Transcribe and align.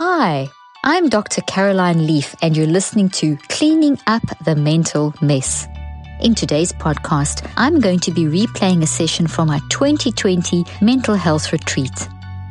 Hi, 0.00 0.48
I'm 0.84 1.08
Dr. 1.08 1.40
Caroline 1.40 2.06
Leaf, 2.06 2.36
and 2.40 2.56
you're 2.56 2.68
listening 2.68 3.10
to 3.18 3.36
Cleaning 3.48 3.98
Up 4.06 4.22
the 4.44 4.54
Mental 4.54 5.12
Mess. 5.20 5.66
In 6.20 6.36
today's 6.36 6.72
podcast, 6.72 7.50
I'm 7.56 7.80
going 7.80 7.98
to 8.00 8.12
be 8.12 8.26
replaying 8.26 8.84
a 8.84 8.86
session 8.86 9.26
from 9.26 9.50
our 9.50 9.58
2020 9.70 10.64
mental 10.80 11.16
health 11.16 11.52
retreat. 11.52 12.08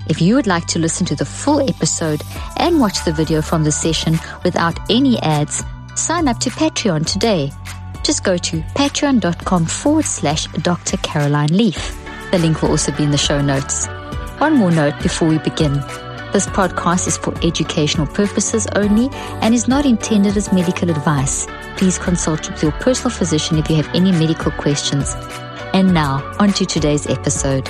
If 0.09 0.19
you 0.19 0.35
would 0.35 0.45
like 0.45 0.65
to 0.67 0.79
listen 0.79 1.05
to 1.05 1.15
the 1.15 1.23
full 1.23 1.61
episode 1.69 2.21
and 2.57 2.81
watch 2.81 3.05
the 3.05 3.13
video 3.13 3.41
from 3.41 3.63
the 3.63 3.71
session 3.71 4.19
without 4.43 4.77
any 4.91 5.17
ads, 5.19 5.63
sign 5.95 6.27
up 6.27 6.41
to 6.41 6.49
Patreon 6.49 7.09
today. 7.09 7.53
Just 8.03 8.25
go 8.25 8.35
to 8.35 8.59
patreon.com 8.75 9.65
forward 9.67 10.03
slash 10.03 10.47
Dr. 10.47 10.97
Caroline 10.97 11.55
Leaf. 11.55 11.97
The 12.31 12.39
link 12.39 12.61
will 12.61 12.71
also 12.71 12.91
be 12.91 13.03
in 13.03 13.11
the 13.11 13.17
show 13.17 13.41
notes. 13.41 13.87
One 14.39 14.57
more 14.57 14.71
note 14.71 15.01
before 15.01 15.29
we 15.29 15.37
begin. 15.37 15.81
This 16.33 16.45
podcast 16.45 17.07
is 17.07 17.17
for 17.17 17.33
educational 17.41 18.05
purposes 18.05 18.67
only 18.75 19.07
and 19.41 19.55
is 19.55 19.67
not 19.69 19.85
intended 19.85 20.35
as 20.35 20.51
medical 20.51 20.89
advice. 20.89 21.47
Please 21.77 21.97
consult 21.97 22.49
with 22.51 22.61
your 22.61 22.73
personal 22.73 23.11
physician 23.11 23.57
if 23.57 23.69
you 23.69 23.77
have 23.77 23.87
any 23.95 24.11
medical 24.11 24.51
questions. 24.51 25.15
And 25.73 25.93
now, 25.93 26.21
on 26.37 26.51
to 26.53 26.65
today's 26.65 27.07
episode. 27.07 27.67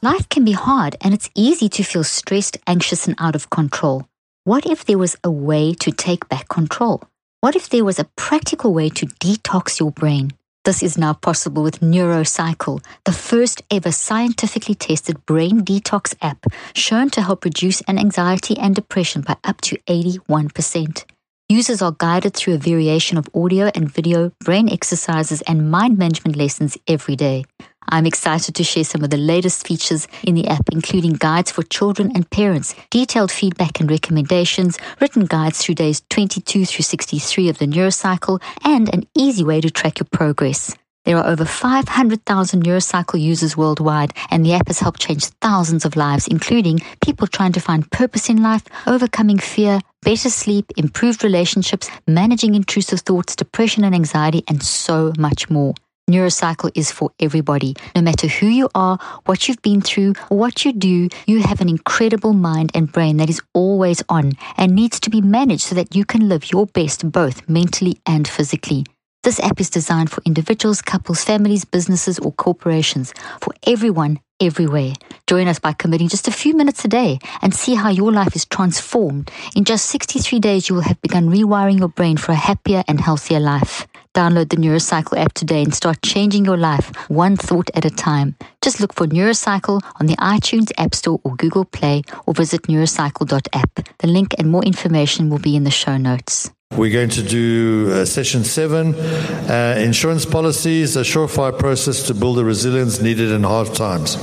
Life 0.00 0.28
can 0.30 0.44
be 0.44 0.52
hard 0.52 0.96
and 1.02 1.12
it's 1.12 1.28
easy 1.34 1.68
to 1.68 1.82
feel 1.82 2.04
stressed, 2.04 2.56
anxious, 2.66 3.06
and 3.06 3.16
out 3.18 3.34
of 3.34 3.50
control. 3.50 4.06
What 4.44 4.64
if 4.64 4.86
there 4.86 4.98
was 4.98 5.16
a 5.22 5.30
way 5.30 5.74
to 5.74 5.90
take 5.92 6.28
back 6.30 6.48
control? 6.48 7.02
What 7.42 7.54
if 7.54 7.68
there 7.68 7.84
was 7.84 7.98
a 7.98 8.08
practical 8.16 8.72
way 8.72 8.88
to 8.90 9.06
detox 9.06 9.78
your 9.78 9.90
brain? 9.90 10.32
This 10.64 10.82
is 10.82 10.98
now 10.98 11.14
possible 11.14 11.62
with 11.62 11.80
NeuroCycle, 11.80 12.84
the 13.04 13.12
first 13.12 13.62
ever 13.70 13.90
scientifically 13.90 14.74
tested 14.74 15.24
brain 15.24 15.62
detox 15.62 16.14
app 16.20 16.44
shown 16.74 17.08
to 17.10 17.22
help 17.22 17.44
reduce 17.44 17.80
an 17.82 17.98
anxiety 17.98 18.58
and 18.58 18.74
depression 18.74 19.22
by 19.22 19.36
up 19.44 19.60
to 19.62 19.78
81%. 19.88 21.04
Users 21.48 21.80
are 21.80 21.96
guided 21.96 22.34
through 22.34 22.54
a 22.54 22.58
variation 22.58 23.16
of 23.16 23.30
audio 23.34 23.70
and 23.74 23.90
video, 23.90 24.32
brain 24.44 24.68
exercises, 24.68 25.40
and 25.42 25.70
mind 25.70 25.96
management 25.96 26.36
lessons 26.36 26.76
every 26.86 27.16
day. 27.16 27.46
I'm 27.90 28.06
excited 28.06 28.54
to 28.54 28.64
share 28.64 28.84
some 28.84 29.02
of 29.02 29.10
the 29.10 29.16
latest 29.16 29.66
features 29.66 30.06
in 30.22 30.34
the 30.34 30.46
app, 30.48 30.68
including 30.72 31.14
guides 31.14 31.50
for 31.50 31.62
children 31.62 32.12
and 32.14 32.28
parents, 32.30 32.74
detailed 32.90 33.32
feedback 33.32 33.80
and 33.80 33.90
recommendations, 33.90 34.78
written 35.00 35.24
guides 35.24 35.58
through 35.58 35.76
days 35.76 36.02
22 36.10 36.66
through 36.66 36.82
63 36.82 37.48
of 37.48 37.58
the 37.58 37.66
NeuroCycle, 37.66 38.42
and 38.64 38.92
an 38.92 39.06
easy 39.16 39.42
way 39.42 39.60
to 39.60 39.70
track 39.70 40.00
your 40.00 40.08
progress. 40.12 40.76
There 41.04 41.16
are 41.16 41.26
over 41.26 41.46
500,000 41.46 42.62
NeuroCycle 42.62 43.18
users 43.18 43.56
worldwide, 43.56 44.12
and 44.30 44.44
the 44.44 44.52
app 44.52 44.66
has 44.66 44.80
helped 44.80 45.00
change 45.00 45.24
thousands 45.40 45.86
of 45.86 45.96
lives, 45.96 46.28
including 46.28 46.80
people 47.02 47.26
trying 47.26 47.52
to 47.52 47.60
find 47.60 47.90
purpose 47.90 48.28
in 48.28 48.42
life, 48.42 48.64
overcoming 48.86 49.38
fear, 49.38 49.80
better 50.02 50.28
sleep, 50.28 50.70
improved 50.76 51.24
relationships, 51.24 51.88
managing 52.06 52.54
intrusive 52.54 53.00
thoughts, 53.00 53.34
depression 53.34 53.84
and 53.84 53.94
anxiety, 53.94 54.44
and 54.48 54.62
so 54.62 55.14
much 55.18 55.48
more. 55.48 55.72
NeuroCycle 56.08 56.72
is 56.74 56.90
for 56.90 57.10
everybody. 57.20 57.76
No 57.94 58.02
matter 58.02 58.26
who 58.26 58.46
you 58.46 58.68
are, 58.74 58.98
what 59.26 59.46
you've 59.46 59.62
been 59.62 59.80
through, 59.80 60.14
what 60.28 60.64
you 60.64 60.72
do, 60.72 61.08
you 61.26 61.42
have 61.42 61.60
an 61.60 61.68
incredible 61.68 62.32
mind 62.32 62.70
and 62.74 62.90
brain 62.90 63.18
that 63.18 63.30
is 63.30 63.42
always 63.52 64.02
on 64.08 64.32
and 64.56 64.74
needs 64.74 64.98
to 65.00 65.10
be 65.10 65.20
managed 65.20 65.62
so 65.62 65.74
that 65.74 65.94
you 65.94 66.04
can 66.04 66.28
live 66.28 66.50
your 66.50 66.66
best 66.66 67.10
both 67.12 67.48
mentally 67.48 68.00
and 68.06 68.26
physically. 68.26 68.84
This 69.22 69.40
app 69.40 69.60
is 69.60 69.68
designed 69.68 70.10
for 70.10 70.22
individuals, 70.24 70.80
couples, 70.80 71.24
families, 71.24 71.64
businesses, 71.64 72.18
or 72.18 72.32
corporations, 72.32 73.12
for 73.40 73.52
everyone, 73.66 74.20
everywhere. 74.40 74.94
Join 75.26 75.48
us 75.48 75.58
by 75.58 75.72
committing 75.72 76.08
just 76.08 76.28
a 76.28 76.32
few 76.32 76.56
minutes 76.56 76.84
a 76.84 76.88
day 76.88 77.18
and 77.42 77.52
see 77.52 77.74
how 77.74 77.90
your 77.90 78.12
life 78.12 78.34
is 78.36 78.44
transformed. 78.44 79.30
In 79.56 79.64
just 79.64 79.86
63 79.86 80.38
days, 80.38 80.68
you 80.68 80.76
will 80.76 80.82
have 80.82 81.02
begun 81.02 81.28
rewiring 81.28 81.80
your 81.80 81.88
brain 81.88 82.16
for 82.16 82.32
a 82.32 82.36
happier 82.36 82.84
and 82.86 83.00
healthier 83.00 83.40
life. 83.40 83.86
Download 84.14 84.48
the 84.48 84.56
NeuroCycle 84.56 85.18
app 85.18 85.32
today 85.34 85.62
and 85.62 85.74
start 85.74 86.02
changing 86.02 86.44
your 86.44 86.56
life 86.56 86.94
one 87.08 87.36
thought 87.36 87.70
at 87.74 87.84
a 87.84 87.90
time. 87.90 88.36
Just 88.62 88.80
look 88.80 88.92
for 88.94 89.06
NeuroCycle 89.06 89.80
on 90.00 90.06
the 90.06 90.16
iTunes 90.16 90.72
App 90.78 90.94
Store 90.94 91.20
or 91.24 91.36
Google 91.36 91.64
Play 91.64 92.02
or 92.26 92.34
visit 92.34 92.62
neurocycle.app. 92.62 93.98
The 93.98 94.06
link 94.06 94.34
and 94.38 94.50
more 94.50 94.64
information 94.64 95.30
will 95.30 95.38
be 95.38 95.56
in 95.56 95.64
the 95.64 95.70
show 95.70 95.96
notes. 95.96 96.50
We're 96.76 96.92
going 96.92 97.10
to 97.10 97.22
do 97.22 97.90
uh, 97.92 98.04
session 98.04 98.44
seven 98.44 98.94
uh, 98.94 99.76
insurance 99.78 100.26
policies, 100.26 100.96
a 100.96 101.00
surefire 101.00 101.58
process 101.58 102.06
to 102.08 102.14
build 102.14 102.36
the 102.36 102.44
resilience 102.44 103.00
needed 103.00 103.30
in 103.30 103.42
hard 103.42 103.74
times. 103.74 104.16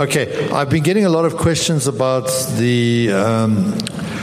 Okay, 0.00 0.48
I've 0.50 0.70
been 0.70 0.82
getting 0.82 1.04
a 1.04 1.10
lot 1.10 1.26
of 1.26 1.36
questions 1.36 1.86
about 1.86 2.26
the 2.56 3.12
um, 3.12 3.76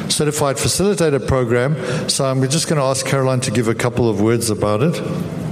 certified 0.09 0.57
facilitator 0.57 1.25
program, 1.25 1.75
so 2.09 2.25
I'm 2.25 2.41
just 2.49 2.67
going 2.67 2.77
to 2.79 2.85
ask 2.85 3.05
Caroline 3.05 3.41
to 3.41 3.51
give 3.51 3.67
a 3.67 3.75
couple 3.75 4.09
of 4.09 4.21
words 4.21 4.49
about 4.49 4.81
it. 4.81 5.46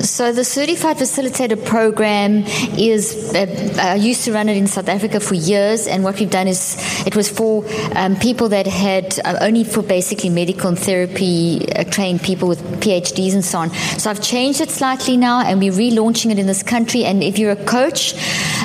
So 0.00 0.32
the 0.32 0.42
Certified 0.42 0.96
Facilitator 0.96 1.62
Program 1.64 2.44
is, 2.78 3.32
uh, 3.34 3.76
I 3.78 3.96
used 3.96 4.24
to 4.24 4.32
run 4.32 4.48
it 4.48 4.56
in 4.56 4.66
South 4.66 4.88
Africa 4.88 5.20
for 5.20 5.34
years, 5.34 5.86
and 5.86 6.02
what 6.02 6.18
we've 6.18 6.30
done 6.30 6.48
is 6.48 6.76
it 7.06 7.14
was 7.14 7.28
for 7.28 7.64
um, 7.94 8.16
people 8.16 8.48
that 8.48 8.66
had 8.66 9.20
uh, 9.24 9.36
only 9.42 9.64
for 9.64 9.82
basically 9.82 10.30
medical 10.30 10.68
and 10.68 10.78
therapy 10.78 11.70
uh, 11.72 11.84
trained 11.84 12.22
people 12.22 12.48
with 12.48 12.60
PhDs 12.80 13.34
and 13.34 13.44
so 13.44 13.58
on. 13.58 13.70
So 13.98 14.10
I've 14.10 14.22
changed 14.22 14.62
it 14.62 14.70
slightly 14.70 15.18
now, 15.18 15.42
and 15.42 15.60
we're 15.60 15.72
relaunching 15.72 16.30
it 16.30 16.38
in 16.38 16.46
this 16.46 16.62
country. 16.62 17.04
And 17.04 17.22
if 17.22 17.38
you're 17.38 17.52
a 17.52 17.64
coach, 17.64 18.14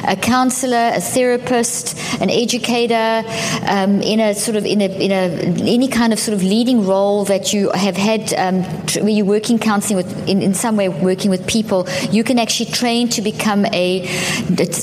a 0.07 0.15
counselor, 0.15 0.91
a 0.95 1.01
therapist, 1.01 1.97
an 2.21 2.29
educator, 2.29 3.23
um, 3.67 4.01
in 4.01 4.21
a 4.21 4.33
sort 4.33 4.55
of 4.55 4.65
in 4.65 4.81
a, 4.81 4.85
in 4.85 5.11
a 5.11 5.69
any 5.69 5.89
kind 5.89 6.13
of 6.13 6.19
sort 6.19 6.35
of 6.35 6.41
leading 6.41 6.87
role 6.87 7.25
that 7.25 7.53
you 7.53 7.69
have 7.71 7.97
had, 7.97 8.33
um, 8.35 8.63
where 9.03 9.09
you're 9.09 9.25
working 9.25 9.59
counseling 9.59 9.97
with 9.97 10.29
in, 10.29 10.41
in 10.41 10.53
some 10.53 10.77
way 10.77 10.87
working 10.87 11.16
working 11.17 11.31
with 11.31 11.47
people, 11.47 11.87
you 12.11 12.23
can 12.23 12.37
actually 12.37 12.69
train 12.69 13.09
to 13.09 13.23
become 13.23 13.65
a, 13.73 14.07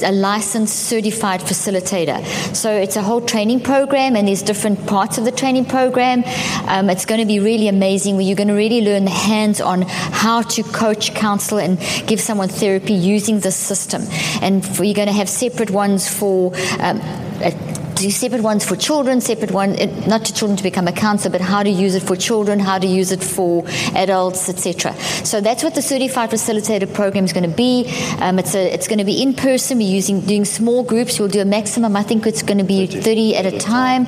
a 0.02 0.10
licensed 0.10 0.74
certified 0.74 1.40
facilitator. 1.40 2.24
So 2.52 2.72
it's 2.72 2.96
a 2.96 3.02
whole 3.02 3.20
training 3.20 3.60
program, 3.60 4.16
and 4.16 4.26
there's 4.26 4.42
different 4.42 4.84
parts 4.88 5.16
of 5.16 5.24
the 5.24 5.30
training 5.30 5.66
program. 5.66 6.24
Um, 6.66 6.90
it's 6.90 7.06
going 7.06 7.20
to 7.20 7.26
be 7.26 7.38
really 7.38 7.68
amazing 7.68 8.16
where 8.16 8.24
you're 8.24 8.36
going 8.36 8.48
to 8.48 8.54
really 8.54 8.80
learn 8.80 9.04
the 9.04 9.12
hands 9.12 9.60
on 9.60 9.82
how 9.82 10.42
to 10.42 10.64
coach, 10.64 11.14
counsel, 11.14 11.58
and 11.58 11.78
give 12.08 12.20
someone 12.20 12.48
therapy 12.48 12.94
using 12.94 13.38
this 13.38 13.54
system. 13.54 14.02
And 14.42 14.66
for, 14.66 14.82
you're 14.82 14.94
going 14.94 15.06
to 15.06 15.14
have 15.14 15.28
separate 15.28 15.70
ones 15.70 16.08
for 16.08 16.52
um, 16.80 17.00
do 17.94 18.10
separate 18.10 18.42
ones 18.42 18.64
for 18.64 18.76
children, 18.76 19.20
separate 19.20 19.50
one 19.50 19.76
not 20.06 20.24
to 20.24 20.34
children 20.34 20.56
to 20.56 20.62
become 20.62 20.88
a 20.88 20.92
counselor, 20.92 21.32
but 21.32 21.40
how 21.40 21.62
to 21.62 21.70
use 21.70 21.94
it 21.94 22.02
for 22.02 22.16
children, 22.16 22.58
how 22.58 22.78
to 22.78 22.86
use 22.86 23.12
it 23.12 23.22
for 23.22 23.64
adults, 23.94 24.48
etc. 24.48 24.94
So 25.24 25.40
that's 25.40 25.62
what 25.62 25.74
the 25.74 25.82
certified 25.82 26.30
facilitator 26.30 26.92
program 26.92 27.24
is 27.24 27.32
going 27.32 27.48
to 27.48 27.56
be. 27.56 27.86
Um, 28.20 28.38
it's 28.38 28.54
a, 28.54 28.72
it's 28.72 28.88
going 28.88 28.98
to 28.98 29.04
be 29.04 29.22
in 29.22 29.34
person. 29.34 29.78
We're 29.78 29.88
using 29.88 30.20
doing 30.20 30.44
small 30.44 30.82
groups. 30.82 31.18
We'll 31.18 31.28
do 31.28 31.40
a 31.40 31.44
maximum. 31.44 31.96
I 31.96 32.02
think 32.02 32.26
it's 32.26 32.42
going 32.42 32.58
to 32.58 32.64
be 32.64 32.86
30 32.86 33.36
at 33.36 33.46
a 33.46 33.58
time, 33.58 34.06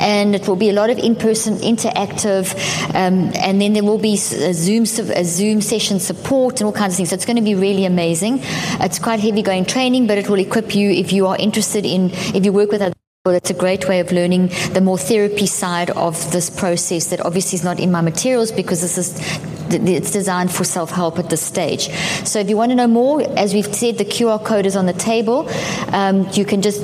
and 0.00 0.34
it 0.34 0.48
will 0.48 0.56
be 0.56 0.70
a 0.70 0.74
lot 0.74 0.90
of 0.90 0.98
in 0.98 1.16
person 1.16 1.54
interactive, 1.56 2.54
um, 2.94 3.32
and 3.34 3.60
then 3.60 3.72
there 3.72 3.84
will 3.84 3.98
be 3.98 4.14
a 4.14 4.52
Zoom 4.52 4.82
a 4.82 5.24
Zoom 5.24 5.60
session 5.60 6.00
support 6.00 6.60
and 6.60 6.66
all 6.66 6.72
kinds 6.72 6.94
of 6.94 6.96
things. 6.98 7.10
So 7.10 7.14
it's 7.14 7.26
going 7.26 7.36
to 7.36 7.42
be 7.42 7.54
really 7.54 7.84
amazing. 7.84 8.40
It's 8.80 8.98
quite 8.98 9.20
heavy 9.20 9.42
going 9.42 9.64
training, 9.64 10.06
but 10.06 10.18
it 10.18 10.28
will 10.28 10.38
equip 10.38 10.74
you 10.74 10.90
if 10.90 11.12
you 11.12 11.26
are 11.26 11.36
interested 11.36 11.84
in 11.84 12.10
if 12.34 12.44
you 12.44 12.52
work 12.52 12.70
with 12.70 12.82
other 12.82 12.94
well, 13.28 13.34
it's 13.34 13.50
a 13.50 13.54
great 13.54 13.86
way 13.86 14.00
of 14.00 14.10
learning 14.10 14.46
the 14.72 14.80
more 14.80 14.96
therapy 14.96 15.46
side 15.46 15.90
of 15.90 16.32
this 16.32 16.48
process 16.48 17.08
that 17.08 17.20
obviously 17.20 17.56
is 17.56 17.62
not 17.62 17.78
in 17.78 17.92
my 17.92 18.00
materials 18.00 18.50
because 18.50 18.80
this 18.80 18.96
is 18.96 19.38
it's 19.70 20.10
designed 20.10 20.50
for 20.50 20.64
self 20.64 20.90
help 20.90 21.18
at 21.18 21.30
this 21.30 21.42
stage. 21.42 21.90
So 22.26 22.38
if 22.38 22.48
you 22.48 22.56
want 22.56 22.70
to 22.70 22.76
know 22.76 22.86
more, 22.86 23.22
as 23.38 23.54
we've 23.54 23.74
said, 23.74 23.98
the 23.98 24.04
QR 24.04 24.42
code 24.42 24.66
is 24.66 24.76
on 24.76 24.86
the 24.86 24.92
table. 24.92 25.48
Um, 25.92 26.28
you 26.32 26.44
can 26.44 26.62
just 26.62 26.80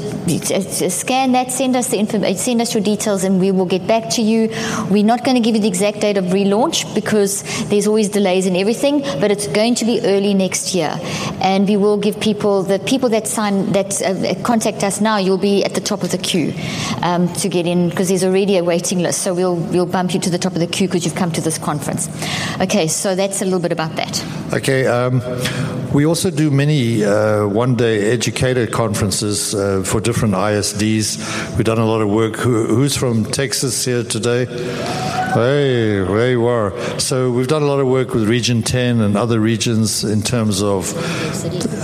scan 0.90 1.32
that, 1.32 1.50
send 1.50 1.76
us 1.76 1.88
the 1.88 1.98
information, 1.98 2.36
send 2.36 2.60
us 2.60 2.74
your 2.74 2.82
details, 2.82 3.24
and 3.24 3.40
we 3.40 3.50
will 3.50 3.66
get 3.66 3.86
back 3.86 4.10
to 4.10 4.22
you. 4.22 4.48
We're 4.90 5.04
not 5.04 5.24
going 5.24 5.36
to 5.36 5.40
give 5.40 5.54
you 5.54 5.62
the 5.62 5.68
exact 5.68 6.00
date 6.00 6.16
of 6.16 6.26
relaunch 6.26 6.94
because 6.94 7.42
there's 7.68 7.86
always 7.86 8.08
delays 8.08 8.46
in 8.46 8.56
everything, 8.56 9.00
but 9.20 9.30
it's 9.30 9.46
going 9.46 9.76
to 9.76 9.84
be 9.84 10.00
early 10.02 10.34
next 10.34 10.74
year, 10.74 10.98
and 11.40 11.66
we 11.68 11.76
will 11.76 11.96
give 11.96 12.20
people 12.20 12.62
the 12.62 12.78
people 12.78 13.08
that 13.10 13.26
sign 13.26 13.72
that 13.72 14.02
uh, 14.02 14.34
contact 14.42 14.84
us 14.84 15.00
now. 15.00 15.18
You'll 15.18 15.38
be 15.38 15.64
at 15.64 15.74
the 15.74 15.80
top 15.80 16.02
of 16.02 16.10
the 16.10 16.18
queue 16.24 16.52
um, 17.02 17.32
to 17.34 17.48
get 17.48 17.66
in 17.66 17.90
because 17.90 18.08
there's 18.08 18.24
already 18.24 18.56
a 18.56 18.64
waiting 18.64 18.98
list. 18.98 19.22
So 19.22 19.34
we'll 19.34 19.56
we'll 19.56 19.86
bump 19.86 20.14
you 20.14 20.20
to 20.20 20.30
the 20.30 20.38
top 20.38 20.54
of 20.54 20.58
the 20.58 20.66
queue 20.66 20.88
because 20.88 21.04
you've 21.04 21.14
come 21.14 21.30
to 21.32 21.40
this 21.40 21.58
conference. 21.58 22.08
Okay. 22.60 22.88
So 22.88 23.14
that's 23.14 23.42
a 23.42 23.44
little 23.44 23.60
bit 23.60 23.72
about 23.72 23.96
that. 23.96 24.24
Okay, 24.52 24.86
um, 24.86 25.20
we 25.92 26.06
also 26.06 26.30
do 26.30 26.50
many 26.50 27.04
uh, 27.04 27.46
one 27.46 27.74
day 27.74 28.10
educator 28.12 28.66
conferences 28.66 29.54
uh, 29.54 29.82
for 29.84 30.00
different 30.00 30.34
ISDs. 30.34 31.56
We've 31.56 31.64
done 31.64 31.78
a 31.78 31.86
lot 31.86 32.00
of 32.00 32.08
work. 32.08 32.36
Who, 32.36 32.66
who's 32.66 32.96
from 32.96 33.24
Texas 33.24 33.84
here 33.84 34.04
today? 34.04 35.23
Hey, 35.34 35.98
there 35.98 36.30
you 36.30 36.46
are. 36.46 36.70
So 37.00 37.28
we've 37.28 37.48
done 37.48 37.62
a 37.62 37.66
lot 37.66 37.80
of 37.80 37.88
work 37.88 38.14
with 38.14 38.28
Region 38.28 38.62
10 38.62 39.00
and 39.00 39.16
other 39.16 39.40
regions 39.40 40.04
in 40.04 40.22
terms 40.22 40.62
of, 40.62 40.94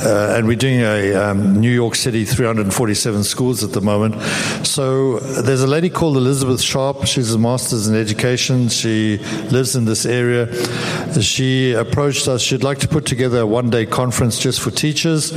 uh, 0.06 0.36
and 0.36 0.46
we're 0.46 0.54
doing 0.54 0.82
a 0.82 1.14
um, 1.14 1.60
New 1.60 1.72
York 1.72 1.96
City 1.96 2.24
347 2.24 3.24
schools 3.24 3.64
at 3.64 3.72
the 3.72 3.80
moment. 3.80 4.22
So 4.64 5.18
there's 5.18 5.62
a 5.62 5.66
lady 5.66 5.90
called 5.90 6.16
Elizabeth 6.16 6.60
Sharp. 6.60 7.06
She's 7.06 7.34
a 7.34 7.40
master's 7.40 7.88
in 7.88 7.96
education. 7.96 8.68
She 8.68 9.18
lives 9.50 9.74
in 9.74 9.84
this 9.84 10.06
area. 10.06 10.46
She 11.20 11.72
approached 11.72 12.28
us. 12.28 12.42
She'd 12.42 12.62
like 12.62 12.78
to 12.78 12.88
put 12.88 13.04
together 13.04 13.40
a 13.40 13.46
one-day 13.46 13.86
conference 13.86 14.38
just 14.38 14.60
for 14.60 14.70
teachers. 14.70 15.32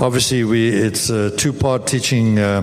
Obviously, 0.00 0.42
we 0.42 0.70
it's 0.70 1.10
a 1.10 1.36
two-part 1.36 1.86
teaching 1.86 2.38
uh, 2.38 2.62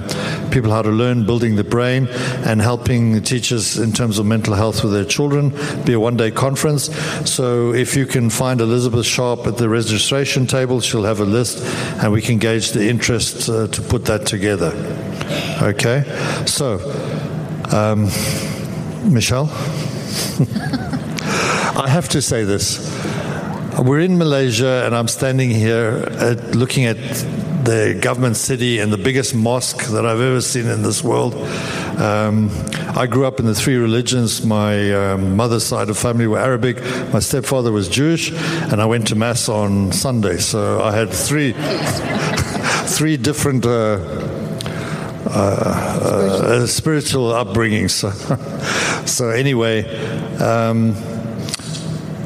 people 0.52 0.72
how 0.72 0.81
to 0.81 0.90
learn, 0.90 1.28
building 1.28 1.57
the 1.57 1.63
brain, 1.63 2.07
and 2.44 2.60
helping 2.60 3.22
teachers 3.22 3.78
in 3.78 3.92
terms 3.92 4.18
of 4.18 4.25
mental 4.25 4.56
health 4.56 4.84
with 4.84 4.94
their 4.95 5.06
children. 5.06 5.53
Be 5.86 5.94
a 5.94 6.00
one 6.00 6.18
day 6.18 6.31
conference. 6.31 6.83
So 7.30 7.74
if 7.74 7.95
you 7.95 8.06
can 8.06 8.30
find 8.30 8.62
Elizabeth 8.62 9.06
Sharp 9.06 9.45
at 9.45 9.57
the 9.57 9.69
registration 9.69 10.47
table, 10.47 10.81
she'll 10.81 11.03
have 11.03 11.19
a 11.19 11.25
list 11.25 11.63
and 12.01 12.12
we 12.12 12.21
can 12.21 12.39
gauge 12.39 12.71
the 12.71 12.88
interest 12.88 13.50
uh, 13.50 13.68
to 13.68 13.81
put 13.81 14.06
that 14.06 14.25
together. 14.25 14.71
Okay? 15.62 16.03
So, 16.45 16.80
um, 17.71 18.06
Michelle? 19.12 19.50
I 21.77 21.88
have 21.89 22.09
to 22.09 22.21
say 22.21 22.44
this. 22.45 22.80
We're 23.77 24.00
in 24.00 24.18
Malaysia, 24.18 24.83
and 24.86 24.95
I'm 24.95 25.09
standing 25.09 25.50
here 25.50 26.07
at, 26.12 26.56
looking 26.56 26.86
at 26.86 26.95
the 27.65 28.00
government 28.00 28.38
city 28.38 28.80
and 28.80 28.94
the 28.94 28.97
biggest 28.97 29.36
mosque 29.36 29.88
that 29.88 30.06
I've 30.06 30.21
ever 30.21 30.39
seen 30.39 30.68
in 30.68 30.81
this 30.81 31.03
world. 31.03 31.33
Um, 31.97 32.50
I 32.95 33.07
grew 33.07 33.25
up 33.25 33.39
in 33.39 33.45
the 33.45 33.56
three 33.56 33.77
religions. 33.77 34.45
My 34.45 34.92
um, 34.94 35.36
mother's 35.36 35.65
side 35.65 35.89
of 35.89 35.97
family 35.97 36.27
were 36.27 36.39
Arabic. 36.39 36.81
My 37.13 37.19
stepfather 37.19 37.71
was 37.71 37.88
Jewish, 37.88 38.31
and 38.31 38.81
I 38.81 38.86
went 38.86 39.07
to 39.07 39.15
mass 39.15 39.47
on 39.47 39.92
Sunday. 39.92 40.38
So 40.38 40.81
I 40.81 40.95
had 40.95 41.09
three, 41.09 41.53
three 42.88 43.18
different. 43.18 43.65
Uh, 43.65 44.00
uh, 45.27 46.62
uh, 46.62 46.68
spiritual 46.68 47.33
upbringing. 47.33 47.89
So, 47.89 48.12
so 49.06 49.30
anyway, 49.30 49.83
um, 50.38 50.95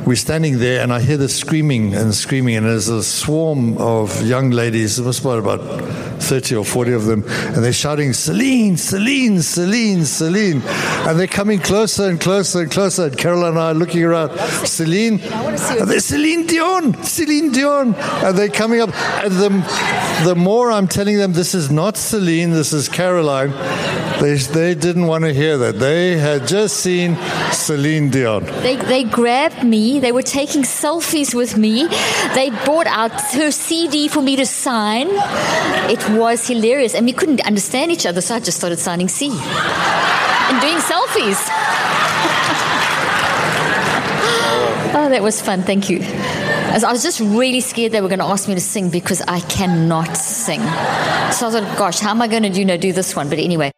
we're 0.06 0.16
standing 0.16 0.60
there 0.60 0.82
and 0.82 0.92
I 0.92 1.02
hear 1.02 1.18
the 1.18 1.30
screaming 1.30 1.94
and 1.94 2.14
screaming, 2.14 2.56
and 2.56 2.66
there's 2.66 2.88
a 2.88 3.04
swarm 3.04 3.78
of 3.78 4.26
young 4.26 4.50
ladies, 4.50 4.98
there 4.98 5.06
must 5.06 5.24
be 5.24 5.30
about 5.30 5.60
30 6.20 6.56
or 6.56 6.66
40 6.66 6.92
of 6.94 7.06
them, 7.06 7.24
and 7.28 7.64
they're 7.64 7.74
shouting, 7.74 8.14
Celine, 8.14 8.78
Celine, 8.78 9.42
Celine, 9.42 10.06
Celine. 10.06 10.62
And 11.08 11.20
they're 11.20 11.28
coming 11.28 11.60
closer 11.60 12.10
and 12.10 12.20
closer 12.20 12.62
and 12.62 12.72
closer. 12.72 13.06
And 13.06 13.18
Carol 13.18 13.46
and 13.46 13.58
I 13.58 13.72
are 13.72 13.74
looking 13.74 14.04
around, 14.04 14.38
Celine, 14.66 15.18
they're 15.18 16.00
Celine 16.00 16.46
Dion, 16.46 17.04
Celine 17.04 17.52
Dion. 17.52 17.96
And 17.96 18.38
they're 18.38 18.50
coming 18.50 18.82
up. 18.82 18.94
And 19.24 19.34
the, 19.34 20.24
the 20.26 20.36
more 20.36 20.72
I'm 20.72 20.88
telling 20.88 21.18
them, 21.18 21.34
this 21.34 21.54
is 21.56 21.72
not 21.72 21.98
Celine, 21.98 22.52
this 22.52 22.74
is 22.74 22.90
Caroline, 22.90 23.52
they, 24.20 24.36
they 24.36 24.76
didn't 24.76 25.08
want 25.08 25.24
to 25.24 25.34
hear 25.34 25.58
that. 25.58 25.80
They 25.80 26.18
had 26.18 26.48
just 26.48 26.78
seen 26.78 27.18
Celine 27.52 28.10
Dion. 28.10 28.44
They, 28.46 28.76
they 28.76 29.04
grabbed 29.04 29.64
me. 29.64 30.00
They 30.00 30.12
were 30.12 30.22
taking 30.22 30.64
selfies 30.64 31.34
with 31.34 31.58
me. 31.58 31.88
They 32.34 32.50
brought 32.66 32.88
out 32.88 33.12
her 33.34 33.52
CD 33.52 34.08
for 34.08 34.22
me 34.22 34.36
to 34.36 34.46
sign. 34.46 35.08
It 35.90 36.09
was 36.18 36.48
hilarious. 36.48 36.96
And 36.96 37.06
we 37.06 37.14
couldn't 37.14 37.46
understand 37.46 37.92
each 37.92 38.06
other, 38.06 38.22
so 38.22 38.36
I 38.36 38.40
just 38.40 38.58
started 38.58 38.80
signing 38.80 39.08
C 39.08 39.30
and 39.30 40.62
doing 40.62 40.78
selfies. 40.78 41.40
oh, 44.96 45.08
that 45.10 45.22
was 45.22 45.42
fun. 45.42 45.64
Thank 45.64 45.90
you. 45.90 46.00
I 46.02 46.92
was 46.92 47.04
just 47.04 47.20
really 47.20 47.62
scared 47.62 47.92
they 47.92 48.02
were 48.02 48.08
going 48.08 48.20
to 48.20 48.26
ask 48.26 48.48
me 48.48 48.56
to 48.56 48.62
sing 48.62 48.90
because 48.90 49.22
I 49.22 49.40
cannot 49.42 50.16
sing. 50.16 50.62
So 51.32 51.48
I 51.48 51.52
thought, 51.52 51.78
gosh, 51.78 52.00
how 52.00 52.12
am 52.12 52.22
I 52.22 52.28
going 52.28 52.44
to 52.44 52.50
you 52.50 52.64
know, 52.64 52.78
do 52.78 52.94
this 52.94 53.16
one? 53.16 53.30
But 53.30 53.40
anyway. 53.40 53.72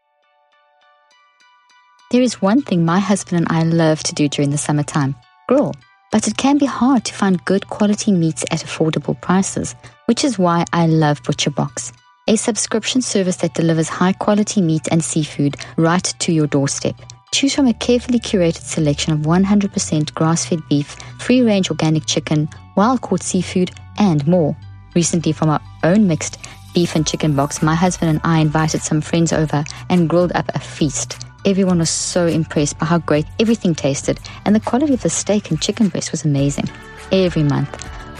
There 2.12 2.22
is 2.22 2.42
one 2.42 2.62
thing 2.62 2.84
my 2.84 3.00
husband 3.00 3.40
and 3.40 3.58
I 3.58 3.64
love 3.64 4.04
to 4.04 4.14
do 4.14 4.28
during 4.28 4.52
the 4.52 4.58
summertime 4.58 5.16
grill. 5.48 5.74
But 6.12 6.28
it 6.28 6.36
can 6.36 6.58
be 6.58 6.66
hard 6.66 7.06
to 7.06 7.14
find 7.14 7.44
good 7.46 7.70
quality 7.70 8.12
meats 8.12 8.44
at 8.52 8.60
affordable 8.60 9.20
prices, 9.22 9.76
which 10.08 10.26
is 10.26 10.38
why 10.38 10.66
I 10.74 10.88
love 10.88 11.24
ButcherBox, 11.24 11.94
a 12.28 12.36
subscription 12.36 13.02
service 13.02 13.38
that 13.38 13.54
delivers 13.54 13.90
high 13.90 14.14
quality 14.14 14.62
meat 14.62 14.88
and 14.92 15.04
seafood 15.04 15.56
right 15.78 16.04
to 16.20 16.32
your 16.32 16.48
doorstep. 16.48 16.96
Choose 17.34 17.56
from 17.56 17.68
a 17.68 17.74
carefully 17.74 18.20
curated 18.20 18.62
selection 18.62 19.14
of 19.14 19.20
100% 19.20 20.14
grass 20.14 20.46
fed 20.46 20.62
beef, 20.70 20.96
free 21.20 21.42
range 21.42 21.70
organic 21.70 22.06
chicken, 22.06 22.50
wild 22.76 23.02
caught 23.02 23.24
seafood, 23.24 23.72
and 23.98 24.26
more. 24.28 24.56
Recently, 24.96 25.32
from 25.32 25.50
our 25.50 25.62
own 25.84 26.08
mixed 26.08 26.38
beef 26.74 26.96
and 26.96 27.08
chicken 27.08 27.36
box, 27.36 27.62
my 27.62 27.76
husband 27.76 28.12
and 28.12 28.22
I 28.24 28.40
invited 28.40 28.82
some 28.82 29.02
friends 29.02 29.34
over 29.34 29.64
and 29.90 30.10
grilled 30.10 30.34
up 30.34 30.50
a 30.54 30.60
feast. 30.60 31.26
Everyone 31.46 31.80
was 31.80 31.90
so 31.90 32.28
impressed 32.28 32.78
by 32.78 32.86
how 32.86 33.00
great 33.00 33.26
everything 33.40 33.74
tasted, 33.74 34.20
and 34.46 34.54
the 34.54 34.60
quality 34.60 34.94
of 34.94 35.02
the 35.02 35.10
steak 35.10 35.50
and 35.50 35.62
chicken 35.62 35.88
breast 35.88 36.12
was 36.12 36.24
amazing. 36.24 36.70
Every 37.12 37.44
month, 37.44 37.70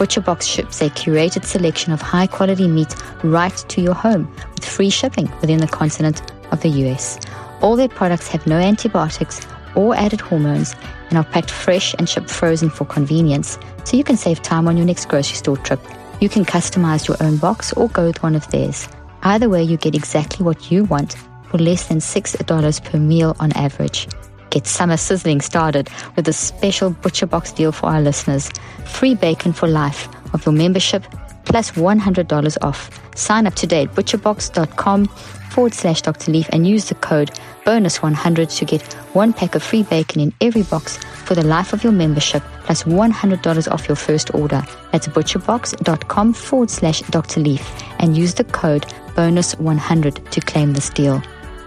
ButcherBox 0.02 0.42
ships 0.42 0.82
a 0.82 0.90
curated 0.90 1.44
selection 1.44 1.92
of 1.92 2.02
high 2.02 2.26
quality 2.26 2.66
meat 2.66 2.92
right 3.22 3.56
to 3.68 3.80
your 3.80 3.94
home 3.94 4.28
with 4.52 4.64
free 4.64 4.90
shipping 4.90 5.30
within 5.40 5.58
the 5.58 5.68
continent 5.68 6.28
of 6.50 6.60
the 6.60 6.70
US. 6.70 7.20
All 7.60 7.76
their 7.76 7.88
products 7.88 8.26
have 8.26 8.44
no 8.44 8.56
antibiotics 8.56 9.46
or 9.76 9.94
added 9.94 10.20
hormones 10.20 10.74
and 11.08 11.18
are 11.18 11.24
packed 11.24 11.52
fresh 11.52 11.94
and 11.94 12.08
shipped 12.08 12.30
frozen 12.30 12.68
for 12.68 12.84
convenience, 12.84 13.60
so 13.84 13.96
you 13.96 14.02
can 14.02 14.16
save 14.16 14.42
time 14.42 14.66
on 14.66 14.76
your 14.76 14.86
next 14.86 15.06
grocery 15.06 15.36
store 15.36 15.56
trip. 15.58 15.78
You 16.20 16.28
can 16.28 16.44
customize 16.44 17.06
your 17.06 17.16
own 17.20 17.36
box 17.36 17.72
or 17.74 17.88
go 17.88 18.06
with 18.08 18.24
one 18.24 18.34
of 18.34 18.50
theirs. 18.50 18.88
Either 19.22 19.48
way, 19.48 19.62
you 19.62 19.76
get 19.76 19.94
exactly 19.94 20.44
what 20.44 20.68
you 20.68 20.82
want 20.82 21.14
for 21.44 21.58
less 21.58 21.86
than 21.86 21.98
$6 21.98 22.84
per 22.84 22.98
meal 22.98 23.36
on 23.38 23.52
average. 23.52 24.08
Get 24.52 24.66
summer 24.66 24.98
sizzling 24.98 25.40
started 25.40 25.88
with 26.14 26.28
a 26.28 26.32
special 26.34 26.90
Butcher 26.90 27.26
Box 27.26 27.52
deal 27.52 27.72
for 27.72 27.86
our 27.86 28.02
listeners. 28.02 28.50
Free 28.84 29.14
bacon 29.14 29.54
for 29.54 29.66
life 29.66 30.10
of 30.34 30.44
your 30.44 30.52
membership 30.52 31.04
plus 31.46 31.70
$100 31.70 32.58
off. 32.60 32.90
Sign 33.16 33.46
up 33.46 33.54
today 33.54 33.84
at 33.84 33.94
butcherbox.com 33.94 35.06
forward 35.06 35.72
slash 35.72 36.02
Dr. 36.02 36.32
Leaf 36.32 36.50
and 36.52 36.66
use 36.66 36.90
the 36.90 36.94
code 36.96 37.30
bonus100 37.64 38.54
to 38.58 38.64
get 38.66 38.82
one 39.14 39.32
pack 39.32 39.54
of 39.54 39.62
free 39.62 39.84
bacon 39.84 40.20
in 40.20 40.34
every 40.42 40.64
box 40.64 40.98
for 40.98 41.34
the 41.34 41.46
life 41.46 41.72
of 41.72 41.82
your 41.82 41.92
membership 41.92 42.42
plus 42.64 42.82
$100 42.82 43.72
off 43.72 43.88
your 43.88 43.96
first 43.96 44.34
order. 44.34 44.62
That's 44.92 45.08
butcherbox.com 45.08 46.34
forward 46.34 46.68
slash 46.68 47.00
Dr. 47.00 47.40
Leaf 47.40 47.66
and 48.00 48.18
use 48.18 48.34
the 48.34 48.44
code 48.44 48.82
bonus100 49.16 50.28
to 50.28 50.40
claim 50.42 50.74
this 50.74 50.90
deal. 50.90 51.22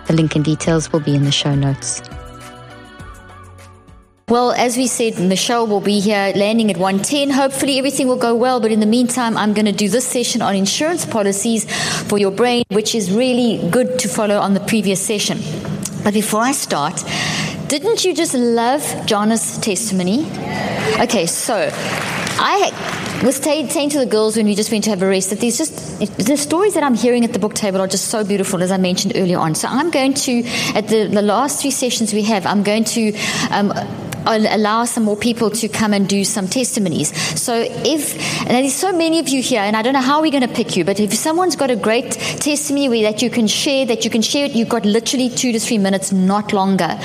The 0.05 0.13
link 0.13 0.35
and 0.35 0.45
details 0.45 0.93
will 0.93 0.99
be 0.99 1.15
in 1.15 1.23
the 1.23 1.31
show 1.31 1.55
notes. 1.55 2.03
Well, 4.27 4.53
as 4.53 4.75
we 4.75 4.87
said, 4.87 5.19
Michelle 5.19 5.67
will 5.67 5.81
be 5.81 5.99
here 5.99 6.33
landing 6.35 6.71
at 6.71 6.77
110. 6.77 7.29
Hopefully, 7.29 7.77
everything 7.77 8.07
will 8.07 8.17
go 8.17 8.33
well. 8.33 8.59
But 8.59 8.71
in 8.71 8.79
the 8.79 8.87
meantime, 8.87 9.37
I'm 9.37 9.53
going 9.53 9.67
to 9.67 9.71
do 9.71 9.87
this 9.87 10.07
session 10.07 10.41
on 10.41 10.55
insurance 10.55 11.05
policies 11.05 11.71
for 12.07 12.17
your 12.17 12.31
brain, 12.31 12.63
which 12.69 12.95
is 12.95 13.11
really 13.11 13.69
good 13.69 13.99
to 13.99 14.07
follow 14.07 14.39
on 14.39 14.55
the 14.55 14.61
previous 14.61 14.99
session. 14.99 15.37
But 16.03 16.15
before 16.15 16.41
I 16.41 16.53
start, 16.53 17.03
didn't 17.67 18.03
you 18.03 18.15
just 18.15 18.33
love 18.33 18.81
John's 19.05 19.59
testimony? 19.59 20.25
Okay, 20.99 21.27
so 21.27 21.69
I 21.71 23.21
was 23.23 23.35
saying 23.35 23.89
to 23.89 23.99
the 23.99 24.07
girls 24.07 24.37
when 24.37 24.47
we 24.47 24.55
just 24.55 24.71
went 24.71 24.85
to 24.85 24.89
have 24.89 25.03
a 25.03 25.07
rest 25.07 25.29
that 25.29 25.39
these 25.39 25.55
just 25.55 25.99
the 26.17 26.35
stories 26.35 26.73
that 26.73 26.83
I'm 26.83 26.95
hearing 26.95 27.23
at 27.25 27.33
the 27.33 27.39
book 27.39 27.53
table 27.53 27.79
are 27.79 27.87
just 27.87 28.05
so 28.05 28.23
beautiful, 28.23 28.63
as 28.63 28.71
I 28.71 28.77
mentioned 28.77 29.13
earlier 29.15 29.37
on. 29.37 29.53
So 29.53 29.67
I'm 29.67 29.91
going 29.91 30.15
to 30.15 30.43
at 30.73 30.87
the, 30.87 31.05
the 31.05 31.21
last 31.21 31.61
three 31.61 31.69
sessions 31.69 32.11
we 32.11 32.23
have, 32.23 32.47
I'm 32.47 32.63
going 32.63 32.85
to. 32.85 33.15
Um, 33.51 33.71
allow 34.25 34.85
some 34.85 35.03
more 35.03 35.15
people 35.15 35.49
to 35.51 35.67
come 35.67 35.93
and 35.93 36.07
do 36.07 36.23
some 36.23 36.47
testimonies. 36.47 37.15
So 37.39 37.65
if, 37.67 38.15
and 38.41 38.49
there's 38.49 38.73
so 38.73 38.91
many 38.91 39.19
of 39.19 39.29
you 39.29 39.41
here, 39.41 39.61
and 39.61 39.75
I 39.75 39.81
don't 39.81 39.93
know 39.93 40.01
how 40.01 40.21
we're 40.21 40.31
going 40.31 40.47
to 40.47 40.53
pick 40.53 40.75
you, 40.75 40.83
but 40.83 40.99
if 40.99 41.13
someone's 41.13 41.55
got 41.55 41.71
a 41.71 41.75
great 41.75 42.11
testimony 42.11 43.03
that 43.03 43.21
you 43.21 43.29
can 43.29 43.47
share, 43.47 43.85
that 43.85 44.03
you 44.03 44.11
can 44.11 44.21
share 44.21 44.45
it, 44.45 44.51
you've 44.51 44.69
got 44.69 44.85
literally 44.85 45.29
two 45.29 45.51
to 45.51 45.59
three 45.59 45.77
minutes, 45.77 46.11
not 46.11 46.53
longer, 46.53 46.97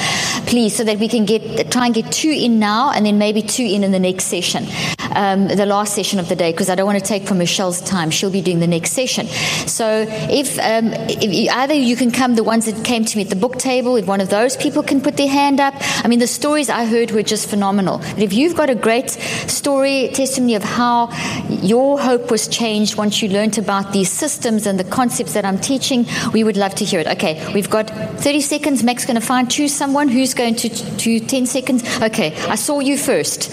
please, 0.47 0.77
so 0.77 0.85
that 0.85 0.99
we 0.99 1.09
can 1.09 1.25
get, 1.25 1.71
try 1.71 1.87
and 1.87 1.95
get 1.95 2.11
two 2.11 2.31
in 2.31 2.59
now 2.59 2.91
and 2.91 3.07
then 3.07 3.19
maybe 3.19 3.43
two 3.43 3.65
in 3.65 3.85
in 3.85 3.93
the 3.93 3.99
next 3.99 4.25
session. 4.25 4.67
Um, 5.14 5.49
the 5.49 5.67
last 5.67 5.95
session 5.95 6.19
of 6.19 6.29
the 6.29 6.37
day 6.37 6.52
because 6.52 6.71
I 6.71 6.75
don't 6.75 6.87
want 6.87 6.99
to 6.99 7.05
take 7.05 7.26
from 7.26 7.38
Michelle's 7.38 7.81
time. 7.81 8.11
She'll 8.11 8.31
be 8.31 8.43
doing 8.43 8.61
the 8.61 8.67
next 8.67 8.93
session. 8.93 9.26
So 9.67 10.07
if, 10.09 10.59
um, 10.59 10.93
if 11.09 11.50
either 11.50 11.75
you 11.75 11.97
can 11.97 12.11
come, 12.11 12.35
the 12.35 12.45
ones 12.45 12.67
that 12.67 12.85
came 12.85 13.05
to 13.05 13.17
me 13.17 13.25
at 13.25 13.31
the 13.31 13.37
book 13.37 13.59
table, 13.59 13.97
if 13.97 14.07
one 14.07 14.21
of 14.21 14.31
those 14.31 14.57
people 14.57 14.83
can 14.83 15.00
put 15.00 15.17
their 15.17 15.29
hand 15.29 15.61
up. 15.61 15.75
I 16.05 16.09
mean, 16.09 16.19
the 16.19 16.26
stories 16.26 16.69
I 16.69 16.85
heard 16.85 17.11
were 17.11 17.23
just 17.23 17.49
phenomenal. 17.49 18.00
If 18.17 18.33
you've 18.33 18.57
got 18.57 18.71
a 18.71 18.75
great 18.75 19.11
story, 19.11 20.09
testimony 20.12 20.55
of 20.55 20.62
how 20.62 21.11
your 21.49 22.00
hope 22.00 22.31
was 22.31 22.49
changed 22.49 22.97
once 22.97 23.23
you 23.23 23.29
learned 23.29 23.59
about 23.59 23.93
these 23.93 24.11
systems 24.11 24.67
and 24.67 24.79
the 24.79 24.85
concepts 24.85 25.35
that 25.35 25.45
I'm 25.45 25.59
teaching, 25.59 26.07
we 26.33 26.45
would 26.45 26.57
love 26.57 26.75
to 26.76 26.85
hear 26.85 27.00
it. 27.00 27.07
Okay, 27.07 27.52
we've 27.55 27.71
got 27.71 27.90
30 27.90 28.40
seconds. 28.40 28.83
Mac's 28.83 29.05
going 29.05 29.21
to 29.21 29.26
find 29.26 29.50
choose 29.50 29.75
someone 29.75 30.09
who's 30.09 30.35
going 30.35 30.55
to 30.57 30.69
to 30.69 31.21
10 31.21 31.47
seconds. 31.47 31.83
Okay, 32.00 32.35
I 32.47 32.55
saw 32.55 32.81
you 32.81 32.97
first. 32.97 33.50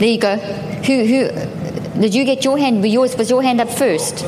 There 0.00 0.08
you 0.08 0.18
go. 0.18 0.36
Who 0.36 1.04
who 1.04 1.28
did 2.00 2.14
you 2.14 2.24
get 2.24 2.42
your 2.42 2.56
hand? 2.56 2.82
Yours 2.86 3.14
was 3.18 3.28
your 3.28 3.42
hand 3.42 3.60
up 3.60 3.68
first. 3.68 4.24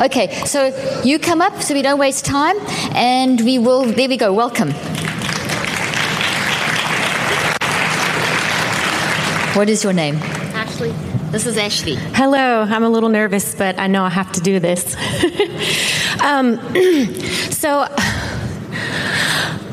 Okay, 0.00 0.32
so 0.46 0.70
you 1.02 1.18
come 1.18 1.42
up 1.42 1.60
so 1.62 1.74
we 1.74 1.82
don't 1.82 1.98
waste 1.98 2.24
time, 2.24 2.54
and 2.94 3.40
we 3.40 3.58
will. 3.58 3.86
There 3.86 4.08
we 4.08 4.16
go. 4.16 4.32
Welcome. 4.32 4.70
What 9.56 9.68
is 9.68 9.82
your 9.82 9.92
name? 9.92 10.14
Ashley. 10.54 10.92
This 11.32 11.44
is 11.44 11.58
Ashley. 11.58 11.96
Hello. 12.14 12.62
I'm 12.62 12.84
a 12.84 12.88
little 12.88 13.08
nervous, 13.08 13.56
but 13.56 13.80
I 13.80 13.88
know 13.88 14.04
I 14.04 14.10
have 14.10 14.30
to 14.34 14.40
do 14.40 14.60
this. 14.60 14.94
um, 16.22 16.54
so 17.50 17.80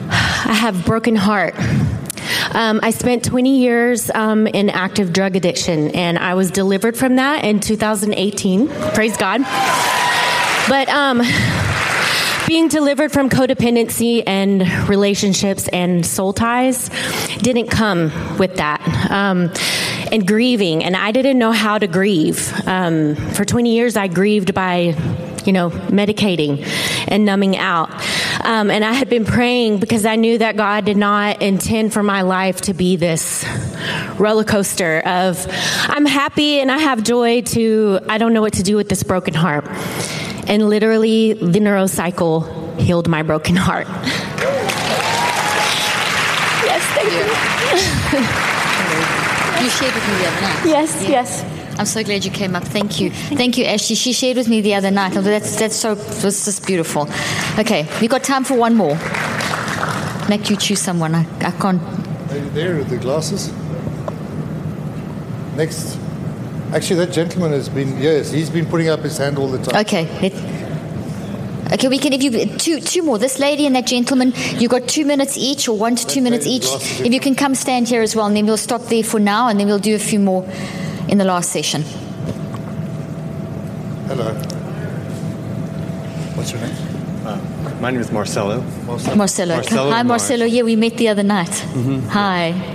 I 0.09 0.57
have 0.61 0.83
broken 0.83 1.15
heart. 1.15 1.53
Um, 2.53 2.79
I 2.83 2.91
spent 2.91 3.23
20 3.25 3.59
years 3.59 4.09
um, 4.11 4.47
in 4.47 4.69
active 4.69 5.13
drug 5.13 5.35
addiction, 5.35 5.89
and 5.91 6.17
I 6.17 6.33
was 6.33 6.51
delivered 6.51 6.97
from 6.97 7.17
that 7.17 7.43
in 7.43 7.59
2018. 7.59 8.67
Praise 8.67 9.17
God. 9.17 9.41
But 10.69 10.89
um, 10.89 11.21
being 12.47 12.69
delivered 12.69 13.11
from 13.11 13.29
codependency 13.29 14.23
and 14.25 14.61
relationships 14.89 15.67
and 15.67 16.05
soul 16.05 16.31
ties 16.33 16.89
didn't 17.39 17.67
come 17.67 18.11
with 18.37 18.55
that. 18.55 18.81
Um, 19.11 19.51
and 20.11 20.25
grieving, 20.25 20.83
and 20.83 20.95
I 20.95 21.11
didn't 21.11 21.37
know 21.37 21.51
how 21.51 21.77
to 21.77 21.87
grieve. 21.87 22.53
Um, 22.65 23.15
for 23.15 23.43
20 23.43 23.73
years, 23.73 23.97
I 23.97 24.07
grieved 24.07 24.53
by, 24.53 24.95
you 25.47 25.53
know, 25.53 25.69
medicating 25.69 26.63
and 27.07 27.25
numbing 27.25 27.55
out. 27.57 27.89
Um, 28.45 28.69
and 28.69 28.83
I 28.83 28.91
had 28.93 29.09
been 29.09 29.23
praying 29.25 29.79
because 29.79 30.05
I 30.05 30.15
knew 30.17 30.37
that 30.39 30.57
God 30.57 30.83
did 30.85 30.97
not 30.97 31.41
intend 31.41 31.93
for 31.93 32.03
my 32.03 32.21
life 32.23 32.61
to 32.61 32.73
be 32.73 32.97
this 32.97 33.45
roller 34.19 34.43
coaster 34.43 34.99
of 35.05 35.43
I'm 35.87 36.05
happy 36.05 36.59
and 36.59 36.69
I 36.69 36.77
have 36.79 37.01
joy 37.03 37.41
to 37.41 37.99
I 38.09 38.17
don't 38.17 38.33
know 38.33 38.41
what 38.41 38.53
to 38.53 38.63
do 38.63 38.75
with 38.75 38.89
this 38.89 39.03
broken 39.03 39.33
heart. 39.33 39.65
And 40.49 40.69
literally, 40.69 41.33
the 41.33 41.59
neurocycle 41.59 42.77
healed 42.79 43.07
my 43.09 43.21
broken 43.23 43.55
heart. 43.55 43.87
yes, 46.67 46.83
thank 46.93 47.11
you. 47.13 48.43
You 49.57 49.69
shared 49.71 49.93
with 49.95 50.07
me 50.07 50.13
the 50.19 50.27
other 50.27 50.41
night. 50.41 50.65
Yes, 50.67 51.01
Yeah. 51.03 51.09
yes. 51.09 51.56
I'm 51.79 51.85
so 51.85 52.03
glad 52.03 52.25
you 52.25 52.31
came 52.31 52.55
up. 52.55 52.63
Thank 52.63 52.99
you. 52.99 53.11
Thank 53.11 53.57
you, 53.57 53.65
Ashley. 53.65 53.95
She 53.95 54.13
shared 54.13 54.37
with 54.37 54.49
me 54.49 54.61
the 54.61 54.73
other 54.75 54.91
night. 54.91 55.13
That's, 55.13 55.55
that's 55.57 55.75
so, 55.75 55.93
was 55.95 56.45
just 56.45 56.65
beautiful. 56.65 57.07
Okay, 57.59 57.87
we've 58.01 58.09
got 58.09 58.23
time 58.23 58.43
for 58.43 58.55
one 58.57 58.75
more. 58.75 58.95
Mac, 60.29 60.49
you 60.49 60.57
choose 60.57 60.81
someone. 60.81 61.15
I, 61.15 61.25
I 61.41 61.51
can't. 61.51 61.81
There, 62.53 62.75
with 62.77 62.89
the 62.89 62.97
glasses. 62.97 63.51
Next. 65.55 65.97
Actually, 66.73 67.05
that 67.05 67.13
gentleman 67.13 67.51
has 67.51 67.69
been, 67.69 67.97
yes, 68.01 68.31
he's 68.31 68.49
been 68.49 68.65
putting 68.65 68.89
up 68.89 68.99
his 68.99 69.17
hand 69.17 69.37
all 69.37 69.47
the 69.47 69.59
time. 69.59 69.79
Okay. 69.81 70.05
Okay, 71.71 71.87
we 71.89 71.97
can 71.97 72.13
if 72.13 72.23
you 72.23 72.57
two 72.57 72.79
two 72.79 73.03
more. 73.03 73.17
This 73.17 73.39
lady 73.39 73.65
and 73.65 73.75
that 73.75 73.85
gentleman, 73.87 74.33
You've 74.57 74.71
got 74.71 74.87
two 74.87 75.05
minutes 75.05 75.37
each, 75.37 75.67
or 75.67 75.77
one 75.77 75.95
to 75.97 76.07
two 76.07 76.21
minutes 76.21 76.45
each. 76.45 76.65
If 76.65 77.13
you 77.13 77.19
can 77.19 77.35
come 77.35 77.55
stand 77.55 77.89
here 77.89 78.01
as 78.01 78.15
well, 78.15 78.25
and 78.25 78.35
then 78.35 78.45
we'll 78.45 78.57
stop 78.57 78.83
there 78.83 79.03
for 79.03 79.19
now, 79.19 79.49
and 79.49 79.59
then 79.59 79.67
we'll 79.67 79.79
do 79.79 79.93
a 79.93 79.99
few 79.99 80.19
more 80.19 80.47
in 81.07 81.17
the 81.17 81.25
last 81.25 81.51
session. 81.51 81.83
Hello. 84.07 84.33
What's 86.35 86.51
your 86.51 86.61
name? 86.61 86.75
My 87.81 87.91
name 87.91 87.99
is 87.99 88.11
Marcelo. 88.11 88.61
Marcelo. 88.85 89.15
Marcelo 89.15 89.55
Hi, 89.89 90.03
Mars. 90.03 90.05
Marcelo. 90.05 90.45
Yeah, 90.45 90.61
we 90.63 90.75
met 90.75 90.95
the 90.97 91.09
other 91.09 91.23
night. 91.23 91.53
Hi. 92.09 92.73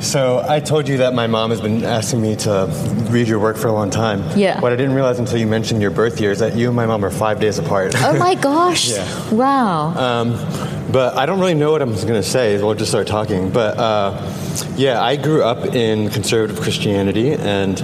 So 0.00 0.44
I 0.46 0.58
told 0.60 0.88
you 0.88 0.98
that 0.98 1.14
my 1.14 1.26
mom 1.28 1.50
has 1.50 1.60
been 1.60 1.84
asking 1.84 2.20
me 2.20 2.34
to 2.36 2.66
read 3.08 3.28
your 3.28 3.38
work 3.38 3.56
for 3.56 3.68
a 3.68 3.72
long 3.72 3.88
time. 3.88 4.24
Yeah. 4.36 4.60
What 4.60 4.72
I 4.72 4.76
didn't 4.76 4.94
realize 4.94 5.18
until 5.20 5.38
you 5.38 5.46
mentioned 5.46 5.80
your 5.80 5.92
birth 5.92 6.20
year 6.20 6.32
is 6.32 6.40
that 6.40 6.56
you 6.56 6.66
and 6.66 6.76
my 6.76 6.86
mom 6.86 7.04
are 7.04 7.10
five 7.10 7.40
days 7.40 7.58
apart. 7.58 7.94
Oh 7.96 8.18
my 8.18 8.34
gosh! 8.50 8.90
Yeah. 8.90 9.30
Wow. 9.32 9.94
Um, 9.96 10.32
but 10.92 11.16
I 11.16 11.26
don't 11.26 11.40
really 11.40 11.54
know 11.54 11.72
what 11.72 11.80
I'm 11.80 11.92
going 11.92 12.08
to 12.08 12.22
say. 12.22 12.62
We'll 12.62 12.74
just 12.74 12.90
start 12.90 13.06
talking. 13.06 13.50
But 13.50 13.78
uh, 13.78 14.32
yeah, 14.76 15.02
I 15.02 15.16
grew 15.16 15.42
up 15.42 15.64
in 15.74 16.10
conservative 16.10 16.62
Christianity 16.62 17.32
and 17.32 17.78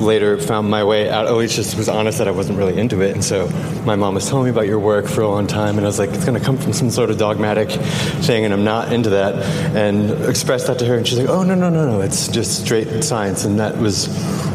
later 0.00 0.38
found 0.38 0.70
my 0.70 0.84
way 0.84 1.08
out. 1.08 1.26
Always 1.26 1.54
just 1.54 1.76
was 1.76 1.88
honest 1.88 2.18
that 2.18 2.28
I 2.28 2.30
wasn't 2.30 2.58
really 2.58 2.78
into 2.78 3.00
it. 3.00 3.12
And 3.12 3.24
so 3.24 3.48
my 3.84 3.96
mom 3.96 4.14
was 4.14 4.28
telling 4.28 4.44
me 4.44 4.50
about 4.50 4.66
your 4.66 4.78
work 4.78 5.06
for 5.06 5.22
a 5.22 5.28
long 5.28 5.46
time. 5.46 5.76
And 5.76 5.86
I 5.86 5.88
was 5.88 5.98
like, 5.98 6.10
it's 6.10 6.24
going 6.24 6.38
to 6.38 6.44
come 6.44 6.56
from 6.56 6.72
some 6.72 6.90
sort 6.90 7.10
of 7.10 7.18
dogmatic 7.18 7.70
thing. 7.70 8.44
And 8.44 8.52
I'm 8.52 8.64
not 8.64 8.92
into 8.92 9.10
that. 9.10 9.34
And 9.74 10.10
expressed 10.26 10.66
that 10.68 10.78
to 10.80 10.86
her. 10.86 10.96
And 10.96 11.06
she's 11.06 11.18
like, 11.18 11.28
oh, 11.28 11.42
no, 11.42 11.54
no, 11.54 11.70
no, 11.70 11.86
no. 11.86 12.00
It's 12.00 12.28
just 12.28 12.64
straight 12.64 13.02
science. 13.04 13.44
And 13.44 13.58
that 13.60 13.78
was 13.78 14.08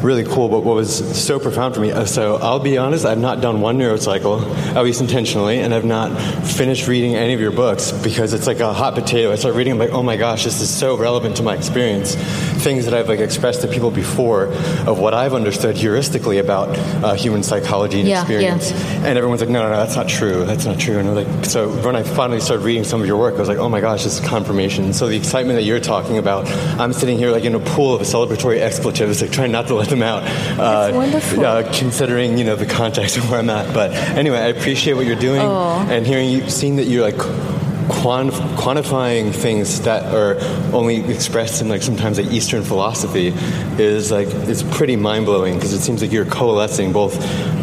really 0.03 0.23
cool. 0.23 0.49
But 0.49 0.63
what 0.63 0.75
was 0.75 1.19
so 1.19 1.39
profound 1.39 1.75
for 1.75 1.81
me, 1.81 1.91
uh, 1.91 2.05
so 2.05 2.37
I'll 2.37 2.59
be 2.59 2.77
honest, 2.77 3.05
I've 3.05 3.19
not 3.19 3.41
done 3.41 3.61
one 3.61 3.77
neurocycle, 3.77 4.43
at 4.75 4.83
least 4.83 5.01
intentionally, 5.01 5.59
and 5.59 5.73
I've 5.73 5.85
not 5.85 6.15
finished 6.45 6.87
reading 6.87 7.15
any 7.15 7.33
of 7.33 7.39
your 7.39 7.51
books 7.51 7.91
because 7.91 8.33
it's 8.33 8.47
like 8.47 8.59
a 8.59 8.73
hot 8.73 8.95
potato. 8.95 9.31
I 9.31 9.35
start 9.35 9.55
reading, 9.55 9.73
I'm 9.73 9.79
like, 9.79 9.91
oh 9.91 10.03
my 10.03 10.17
gosh, 10.17 10.43
this 10.43 10.61
is 10.61 10.69
so 10.69 10.97
relevant 10.97 11.37
to 11.37 11.43
my 11.43 11.55
experience. 11.55 12.15
Things 12.61 12.85
that 12.85 12.93
I've 12.93 13.09
like 13.09 13.19
expressed 13.19 13.61
to 13.61 13.67
people 13.67 13.89
before 13.91 14.45
of 14.85 14.99
what 14.99 15.13
I've 15.15 15.33
understood 15.33 15.75
heuristically 15.75 16.39
about 16.39 16.69
uh, 17.03 17.13
human 17.15 17.41
psychology 17.43 17.99
and 18.01 18.07
Yeah, 18.07 18.17
yeah. 18.27 18.55
experience. 18.55 18.71
And 19.03 19.17
everyone's 19.17 19.41
like, 19.41 19.49
no, 19.49 19.63
no, 19.63 19.69
no, 19.71 19.77
that's 19.77 19.95
not 19.95 20.07
true. 20.07 20.45
That's 20.45 20.65
not 20.65 20.77
true. 20.79 20.99
And 20.99 21.09
I'm 21.09 21.15
like, 21.15 21.45
so 21.45 21.69
when 21.83 21.95
I 21.95 22.03
finally 22.03 22.39
started 22.39 22.63
reading 22.63 22.83
some 22.83 23.01
of 23.01 23.07
your 23.07 23.17
work, 23.17 23.33
I 23.35 23.39
was 23.39 23.49
like, 23.49 23.57
oh 23.57 23.67
my 23.67 23.81
gosh, 23.81 24.03
this 24.03 24.19
is 24.19 24.27
confirmation. 24.27 24.93
So 24.93 25.07
the 25.07 25.17
excitement 25.17 25.57
that 25.57 25.63
you're 25.63 25.79
talking 25.79 26.17
about, 26.19 26.47
I'm 26.79 26.93
sitting 26.93 27.17
here 27.17 27.31
like 27.31 27.45
in 27.45 27.55
a 27.55 27.59
pool 27.59 27.95
of 27.95 28.01
celebratory 28.03 28.59
expletives, 28.61 29.21
like 29.21 29.31
trying 29.31 29.51
not 29.51 29.67
to 29.67 29.75
let 29.75 29.89
them 29.89 30.03
out. 30.03 30.21
Uh, 30.23 30.55
That's 30.57 30.95
wonderful. 30.95 31.45
Uh, 31.45 31.73
considering 31.73 32.37
you 32.37 32.43
know 32.43 32.55
the 32.55 32.67
context 32.67 33.17
of 33.17 33.29
where 33.31 33.39
I'm 33.39 33.49
at. 33.49 33.73
But 33.73 33.91
anyway, 33.91 34.37
I 34.37 34.47
appreciate 34.47 34.93
what 34.93 35.05
you're 35.07 35.15
doing 35.15 35.41
Oh. 35.41 35.85
and 35.89 36.05
hearing 36.05 36.29
you, 36.29 36.47
seeing 36.49 36.75
that 36.75 36.85
you're 36.85 37.09
like. 37.09 37.60
Quantif- 37.91 38.55
quantifying 38.55 39.33
things 39.33 39.81
that 39.81 40.13
are 40.13 40.37
only 40.73 41.03
expressed 41.11 41.61
in 41.61 41.67
like 41.69 41.81
sometimes 41.81 42.17
like 42.17 42.31
Eastern 42.31 42.63
philosophy 42.63 43.33
is 43.77 44.11
like 44.11 44.27
it's 44.49 44.63
pretty 44.63 44.95
mind 44.95 45.25
blowing 45.25 45.55
because 45.55 45.73
it 45.73 45.81
seems 45.81 46.01
like 46.01 46.11
you're 46.11 46.25
coalescing 46.25 46.93
both 46.93 47.15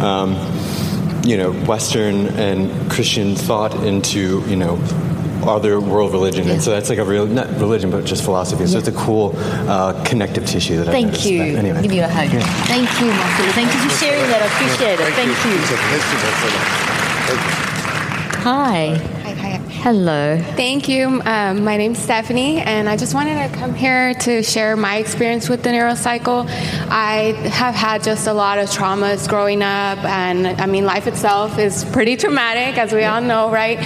um, 0.03 0.35
you 1.25 1.37
know 1.37 1.53
Western 1.67 2.27
and 2.39 2.91
Christian 2.91 3.35
thought 3.35 3.75
into 3.85 4.43
you 4.49 4.57
know 4.57 4.79
other 5.47 5.81
world 5.81 6.13
religion 6.13 6.49
and 6.51 6.61
so 6.63 6.71
that's 6.71 6.91
like 6.91 6.99
a 6.99 7.05
real 7.05 7.27
not 7.27 7.49
religion 7.59 7.91
but 7.91 8.05
just 8.05 8.23
philosophy 8.23 8.67
so 8.67 8.77
it's 8.79 8.89
a 8.89 8.93
cool 8.93 9.33
uh, 9.37 9.93
connective 10.05 10.45
tissue 10.45 10.77
that 10.77 10.89
I 10.89 10.93
Thank 10.93 11.07
noticed. 11.07 11.27
you. 11.31 11.39
But 11.39 11.59
anyway 11.65 11.83
Give 11.83 11.93
you 11.93 12.03
a 12.03 12.09
hug. 12.09 12.29
Thank 12.69 12.91
you, 13.01 13.07
Marcelo. 13.07 13.53
Thank 13.53 13.73
you 13.73 13.81
for 13.81 13.97
sharing 13.97 14.29
that. 14.31 14.43
I 14.43 14.47
appreciate 14.47 15.01
it. 15.01 15.15
Thank 15.15 15.31
you. 15.47 15.57
Hi. 18.43 18.97
Hi, 18.97 18.99
hi. 18.99 19.18
Hello. 19.89 20.37
Thank 20.55 20.87
you. 20.87 21.23
Um, 21.25 21.65
my 21.65 21.79
name's 21.79 21.99
Stephanie, 21.99 22.59
and 22.59 22.91
I 22.91 22.99
just 22.99 23.15
wanted 23.15 23.51
to 23.51 23.57
come 23.57 23.73
here 23.73 24.13
to 24.13 24.43
share 24.43 24.77
my 24.77 24.99
experience 24.99 25.49
with 25.49 25.63
the 25.63 25.71
neurocycle. 25.71 26.47
I 26.91 27.33
have 27.49 27.75
had 27.75 28.03
just 28.03 28.27
a 28.27 28.35
lot 28.35 28.59
of 28.59 28.69
traumas 28.69 29.27
growing 29.27 29.63
up, 29.63 30.05
and 30.05 30.47
I 30.47 30.67
mean, 30.67 30.85
life 30.85 31.07
itself 31.07 31.59
is 31.59 31.87
pretty 31.87 32.19
traumatic, 32.19 32.77
as 32.77 32.93
we 32.93 33.05
all 33.05 33.23
know, 33.23 33.51
right? 33.51 33.79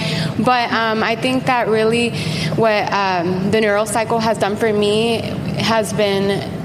But 0.43 0.73
um, 0.73 1.03
I 1.03 1.15
think 1.15 1.45
that 1.45 1.69
really 1.69 2.09
what 2.57 2.91
um, 2.91 3.51
the 3.51 3.59
neurocycle 3.59 4.21
has 4.21 4.37
done 4.37 4.57
for 4.57 4.73
me 4.73 5.21
has 5.57 5.93
been 5.93 6.62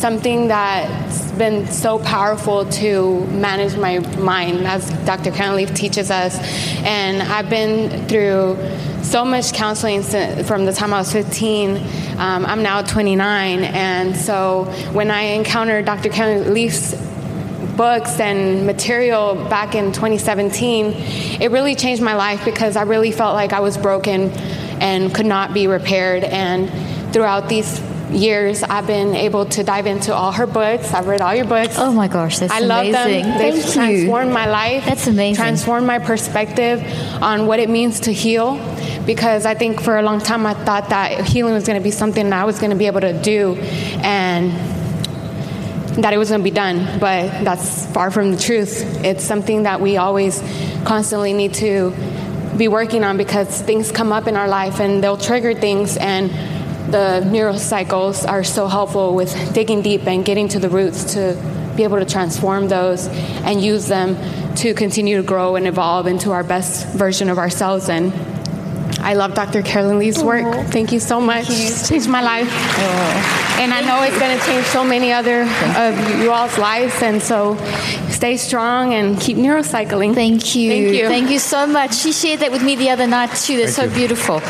something 0.00 0.48
that's 0.48 1.30
been 1.32 1.66
so 1.66 1.98
powerful 1.98 2.64
to 2.64 3.20
manage 3.26 3.76
my 3.76 3.98
mind, 4.16 4.66
as 4.66 4.88
Dr. 5.04 5.30
Karen 5.30 5.66
teaches 5.74 6.10
us. 6.10 6.38
And 6.84 7.22
I've 7.22 7.50
been 7.50 8.08
through 8.08 8.56
so 9.02 9.24
much 9.24 9.52
counseling 9.52 10.02
from 10.44 10.64
the 10.64 10.72
time 10.72 10.94
I 10.94 10.98
was 10.98 11.12
15. 11.12 11.76
Um, 12.18 12.46
I'm 12.46 12.62
now 12.62 12.80
29, 12.80 13.62
and 13.62 14.16
so 14.16 14.64
when 14.92 15.10
I 15.10 15.22
encountered 15.22 15.84
Dr. 15.84 16.08
Karen 16.08 16.54
books 17.76 18.20
and 18.20 18.66
material 18.66 19.34
back 19.48 19.74
in 19.74 19.92
2017, 19.92 20.92
it 21.42 21.50
really 21.50 21.74
changed 21.74 22.02
my 22.02 22.14
life 22.14 22.44
because 22.44 22.76
I 22.76 22.82
really 22.82 23.12
felt 23.12 23.34
like 23.34 23.52
I 23.52 23.60
was 23.60 23.76
broken 23.76 24.30
and 24.80 25.14
could 25.14 25.26
not 25.26 25.52
be 25.52 25.66
repaired. 25.66 26.24
And 26.24 26.70
throughout 27.12 27.48
these 27.48 27.80
years, 28.12 28.62
I've 28.62 28.86
been 28.86 29.14
able 29.14 29.46
to 29.46 29.62
dive 29.62 29.86
into 29.86 30.14
all 30.14 30.32
her 30.32 30.46
books. 30.46 30.92
I've 30.92 31.06
read 31.06 31.20
all 31.20 31.34
your 31.34 31.46
books. 31.46 31.74
Oh 31.78 31.92
my 31.92 32.08
gosh, 32.08 32.38
that's 32.38 32.52
I 32.52 32.60
amazing. 32.60 32.92
love 32.92 33.06
them. 33.06 33.38
They've 33.38 33.54
Thank 33.54 33.66
you. 33.66 33.72
transformed 33.72 34.32
my 34.32 34.46
life. 34.48 34.84
That's 34.84 35.06
amazing. 35.06 35.36
Transformed 35.36 35.86
my 35.86 35.98
perspective 35.98 36.82
on 37.22 37.46
what 37.46 37.58
it 37.60 37.68
means 37.68 38.00
to 38.00 38.12
heal. 38.12 38.58
Because 39.06 39.46
I 39.46 39.54
think 39.54 39.80
for 39.80 39.98
a 39.98 40.02
long 40.02 40.20
time 40.20 40.46
I 40.46 40.54
thought 40.54 40.90
that 40.90 41.26
healing 41.26 41.54
was 41.54 41.66
going 41.66 41.78
to 41.78 41.82
be 41.82 41.90
something 41.90 42.32
I 42.32 42.44
was 42.44 42.58
going 42.58 42.70
to 42.70 42.76
be 42.76 42.86
able 42.86 43.00
to 43.00 43.20
do, 43.20 43.54
and 44.02 44.52
that 46.02 46.12
it 46.12 46.18
was 46.18 46.28
going 46.28 46.40
to 46.40 46.44
be 46.44 46.50
done, 46.50 47.00
but 47.00 47.44
that's 47.44 47.86
far 47.86 48.10
from 48.10 48.32
the 48.32 48.38
truth. 48.38 49.04
It's 49.04 49.24
something 49.24 49.64
that 49.64 49.80
we 49.80 49.96
always 49.96 50.40
constantly 50.84 51.32
need 51.32 51.54
to 51.54 51.92
be 52.56 52.68
working 52.68 53.04
on 53.04 53.16
because 53.16 53.62
things 53.62 53.90
come 53.90 54.12
up 54.12 54.26
in 54.26 54.36
our 54.36 54.48
life 54.48 54.80
and 54.80 55.02
they'll 55.02 55.16
trigger 55.16 55.54
things 55.54 55.96
and 55.96 56.30
the 56.90 57.22
neurocycles 57.24 58.28
are 58.28 58.42
so 58.42 58.66
helpful 58.66 59.14
with 59.14 59.54
digging 59.54 59.82
deep 59.82 60.06
and 60.06 60.24
getting 60.24 60.48
to 60.48 60.58
the 60.58 60.68
roots 60.68 61.14
to 61.14 61.34
be 61.76 61.84
able 61.84 61.98
to 61.98 62.04
transform 62.04 62.68
those 62.68 63.06
and 63.08 63.62
use 63.62 63.86
them 63.86 64.16
to 64.56 64.74
continue 64.74 65.16
to 65.16 65.22
grow 65.22 65.56
and 65.56 65.66
evolve 65.66 66.06
into 66.06 66.32
our 66.32 66.42
best 66.42 66.86
version 66.88 67.30
of 67.30 67.38
ourselves 67.38 67.88
and 67.88 68.12
I 69.02 69.14
love 69.14 69.34
Dr. 69.34 69.62
Caroline 69.62 69.98
Leaf's 69.98 70.22
work. 70.22 70.66
Thank 70.68 70.92
you 70.92 71.00
so 71.00 71.20
much. 71.20 71.46
It's 71.48 71.88
changed 71.88 72.08
my 72.08 72.22
life. 72.22 72.48
And 73.60 73.74
I 73.74 73.80
know 73.82 74.02
it's 74.02 74.18
going 74.18 74.38
to 74.38 74.44
change 74.46 74.64
so 74.66 74.84
many 74.84 75.12
other 75.12 75.42
of 75.42 76.20
you 76.20 76.30
all's 76.30 76.56
lives. 76.58 77.02
And 77.02 77.20
so 77.20 77.56
stay 78.08 78.36
strong 78.36 78.94
and 78.94 79.18
keep 79.18 79.36
neurocycling. 79.36 80.14
Thank 80.14 80.54
you. 80.54 80.70
Thank 80.70 80.94
you. 80.96 81.08
Thank 81.08 81.30
you 81.30 81.38
so 81.38 81.66
much. 81.66 81.94
She 81.94 82.12
shared 82.12 82.40
that 82.40 82.52
with 82.52 82.62
me 82.62 82.76
the 82.76 82.90
other 82.90 83.06
night 83.06 83.34
too. 83.34 83.58
That's 83.58 83.74
so 83.74 83.84
you. 83.84 83.90
beautiful. 83.90 84.40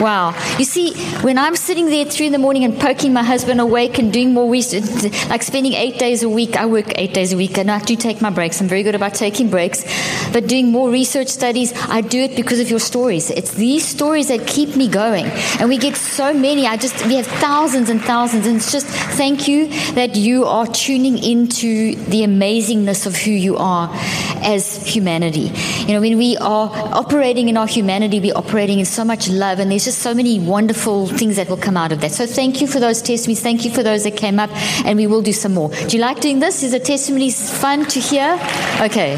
Wow. 0.00 0.34
You 0.58 0.64
see, 0.64 0.94
when 1.22 1.38
I'm 1.38 1.56
sitting 1.56 1.86
there 1.86 2.06
at 2.06 2.12
three 2.12 2.26
in 2.26 2.32
the 2.32 2.38
morning 2.38 2.64
and 2.64 2.78
poking 2.78 3.12
my 3.12 3.22
husband 3.22 3.60
awake 3.60 3.98
and 3.98 4.12
doing 4.12 4.34
more 4.34 4.50
research, 4.50 4.84
like 5.28 5.42
spending 5.42 5.72
eight 5.72 5.98
days 5.98 6.22
a 6.22 6.28
week, 6.28 6.56
I 6.56 6.66
work 6.66 6.92
eight 6.96 7.14
days 7.14 7.32
a 7.32 7.36
week 7.36 7.58
and 7.58 7.70
I 7.70 7.80
do 7.80 7.96
take 7.96 8.20
my 8.20 8.30
breaks. 8.30 8.60
I'm 8.60 8.68
very 8.68 8.82
good 8.82 8.94
about 8.94 9.14
taking 9.14 9.50
breaks. 9.50 9.84
But 10.32 10.46
doing 10.46 10.70
more 10.70 10.90
research 10.90 11.28
studies, 11.28 11.72
I 11.88 12.00
do 12.00 12.20
it 12.20 12.36
because 12.36 12.60
of 12.60 12.70
your 12.70 12.80
stories. 12.80 13.30
It's 13.30 13.52
these 13.52 13.86
stories 13.86 14.07
that 14.08 14.46
keep 14.46 14.74
me 14.74 14.88
going. 14.88 15.26
And 15.60 15.68
we 15.68 15.76
get 15.78 15.96
so 15.96 16.32
many. 16.32 16.66
I 16.66 16.76
just, 16.76 17.06
we 17.06 17.16
have 17.16 17.26
thousands 17.26 17.90
and 17.90 18.00
thousands. 18.00 18.46
And 18.46 18.56
it's 18.56 18.72
just 18.72 18.86
thank 18.86 19.46
you 19.46 19.68
that 19.94 20.16
you 20.16 20.44
are 20.44 20.66
tuning 20.66 21.22
into 21.22 21.94
the 21.94 22.22
amazingness 22.22 23.06
of 23.06 23.14
who 23.16 23.30
you 23.30 23.56
are 23.56 23.90
as 24.42 24.76
humanity. 24.86 25.52
You 25.86 25.94
know, 25.94 26.00
when 26.00 26.16
we 26.18 26.36
are 26.38 26.70
operating 26.72 27.48
in 27.48 27.56
our 27.56 27.66
humanity, 27.66 28.20
we're 28.20 28.36
operating 28.36 28.78
in 28.78 28.84
so 28.84 29.04
much 29.04 29.28
love, 29.28 29.58
and 29.58 29.70
there's 29.70 29.84
just 29.84 29.98
so 29.98 30.14
many 30.14 30.40
wonderful 30.40 31.06
things 31.06 31.36
that 31.36 31.48
will 31.48 31.56
come 31.56 31.76
out 31.76 31.92
of 31.92 32.00
that. 32.00 32.12
So 32.12 32.26
thank 32.26 32.60
you 32.60 32.66
for 32.66 32.80
those 32.80 33.02
testimonies. 33.02 33.42
Thank 33.42 33.64
you 33.64 33.70
for 33.70 33.82
those 33.82 34.04
that 34.04 34.16
came 34.16 34.38
up, 34.40 34.50
and 34.84 34.96
we 34.96 35.06
will 35.06 35.22
do 35.22 35.32
some 35.32 35.54
more. 35.54 35.68
Do 35.70 35.96
you 35.96 36.02
like 36.02 36.20
doing 36.20 36.40
this? 36.40 36.62
Is 36.62 36.72
the 36.72 36.80
testimonies 36.80 37.50
fun 37.60 37.84
to 37.86 38.00
hear? 38.00 38.38
Okay, 38.80 39.16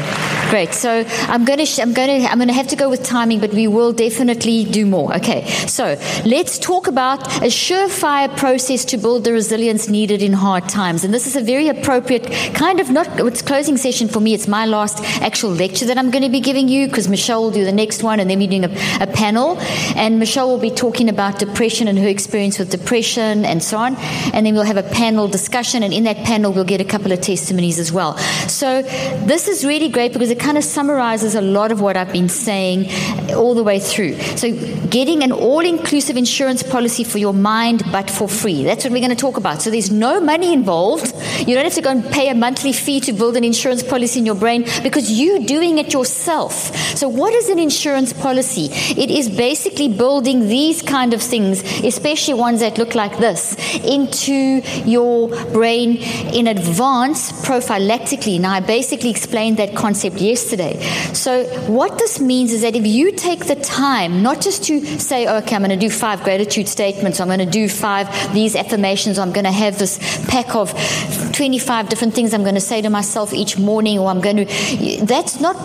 great. 0.49 0.73
So 0.73 1.05
I'm 1.27 1.45
going 1.45 1.59
to, 1.59 1.65
sh- 1.65 1.79
I'm 1.79 1.93
going 1.93 2.21
to, 2.21 2.27
I'm 2.31 2.37
going 2.37 2.47
to 2.47 2.53
have 2.53 2.67
to 2.69 2.75
go 2.75 2.89
with 2.89 3.03
timing, 3.03 3.39
but 3.39 3.53
we 3.53 3.67
will 3.67 3.93
definitely 3.93 4.63
do 4.65 4.85
more. 4.85 5.15
Okay, 5.17 5.45
so 5.67 5.97
let's 6.25 6.57
talk 6.57 6.87
about 6.87 7.25
a 7.37 7.49
surefire 7.49 8.35
process 8.37 8.85
to 8.85 8.97
build 8.97 9.23
the 9.23 9.33
resilience 9.33 9.87
needed 9.87 10.21
in 10.21 10.33
hard 10.33 10.67
times, 10.69 11.03
and 11.03 11.13
this 11.13 11.27
is 11.27 11.35
a 11.35 11.41
very 11.41 11.67
appropriate 11.67 12.31
kind 12.53 12.79
of 12.79 12.89
not 12.89 13.07
it's 13.19 13.41
closing 13.41 13.77
session 13.77 14.07
for 14.07 14.19
me. 14.19 14.33
It's 14.33 14.47
my 14.47 14.65
last 14.65 15.03
actual 15.21 15.51
lecture 15.51 15.85
that 15.85 15.97
I'm 15.97 16.11
going 16.11 16.23
to 16.23 16.29
be 16.29 16.39
giving 16.39 16.67
you 16.67 16.87
because 16.87 17.07
Michelle 17.07 17.43
will 17.43 17.51
do 17.51 17.65
the 17.65 17.71
next 17.71 18.03
one, 18.03 18.19
and 18.19 18.29
then 18.29 18.39
we're 18.39 18.49
doing 18.49 18.65
a, 18.65 18.73
a 19.01 19.07
panel, 19.07 19.57
and 19.95 20.19
Michelle 20.19 20.49
will 20.49 20.59
be 20.59 20.71
talking 20.71 21.09
about 21.09 21.39
depression 21.39 21.87
and 21.87 21.97
her 21.99 22.07
experience 22.07 22.57
with 22.57 22.71
depression 22.71 23.45
and 23.45 23.63
so 23.63 23.77
on, 23.77 23.95
and 24.33 24.45
then 24.45 24.53
we'll 24.53 24.63
have 24.63 24.77
a 24.77 24.83
panel 24.83 25.27
discussion, 25.27 25.83
and 25.83 25.93
in 25.93 26.03
that 26.05 26.17
panel 26.17 26.51
we'll 26.51 26.63
get 26.63 26.81
a 26.81 26.85
couple 26.85 27.11
of 27.11 27.21
testimonies 27.21 27.79
as 27.79 27.91
well. 27.91 28.17
So 28.47 28.81
this 28.81 29.47
is 29.47 29.65
really 29.65 29.89
great 29.89 30.13
because 30.13 30.30
it 30.31 30.39
kind 30.39 30.57
of 30.57 30.63
summarizes 30.63 31.35
a 31.35 31.41
lot 31.41 31.71
of 31.71 31.81
what 31.81 31.97
I've 31.97 32.11
been 32.11 32.29
saying 32.29 32.89
all 33.33 33.53
the 33.53 33.63
way 33.63 33.79
through. 33.79 34.19
So 34.37 34.51
getting 34.87 35.23
an 35.23 35.31
all-inclusive 35.31 36.17
insurance 36.17 36.63
policy 36.63 37.03
for 37.03 37.17
your 37.17 37.33
mind, 37.33 37.83
but 37.91 38.09
for 38.09 38.27
free. 38.27 38.63
That's 38.63 38.83
what 38.83 38.93
we're 38.93 38.99
going 38.99 39.09
to 39.09 39.15
talk 39.15 39.37
about. 39.37 39.61
So 39.61 39.69
there's 39.69 39.91
no 39.91 40.19
money 40.19 40.53
involved. 40.53 41.13
You 41.47 41.55
don't 41.55 41.63
have 41.63 41.73
to 41.73 41.81
go 41.81 41.89
and 41.89 42.05
pay 42.11 42.29
a 42.29 42.35
monthly 42.35 42.73
fee 42.73 42.99
to 43.01 43.13
build 43.13 43.35
an 43.35 43.43
insurance 43.43 43.83
policy 43.83 44.19
in 44.19 44.25
your 44.25 44.35
brain 44.35 44.65
because 44.83 45.11
you're 45.11 45.39
doing 45.39 45.77
it 45.77 45.93
yourself. 45.93 46.53
So 46.97 47.09
what 47.09 47.33
is 47.33 47.49
an 47.49 47.59
insurance 47.59 48.13
policy? 48.13 48.69
It 48.71 49.11
is 49.11 49.29
basically 49.29 49.89
building 49.89 50.47
these 50.47 50.81
kind 50.81 51.13
of 51.13 51.21
things, 51.21 51.61
especially 51.83 52.35
ones 52.35 52.61
that 52.61 52.77
look 52.77 52.95
like 52.95 53.17
this, 53.17 53.55
into 53.83 54.61
your 54.85 55.29
brain 55.51 55.97
in 56.33 56.47
advance 56.47 57.31
prophylactically. 57.43 58.39
Now 58.39 58.53
I 58.53 58.59
basically 58.59 59.09
explained 59.09 59.57
that 59.57 59.75
concept 59.75 60.20
yesterday. 60.21 60.81
So 61.13 61.45
what 61.67 61.97
this 61.97 62.19
means 62.19 62.53
is 62.53 62.61
that 62.61 62.75
if 62.75 62.85
you 62.85 63.11
take 63.11 63.45
the 63.45 63.55
time 63.55 64.21
not 64.21 64.41
just 64.41 64.63
to 64.65 64.85
say, 64.99 65.27
okay, 65.27 65.55
I'm 65.55 65.61
going 65.61 65.71
to 65.71 65.87
do 65.87 65.89
five 65.89 66.23
gratitude 66.23 66.67
statements, 66.67 67.19
I'm 67.19 67.27
going 67.27 67.39
to 67.39 67.45
do 67.45 67.67
five 67.67 68.07
these 68.33 68.55
affirmations, 68.55 69.17
I'm 69.19 69.31
going 69.31 69.45
to 69.45 69.51
have 69.51 69.77
this 69.77 69.97
pack 70.27 70.55
of 70.55 70.73
25 71.31 71.89
different 71.89 72.13
things 72.13 72.33
I'm 72.33 72.43
going 72.43 72.55
to 72.55 72.61
say 72.61 72.81
to 72.81 72.89
myself 72.89 73.33
each 73.33 73.57
morning, 73.57 73.99
or 73.99 74.09
I'm 74.09 74.21
going 74.21 74.45
to. 74.45 75.05
That's 75.05 75.39
not 75.39 75.55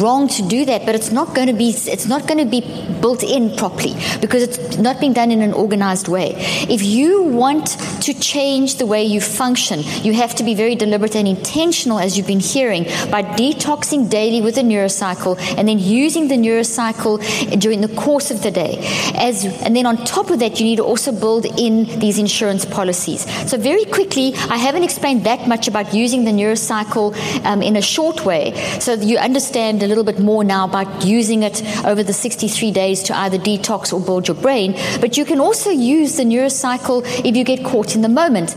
wrong 0.00 0.28
to 0.28 0.42
do 0.48 0.64
that, 0.64 0.86
but 0.86 0.94
it's 0.94 1.10
not 1.10 1.34
going 1.34 1.48
to 1.48 1.52
be. 1.52 1.70
It's 1.70 2.06
not 2.06 2.26
going 2.26 2.38
to 2.38 2.44
be 2.44 2.60
built 3.00 3.22
in 3.22 3.56
properly 3.56 3.94
because 4.20 4.42
it's 4.42 4.78
not 4.78 5.00
being 5.00 5.12
done 5.12 5.30
in 5.30 5.42
an 5.42 5.52
organized 5.52 6.08
way. 6.08 6.34
If 6.68 6.82
you 6.82 7.22
want 7.22 7.66
to 8.02 8.14
change 8.14 8.76
the 8.76 8.86
way 8.86 9.04
you 9.04 9.20
function, 9.20 9.80
you 10.02 10.12
have 10.14 10.34
to 10.36 10.44
be 10.44 10.54
very 10.54 10.74
deliberate 10.74 11.16
and 11.16 11.26
intentional, 11.28 11.98
as 11.98 12.16
you've 12.16 12.26
been 12.26 12.40
hearing, 12.40 12.84
by 13.10 13.22
detoxing 13.22 14.10
daily 14.10 14.40
with 14.40 14.56
the 14.56 14.62
neurocycle 14.62 15.38
and 15.56 15.68
then 15.68 15.78
using 15.78 16.28
the 16.28 16.36
neurocycle 16.36 17.60
during 17.60 17.80
the 17.80 17.88
course 17.88 18.30
of 18.30 18.42
the 18.42 18.50
day. 18.50 18.78
As 19.14 19.44
and 19.62 19.74
then 19.74 19.86
on 19.86 19.96
top 20.04 20.30
of 20.30 20.38
that, 20.40 20.60
you 20.60 20.66
need 20.66 20.76
to 20.76 20.84
also 20.84 21.12
build 21.12 21.46
in 21.58 21.98
these 21.98 22.18
insurance 22.18 22.64
policies. 22.64 23.22
So 23.50 23.56
very 23.56 23.84
quickly, 23.84 24.34
I 24.50 24.56
haven't 24.56 24.84
explained 24.84 25.13
that 25.22 25.46
much 25.48 25.68
about 25.68 25.94
using 25.94 26.24
the 26.24 26.30
neurocycle 26.30 27.14
um, 27.44 27.62
in 27.62 27.76
a 27.76 27.82
short 27.82 28.24
way, 28.24 28.54
so 28.80 28.94
you 28.94 29.18
understand 29.18 29.82
a 29.82 29.86
little 29.86 30.04
bit 30.04 30.18
more 30.18 30.44
now 30.44 30.64
about 30.64 31.04
using 31.04 31.42
it 31.42 31.62
over 31.84 32.02
the 32.02 32.12
63 32.12 32.70
days 32.72 33.02
to 33.04 33.16
either 33.16 33.38
detox 33.38 33.92
or 33.92 34.00
build 34.00 34.28
your 34.28 34.36
brain. 34.36 34.72
But 35.00 35.16
you 35.16 35.24
can 35.24 35.40
also 35.40 35.70
use 35.70 36.16
the 36.16 36.24
neurocycle 36.24 37.04
if 37.24 37.36
you 37.36 37.44
get 37.44 37.64
caught 37.64 37.94
in 37.94 38.02
the 38.02 38.08
moment. 38.08 38.56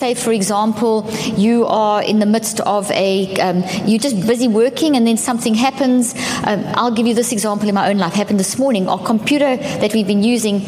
Say, 0.00 0.14
for 0.14 0.32
example, 0.32 1.06
you 1.36 1.66
are 1.66 2.02
in 2.02 2.20
the 2.20 2.24
midst 2.24 2.60
of 2.60 2.90
a, 2.90 3.38
um, 3.38 3.62
you're 3.84 3.98
just 3.98 4.26
busy 4.26 4.48
working 4.48 4.96
and 4.96 5.06
then 5.06 5.18
something 5.18 5.54
happens. 5.54 6.14
Um, 6.44 6.64
I'll 6.68 6.90
give 6.90 7.06
you 7.06 7.12
this 7.12 7.32
example 7.32 7.68
in 7.68 7.74
my 7.74 7.90
own 7.90 7.98
life. 7.98 8.14
Happened 8.14 8.40
this 8.40 8.58
morning. 8.58 8.88
Our 8.88 8.98
computer 8.98 9.58
that 9.58 9.92
we've 9.92 10.06
been 10.06 10.22
using, 10.22 10.60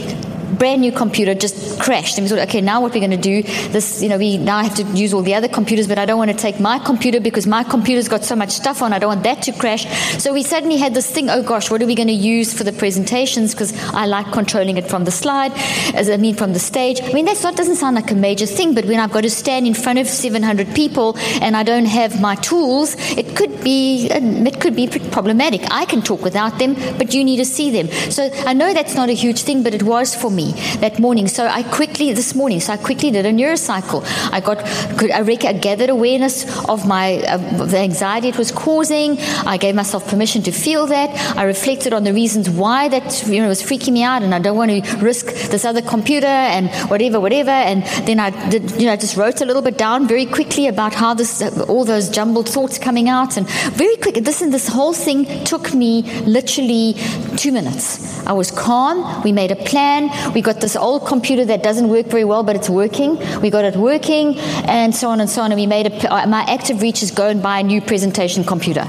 brand 0.53 0.81
new 0.83 0.93
computer, 0.93 1.35
just 1.35 1.81
crashed. 1.81 2.19
And 2.19 2.25
we 2.25 2.29
thought, 2.29 2.49
okay, 2.49 2.61
now 2.61 2.81
what 2.81 2.93
we're 2.93 3.01
going 3.01 3.11
to 3.11 3.17
do? 3.17 3.43
This, 3.43 4.03
you 4.03 4.09
know, 4.09 4.19
we 4.19 4.39
now 4.39 4.63
have 4.63 4.75
to 4.77 4.85
use 4.97 5.13
all 5.15 5.23
the 5.23 5.35
other 5.35 5.49
computers, 5.49 5.89
but 5.89 5.99
I 5.99 6.05
don't 6.05 6.19
want 6.19 6.31
to 6.31 6.37
take 6.37 6.61
my 6.61 6.79
computer 6.79 7.21
because 7.21 7.47
my 7.47 7.65
computer's 7.65 8.09
got 8.09 8.25
so 8.25 8.37
much 8.37 8.51
stuff 8.51 8.83
on. 8.83 8.93
I 8.93 8.99
don't 8.99 9.09
want 9.09 9.25
that 9.25 9.43
to 9.43 9.53
crash. 9.53 9.87
So 10.23 10.33
we 10.33 10.43
suddenly 10.43 10.77
had 10.77 10.95
this 10.95 11.11
thing. 11.11 11.31
Oh 11.31 11.43
gosh, 11.43 11.71
what 11.71 11.83
are 11.83 11.87
we 11.87 11.95
going 11.95 12.09
to 12.09 12.15
use 12.15 12.53
for 12.53 12.65
the 12.65 12.73
presentations? 12.73 13.55
Because 13.55 13.73
I 13.93 14.07
like 14.07 14.33
controlling 14.33 14.77
it 14.77 14.89
from 14.89 15.05
the 15.05 15.11
slide, 15.11 15.53
as 15.95 16.11
I 16.11 16.17
mean 16.17 16.35
from 16.35 16.53
the 16.53 16.59
stage. 16.59 17.01
I 17.03 17.13
mean 17.13 17.25
that's 17.25 17.43
not 17.43 17.57
doesn't 17.57 17.77
sound 17.77 17.97
like 17.97 18.11
a 18.11 18.15
major 18.15 18.47
thing, 18.47 18.75
but 18.75 18.85
when 18.85 19.01
I've 19.01 19.13
got 19.13 19.23
to 19.23 19.31
stand 19.31 19.67
in 19.67 19.75
front 19.75 19.99
of 19.99 20.07
700 20.07 20.75
people 20.75 21.17
and 21.41 21.57
I 21.57 21.63
don't 21.63 21.87
have 21.87 22.21
my 22.21 22.35
tools, 22.37 22.95
it 23.17 23.37
could 23.37 23.63
be 23.63 24.11
um, 24.11 24.47
it 24.47 24.61
could 24.61 24.77
be 24.77 24.87
problematic. 24.89 25.63
I 25.71 25.85
can 25.85 26.03
talk 26.03 26.23
without 26.23 26.59
them, 26.59 26.75
but 26.99 27.15
you 27.15 27.25
need 27.25 27.39
to 27.39 27.45
see 27.45 27.71
them. 27.71 27.89
So 28.11 28.31
I 28.47 28.53
know 28.53 28.73
that's 28.75 28.95
not 28.95 29.09
a 29.09 29.19
huge 29.25 29.43
thing, 29.43 29.63
but 29.63 29.75
it 29.75 29.83
was 29.83 30.15
for 30.15 30.31
me. 30.31 30.42
Me 30.43 30.53
that 30.81 30.99
morning. 30.99 31.29
So 31.29 31.47
I 31.47 31.63
quickly, 31.63 32.13
this 32.13 32.35
morning, 32.35 32.61
so 32.61 32.73
I 32.73 32.77
quickly 32.77 33.11
did 33.11 33.27
a 33.27 33.33
neurocycle. 33.33 34.03
I 34.33 34.41
got, 34.41 34.59
I, 35.13 35.53
gathered 35.53 35.91
awareness 35.91 36.37
of 36.69 36.87
my, 36.87 37.17
the 37.73 37.79
anxiety 37.79 38.29
it 38.29 38.39
was 38.39 38.53
causing. 38.53 39.19
I 39.47 39.57
gave 39.57 39.75
myself 39.75 40.09
permission 40.09 40.43
to 40.43 40.53
feel 40.53 40.87
that. 40.87 41.11
I 41.37 41.45
reflected 41.45 41.93
on 41.93 42.05
the 42.05 42.13
reasons 42.13 42.49
why 42.51 42.89
that, 42.89 43.27
you 43.27 43.41
know, 43.43 43.49
was 43.49 43.63
freaking 43.63 43.93
me 43.93 44.03
out 44.03 44.23
and 44.23 44.35
I 44.35 44.39
don't 44.39 44.57
want 44.57 44.71
to 44.71 44.97
risk 44.99 45.27
this 45.27 45.65
other 45.65 45.83
computer 45.83 46.27
and 46.27 46.71
whatever, 46.91 47.21
whatever. 47.21 47.51
And 47.51 47.83
then 48.07 48.19
I 48.19 48.31
did, 48.51 48.71
you 48.73 48.87
know, 48.87 48.97
just 48.97 49.17
wrote 49.17 49.41
a 49.41 49.45
little 49.45 49.63
bit 49.63 49.79
down 49.79 50.09
very 50.09 50.27
quickly 50.27 50.67
about 50.69 50.95
how 50.95 51.15
this, 51.15 51.43
all 51.69 51.85
those 51.85 52.09
jumbled 52.09 52.49
thoughts 52.49 52.79
coming 52.79 53.09
out 53.09 53.37
and 53.37 53.49
very 53.83 53.97
quick. 53.97 54.17
This 54.23 54.43
and 54.43 54.53
this 54.53 54.69
whole 54.69 54.93
thing 54.93 55.45
took 55.45 55.75
me 55.75 56.03
literally 56.27 56.95
two 57.37 57.53
minutes. 57.53 58.13
I 58.27 58.33
was 58.33 58.51
calm. 58.51 59.23
We 59.23 59.33
made 59.33 59.51
a 59.51 59.57
plan. 59.57 60.11
We 60.35 60.41
got 60.41 60.61
this 60.61 60.77
old 60.77 61.07
computer 61.07 61.45
that 61.45 61.63
doesn't 61.63 61.89
work 61.89 62.07
very 62.07 62.25
well, 62.25 62.43
but 62.43 62.57
it's 62.57 62.71
working. 62.71 63.19
We 63.41 63.51
got 63.51 63.65
it 63.65 63.77
working, 63.77 64.39
and 64.67 64.95
so 64.95 65.09
on 65.11 65.21
and 65.21 65.29
so 65.29 65.43
on. 65.43 65.53
And 65.53 65.61
we 65.61 65.67
made 65.67 65.87
a, 65.87 66.15
uh, 66.15 66.27
my 66.27 66.43
active 66.43 66.81
reach 66.81 67.03
is 67.03 67.11
go 67.11 67.29
and 67.29 67.43
buy 67.43 67.61
a 67.61 67.63
new 67.63 67.81
presentation 67.81 68.45
computer. 68.45 68.87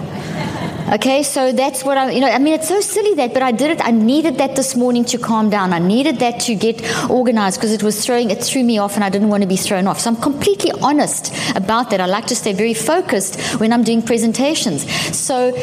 Okay, 0.91 1.23
so 1.23 1.53
that's 1.53 1.83
what 1.83 1.97
I, 1.97 2.11
you 2.11 2.19
know, 2.19 2.27
I 2.27 2.37
mean, 2.39 2.53
it's 2.53 2.67
so 2.67 2.81
silly 2.81 3.15
that, 3.15 3.33
but 3.33 3.41
I 3.41 3.51
did 3.51 3.71
it. 3.71 3.81
I 3.83 3.91
needed 3.91 4.37
that 4.39 4.57
this 4.57 4.75
morning 4.75 5.05
to 5.05 5.17
calm 5.17 5.49
down. 5.49 5.71
I 5.71 5.79
needed 5.79 6.19
that 6.19 6.41
to 6.41 6.55
get 6.55 6.83
organized 7.09 7.57
because 7.57 7.71
it 7.71 7.81
was 7.81 8.05
throwing, 8.05 8.29
it 8.31 8.43
threw 8.43 8.63
me 8.63 8.77
off 8.77 8.95
and 8.95 9.03
I 9.03 9.09
didn't 9.09 9.29
want 9.29 9.43
to 9.43 9.47
be 9.47 9.55
thrown 9.55 9.87
off. 9.87 10.01
So 10.01 10.09
I'm 10.09 10.17
completely 10.17 10.71
honest 10.81 11.33
about 11.55 11.89
that. 11.91 12.01
I 12.01 12.05
like 12.05 12.25
to 12.27 12.35
stay 12.35 12.51
very 12.51 12.73
focused 12.73 13.39
when 13.61 13.71
I'm 13.71 13.83
doing 13.83 14.01
presentations. 14.01 14.83
So 15.15 15.55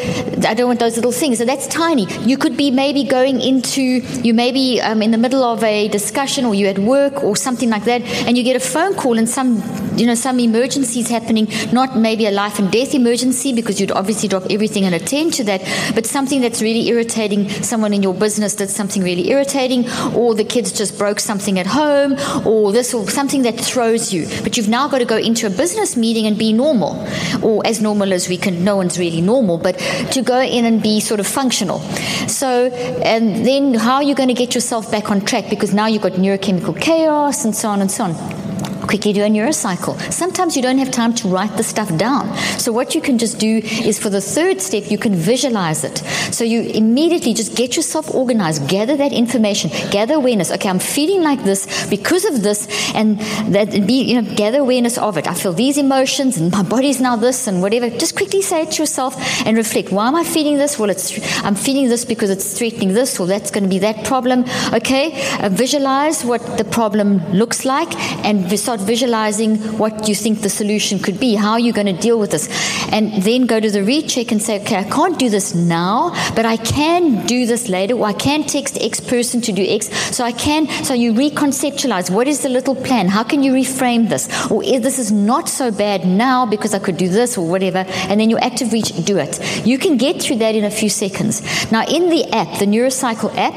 I 0.47 0.55
don't 0.55 0.67
want 0.67 0.79
those 0.79 0.95
little 0.95 1.11
things. 1.11 1.37
So 1.37 1.45
that's 1.45 1.67
tiny. 1.67 2.07
You 2.23 2.37
could 2.37 2.57
be 2.57 2.71
maybe 2.71 3.03
going 3.03 3.41
into, 3.41 3.81
you 3.81 4.33
may 4.33 4.51
be 4.51 4.81
um, 4.81 5.03
in 5.03 5.11
the 5.11 5.19
middle 5.19 5.43
of 5.43 5.63
a 5.63 5.87
discussion 5.87 6.45
or 6.45 6.55
you 6.55 6.65
at 6.65 6.79
work 6.79 7.23
or 7.23 7.35
something 7.35 7.69
like 7.69 7.83
that 7.85 8.01
and 8.01 8.37
you 8.37 8.43
get 8.43 8.55
a 8.55 8.59
phone 8.59 8.95
call 8.95 9.19
and 9.19 9.29
some, 9.29 9.61
you 9.95 10.07
know, 10.07 10.15
some 10.15 10.39
emergency 10.39 11.01
is 11.01 11.09
happening, 11.09 11.47
not 11.71 11.95
maybe 11.95 12.25
a 12.25 12.31
life 12.31 12.57
and 12.57 12.71
death 12.71 12.95
emergency 12.95 13.53
because 13.53 13.79
you'd 13.79 13.91
obviously 13.91 14.27
drop 14.27 14.43
everything 14.49 14.83
and 14.85 14.95
attend 15.11 15.33
to 15.33 15.43
that, 15.43 15.61
but 15.93 16.05
something 16.05 16.41
that's 16.41 16.61
really 16.61 16.87
irritating 16.87 17.49
someone 17.49 17.93
in 17.93 18.01
your 18.01 18.13
business 18.13 18.55
did 18.55 18.69
something 18.69 19.03
really 19.03 19.29
irritating, 19.29 19.85
or 20.15 20.33
the 20.33 20.43
kids 20.43 20.71
just 20.71 20.97
broke 20.97 21.19
something 21.19 21.59
at 21.59 21.67
home, 21.67 22.15
or 22.45 22.71
this, 22.71 22.93
or 22.93 23.09
something 23.09 23.41
that 23.41 23.59
throws 23.59 24.13
you. 24.13 24.25
But 24.43 24.55
you've 24.55 24.69
now 24.69 24.87
got 24.87 24.99
to 24.99 25.05
go 25.05 25.17
into 25.17 25.47
a 25.47 25.49
business 25.49 25.97
meeting 25.97 26.25
and 26.27 26.37
be 26.37 26.53
normal, 26.53 27.05
or 27.43 27.65
as 27.65 27.81
normal 27.81 28.13
as 28.13 28.29
we 28.29 28.37
can. 28.37 28.63
No 28.63 28.77
one's 28.77 28.97
really 28.97 29.21
normal, 29.21 29.57
but 29.57 29.77
to 30.13 30.21
go 30.21 30.39
in 30.39 30.65
and 30.65 30.81
be 30.81 30.99
sort 30.99 31.19
of 31.19 31.27
functional. 31.27 31.79
So, 32.27 32.67
and 33.03 33.45
then 33.45 33.73
how 33.73 33.95
are 33.95 34.03
you 34.03 34.15
going 34.15 34.29
to 34.29 34.33
get 34.33 34.55
yourself 34.55 34.89
back 34.91 35.11
on 35.11 35.21
track? 35.21 35.49
Because 35.49 35.73
now 35.73 35.87
you've 35.87 36.01
got 36.01 36.13
neurochemical 36.13 36.79
chaos 36.79 37.43
and 37.43 37.53
so 37.55 37.69
on 37.69 37.81
and 37.81 37.91
so 37.91 38.05
on 38.05 38.50
quickly 38.87 39.13
do 39.13 39.23
a 39.23 39.29
neurocycle. 39.29 39.99
Sometimes 40.11 40.55
you 40.55 40.61
don't 40.61 40.77
have 40.77 40.91
time 40.91 41.13
to 41.15 41.27
write 41.27 41.55
the 41.57 41.63
stuff 41.63 41.95
down. 41.97 42.35
So 42.57 42.71
what 42.71 42.95
you 42.95 43.01
can 43.01 43.17
just 43.17 43.39
do 43.39 43.57
is 43.63 43.99
for 43.99 44.09
the 44.09 44.21
third 44.21 44.61
step, 44.61 44.89
you 44.89 44.97
can 44.97 45.15
visualize 45.15 45.83
it. 45.83 45.97
So 46.31 46.43
you 46.43 46.61
immediately 46.61 47.33
just 47.33 47.55
get 47.55 47.75
yourself 47.75 48.13
organized, 48.13 48.67
gather 48.67 48.95
that 48.97 49.11
information, 49.11 49.69
gather 49.91 50.15
awareness. 50.15 50.51
Okay, 50.51 50.69
I'm 50.69 50.79
feeling 50.79 51.21
like 51.21 51.43
this 51.43 51.89
because 51.89 52.25
of 52.25 52.43
this, 52.43 52.67
and 52.93 53.19
that 53.53 53.87
be 53.87 54.03
you 54.03 54.21
know 54.21 54.35
gather 54.35 54.59
awareness 54.59 54.97
of 54.97 55.17
it. 55.17 55.27
I 55.27 55.33
feel 55.33 55.53
these 55.53 55.77
emotions, 55.77 56.37
and 56.37 56.51
my 56.51 56.63
body's 56.63 56.99
now 57.01 57.15
this, 57.15 57.47
and 57.47 57.61
whatever. 57.61 57.89
Just 57.89 58.15
quickly 58.15 58.41
say 58.41 58.63
it 58.63 58.71
to 58.71 58.81
yourself 58.83 59.15
and 59.45 59.57
reflect. 59.57 59.91
Why 59.91 60.07
am 60.07 60.15
I 60.15 60.23
feeling 60.23 60.57
this? 60.57 60.77
Well, 60.79 60.89
it's 60.89 61.11
I'm 61.43 61.55
feeling 61.55 61.89
this 61.89 62.05
because 62.05 62.29
it's 62.29 62.57
threatening 62.57 62.93
this, 62.93 63.19
or 63.19 63.27
that's 63.27 63.51
going 63.51 63.63
to 63.63 63.69
be 63.69 63.79
that 63.79 64.05
problem. 64.05 64.45
Okay, 64.73 65.05
uh, 65.39 65.49
visualize 65.49 66.23
what 66.23 66.57
the 66.57 66.65
problem 66.65 67.17
looks 67.31 67.65
like, 67.65 67.93
and 68.25 68.45
start 68.71 68.87
visualizing 68.87 69.57
what 69.77 70.07
you 70.07 70.15
think 70.15 70.39
the 70.39 70.49
solution 70.49 70.97
could 70.97 71.19
be. 71.19 71.35
How 71.35 71.51
are 71.51 71.59
you 71.59 71.73
going 71.73 71.87
to 71.93 72.01
deal 72.01 72.17
with 72.17 72.31
this? 72.31 72.47
And 72.89 73.21
then 73.21 73.45
go 73.45 73.59
to 73.59 73.69
the 73.69 73.83
recheck 73.83 74.31
and 74.31 74.41
say, 74.41 74.61
okay, 74.61 74.77
I 74.77 74.85
can't 74.85 75.19
do 75.19 75.29
this 75.29 75.53
now, 75.53 76.11
but 76.35 76.45
I 76.45 76.55
can 76.55 77.25
do 77.25 77.45
this 77.45 77.67
later, 77.67 77.95
or 77.95 78.05
I 78.05 78.13
can 78.13 78.45
text 78.45 78.77
X 78.79 79.01
person 79.01 79.41
to 79.41 79.51
do 79.51 79.61
X. 79.61 79.89
So 80.15 80.23
I 80.23 80.31
can, 80.31 80.67
so 80.85 80.93
you 80.93 81.11
reconceptualize 81.11 82.09
what 82.09 82.29
is 82.29 82.43
the 82.43 82.47
little 82.47 82.73
plan? 82.73 83.09
How 83.09 83.23
can 83.23 83.43
you 83.43 83.51
reframe 83.51 84.07
this? 84.07 84.29
Or 84.49 84.63
this 84.63 84.99
is 84.99 85.11
not 85.11 85.49
so 85.49 85.69
bad 85.69 86.05
now 86.05 86.45
because 86.45 86.73
I 86.73 86.79
could 86.79 86.95
do 86.95 87.09
this 87.09 87.37
or 87.37 87.45
whatever, 87.45 87.79
and 88.09 88.21
then 88.21 88.29
you 88.29 88.37
active 88.37 88.71
reach, 88.71 88.95
do 89.03 89.17
it. 89.17 89.37
You 89.67 89.77
can 89.77 89.97
get 89.97 90.21
through 90.21 90.37
that 90.37 90.55
in 90.55 90.63
a 90.63 90.71
few 90.71 90.87
seconds. 90.87 91.41
Now, 91.73 91.83
in 91.83 92.09
the 92.09 92.23
app, 92.31 92.59
the 92.59 92.67
Neurocycle 92.67 93.35
app, 93.35 93.53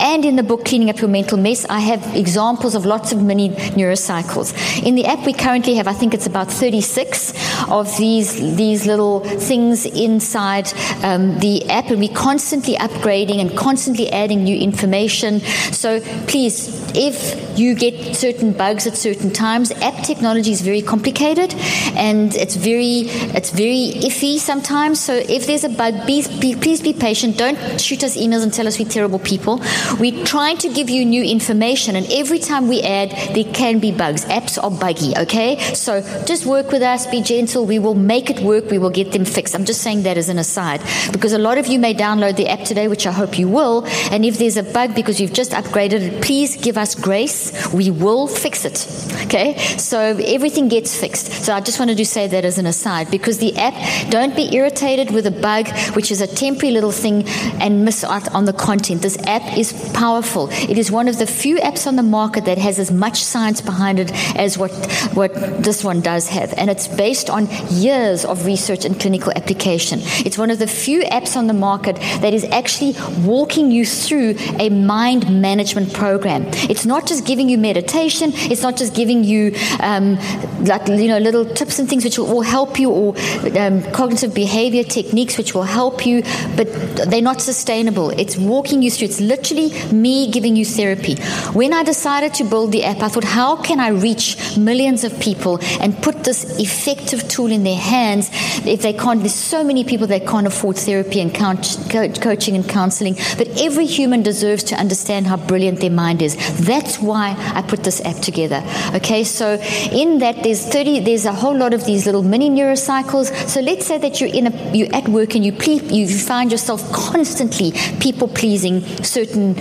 and 0.00 0.24
in 0.24 0.34
the 0.34 0.42
book 0.42 0.64
Cleaning 0.64 0.90
Up 0.90 0.98
Your 0.98 1.10
Mental 1.10 1.38
Mess, 1.38 1.64
I 1.66 1.78
have 1.78 2.16
examples 2.16 2.74
of 2.74 2.84
lots 2.84 3.12
of 3.12 3.22
mini 3.22 3.50
neurocycles. 3.50 4.55
In 4.82 4.94
the 4.94 5.06
app, 5.06 5.24
we 5.26 5.32
currently 5.32 5.74
have, 5.76 5.88
I 5.88 5.92
think 5.92 6.14
it's 6.14 6.26
about 6.26 6.50
36 6.50 7.34
of 7.68 7.96
these, 7.98 8.56
these 8.56 8.86
little 8.86 9.20
things 9.20 9.86
inside 9.86 10.72
um, 11.02 11.38
the 11.38 11.68
app, 11.70 11.90
and 11.90 12.00
we're 12.00 12.14
constantly 12.14 12.74
upgrading 12.74 13.40
and 13.40 13.56
constantly 13.56 14.10
adding 14.10 14.44
new 14.44 14.56
information. 14.56 15.40
So 15.72 16.00
please, 16.26 16.68
if 16.94 17.58
you 17.58 17.74
get 17.74 18.16
certain 18.16 18.52
bugs 18.52 18.86
at 18.86 18.96
certain 18.96 19.30
times, 19.32 19.72
app 19.72 20.04
technology 20.04 20.52
is 20.52 20.60
very 20.60 20.82
complicated 20.82 21.54
and 21.96 22.34
it's 22.34 22.56
very, 22.56 23.00
it's 23.36 23.50
very 23.50 23.92
iffy 23.96 24.38
sometimes. 24.38 25.00
So 25.00 25.14
if 25.14 25.46
there's 25.46 25.64
a 25.64 25.68
bug, 25.68 26.02
please 26.02 26.28
be, 26.28 26.54
please 26.54 26.80
be 26.80 26.92
patient. 26.92 27.38
Don't 27.38 27.80
shoot 27.80 28.02
us 28.04 28.16
emails 28.16 28.42
and 28.42 28.52
tell 28.52 28.66
us 28.66 28.78
we're 28.78 28.88
terrible 28.88 29.18
people. 29.18 29.60
We're 29.98 30.24
trying 30.24 30.58
to 30.58 30.68
give 30.68 30.90
you 30.90 31.04
new 31.04 31.22
information, 31.22 31.96
and 31.96 32.06
every 32.12 32.38
time 32.38 32.68
we 32.68 32.82
add, 32.82 33.10
there 33.34 33.44
can 33.52 33.78
be 33.78 33.92
bugs. 33.92 34.24
Apps 34.46 34.62
are 34.62 34.70
buggy, 34.70 35.16
okay? 35.16 35.58
So 35.74 36.00
just 36.24 36.46
work 36.46 36.70
with 36.70 36.82
us, 36.82 37.06
be 37.06 37.20
gentle. 37.20 37.66
We 37.66 37.78
will 37.78 37.94
make 37.94 38.30
it 38.30 38.40
work. 38.40 38.70
We 38.70 38.78
will 38.78 38.90
get 38.90 39.10
them 39.12 39.24
fixed. 39.24 39.54
I'm 39.54 39.64
just 39.64 39.82
saying 39.82 40.04
that 40.04 40.16
as 40.16 40.28
an 40.28 40.38
aside 40.38 40.82
because 41.12 41.32
a 41.32 41.38
lot 41.38 41.58
of 41.58 41.66
you 41.66 41.78
may 41.78 41.94
download 41.94 42.36
the 42.36 42.48
app 42.48 42.60
today, 42.60 42.86
which 42.86 43.06
I 43.06 43.12
hope 43.12 43.38
you 43.38 43.48
will. 43.48 43.84
And 44.12 44.24
if 44.24 44.38
there's 44.38 44.56
a 44.56 44.62
bug 44.62 44.94
because 44.94 45.20
you've 45.20 45.32
just 45.32 45.50
upgraded 45.50 46.00
it, 46.00 46.22
please 46.22 46.56
give 46.56 46.78
us 46.78 46.94
grace. 46.94 47.72
We 47.72 47.90
will 47.90 48.28
fix 48.28 48.64
it, 48.64 48.86
okay? 49.26 49.58
So 49.78 49.98
everything 49.98 50.68
gets 50.68 50.98
fixed. 50.98 51.26
So 51.44 51.52
I 51.52 51.60
just 51.60 51.80
wanted 51.80 51.96
to 51.96 52.06
say 52.06 52.28
that 52.28 52.44
as 52.44 52.58
an 52.58 52.66
aside 52.66 53.10
because 53.10 53.38
the 53.38 53.56
app, 53.56 53.74
don't 54.10 54.36
be 54.36 54.54
irritated 54.54 55.10
with 55.10 55.26
a 55.26 55.30
bug, 55.32 55.68
which 55.96 56.12
is 56.12 56.20
a 56.20 56.26
temporary 56.26 56.72
little 56.72 56.92
thing, 56.92 57.24
and 57.60 57.84
miss 57.84 58.04
out 58.04 58.32
on 58.32 58.44
the 58.44 58.52
content. 58.52 59.02
This 59.02 59.18
app 59.26 59.58
is 59.58 59.72
powerful. 59.92 60.48
It 60.52 60.78
is 60.78 60.92
one 60.92 61.08
of 61.08 61.18
the 61.18 61.26
few 61.26 61.56
apps 61.56 61.86
on 61.86 61.96
the 61.96 62.02
market 62.04 62.44
that 62.44 62.58
has 62.58 62.78
as 62.78 62.92
much 62.92 63.24
science 63.24 63.60
behind 63.60 63.98
it 63.98 64.12
as 64.36 64.58
what 64.58 64.72
what 65.14 65.34
this 65.62 65.82
one 65.82 66.00
does 66.00 66.28
have. 66.28 66.52
And 66.56 66.70
it's 66.70 66.88
based 66.88 67.30
on 67.30 67.48
years 67.70 68.24
of 68.24 68.46
research 68.46 68.84
and 68.84 68.98
clinical 68.98 69.32
application. 69.34 70.00
It's 70.24 70.38
one 70.38 70.50
of 70.50 70.58
the 70.58 70.66
few 70.66 71.02
apps 71.02 71.36
on 71.36 71.46
the 71.46 71.54
market 71.54 71.96
that 72.20 72.34
is 72.34 72.44
actually 72.44 72.94
walking 73.24 73.70
you 73.70 73.84
through 73.84 74.34
a 74.58 74.68
mind 74.70 75.40
management 75.40 75.92
program. 75.92 76.44
It's 76.70 76.86
not 76.86 77.06
just 77.06 77.26
giving 77.26 77.48
you 77.48 77.58
meditation, 77.58 78.30
it's 78.34 78.62
not 78.62 78.76
just 78.76 78.94
giving 78.94 79.24
you 79.24 79.54
um, 79.80 80.16
like, 80.64 80.86
you 80.88 81.08
know, 81.08 81.18
little 81.18 81.44
tips 81.44 81.78
and 81.78 81.88
things 81.88 82.04
which 82.04 82.18
will, 82.18 82.36
help 82.46 82.78
you 82.78 82.90
or 82.90 83.16
um, 83.58 83.82
cognitive 83.92 84.34
behavior 84.34 84.84
techniques 84.84 85.38
which 85.38 85.54
will 85.54 85.64
help 85.64 86.06
you, 86.06 86.22
but 86.54 86.66
they're 87.10 87.22
not 87.22 87.40
sustainable. 87.40 88.10
It's 88.10 88.36
walking 88.36 88.82
you 88.82 88.90
through. 88.90 89.06
It's 89.06 89.20
literally 89.20 89.70
me 89.90 90.30
giving 90.30 90.54
you 90.54 90.64
therapy. 90.64 91.16
When 91.60 91.72
I 91.72 91.82
decided 91.82 92.34
to 92.34 92.44
build 92.44 92.72
the 92.72 92.84
app, 92.84 93.02
I 93.02 93.08
thought, 93.08 93.24
how 93.24 93.56
can 93.56 93.80
I 93.80 93.88
reach 93.88 94.25
millions 94.56 95.04
of 95.04 95.18
people 95.20 95.58
and 95.80 95.96
put 96.02 96.24
this 96.24 96.58
effective 96.58 97.28
tool 97.28 97.50
in 97.52 97.64
their 97.64 97.78
hands 97.78 98.30
if 98.66 98.82
they 98.82 98.92
can't. 98.92 99.20
There's 99.20 99.34
so 99.34 99.62
many 99.62 99.84
people 99.84 100.06
that 100.08 100.26
can't 100.26 100.46
afford 100.46 100.76
therapy 100.76 101.20
and 101.20 101.32
couch, 101.32 101.76
coaching 101.90 102.56
and 102.56 102.68
counseling, 102.68 103.14
but 103.36 103.48
every 103.60 103.86
human 103.86 104.22
deserves 104.22 104.64
to 104.64 104.74
understand 104.76 105.26
how 105.26 105.36
brilliant 105.36 105.80
their 105.80 105.90
mind 105.90 106.22
is. 106.22 106.36
That's 106.58 106.98
why 106.98 107.34
I 107.54 107.62
put 107.62 107.84
this 107.84 108.00
app 108.04 108.16
together. 108.16 108.62
Okay, 108.94 109.24
so 109.24 109.58
in 109.92 110.18
that 110.18 110.42
there's 110.42 110.66
30, 110.66 111.00
there's 111.00 111.24
a 111.24 111.32
whole 111.32 111.56
lot 111.56 111.74
of 111.74 111.84
these 111.84 112.06
little 112.06 112.22
mini 112.22 112.50
neurocycles. 112.50 113.32
So 113.48 113.60
let's 113.60 113.86
say 113.86 113.98
that 113.98 114.20
you're 114.20 114.34
in 114.34 114.46
a, 114.48 114.74
you're 114.74 114.94
at 114.94 115.08
work 115.08 115.34
and 115.34 115.44
you 115.44 115.52
ple- 115.52 115.92
you 115.92 116.08
find 116.08 116.50
yourself 116.50 116.90
constantly 116.92 117.72
people 118.00 118.28
pleasing 118.28 118.80
certain 119.02 119.54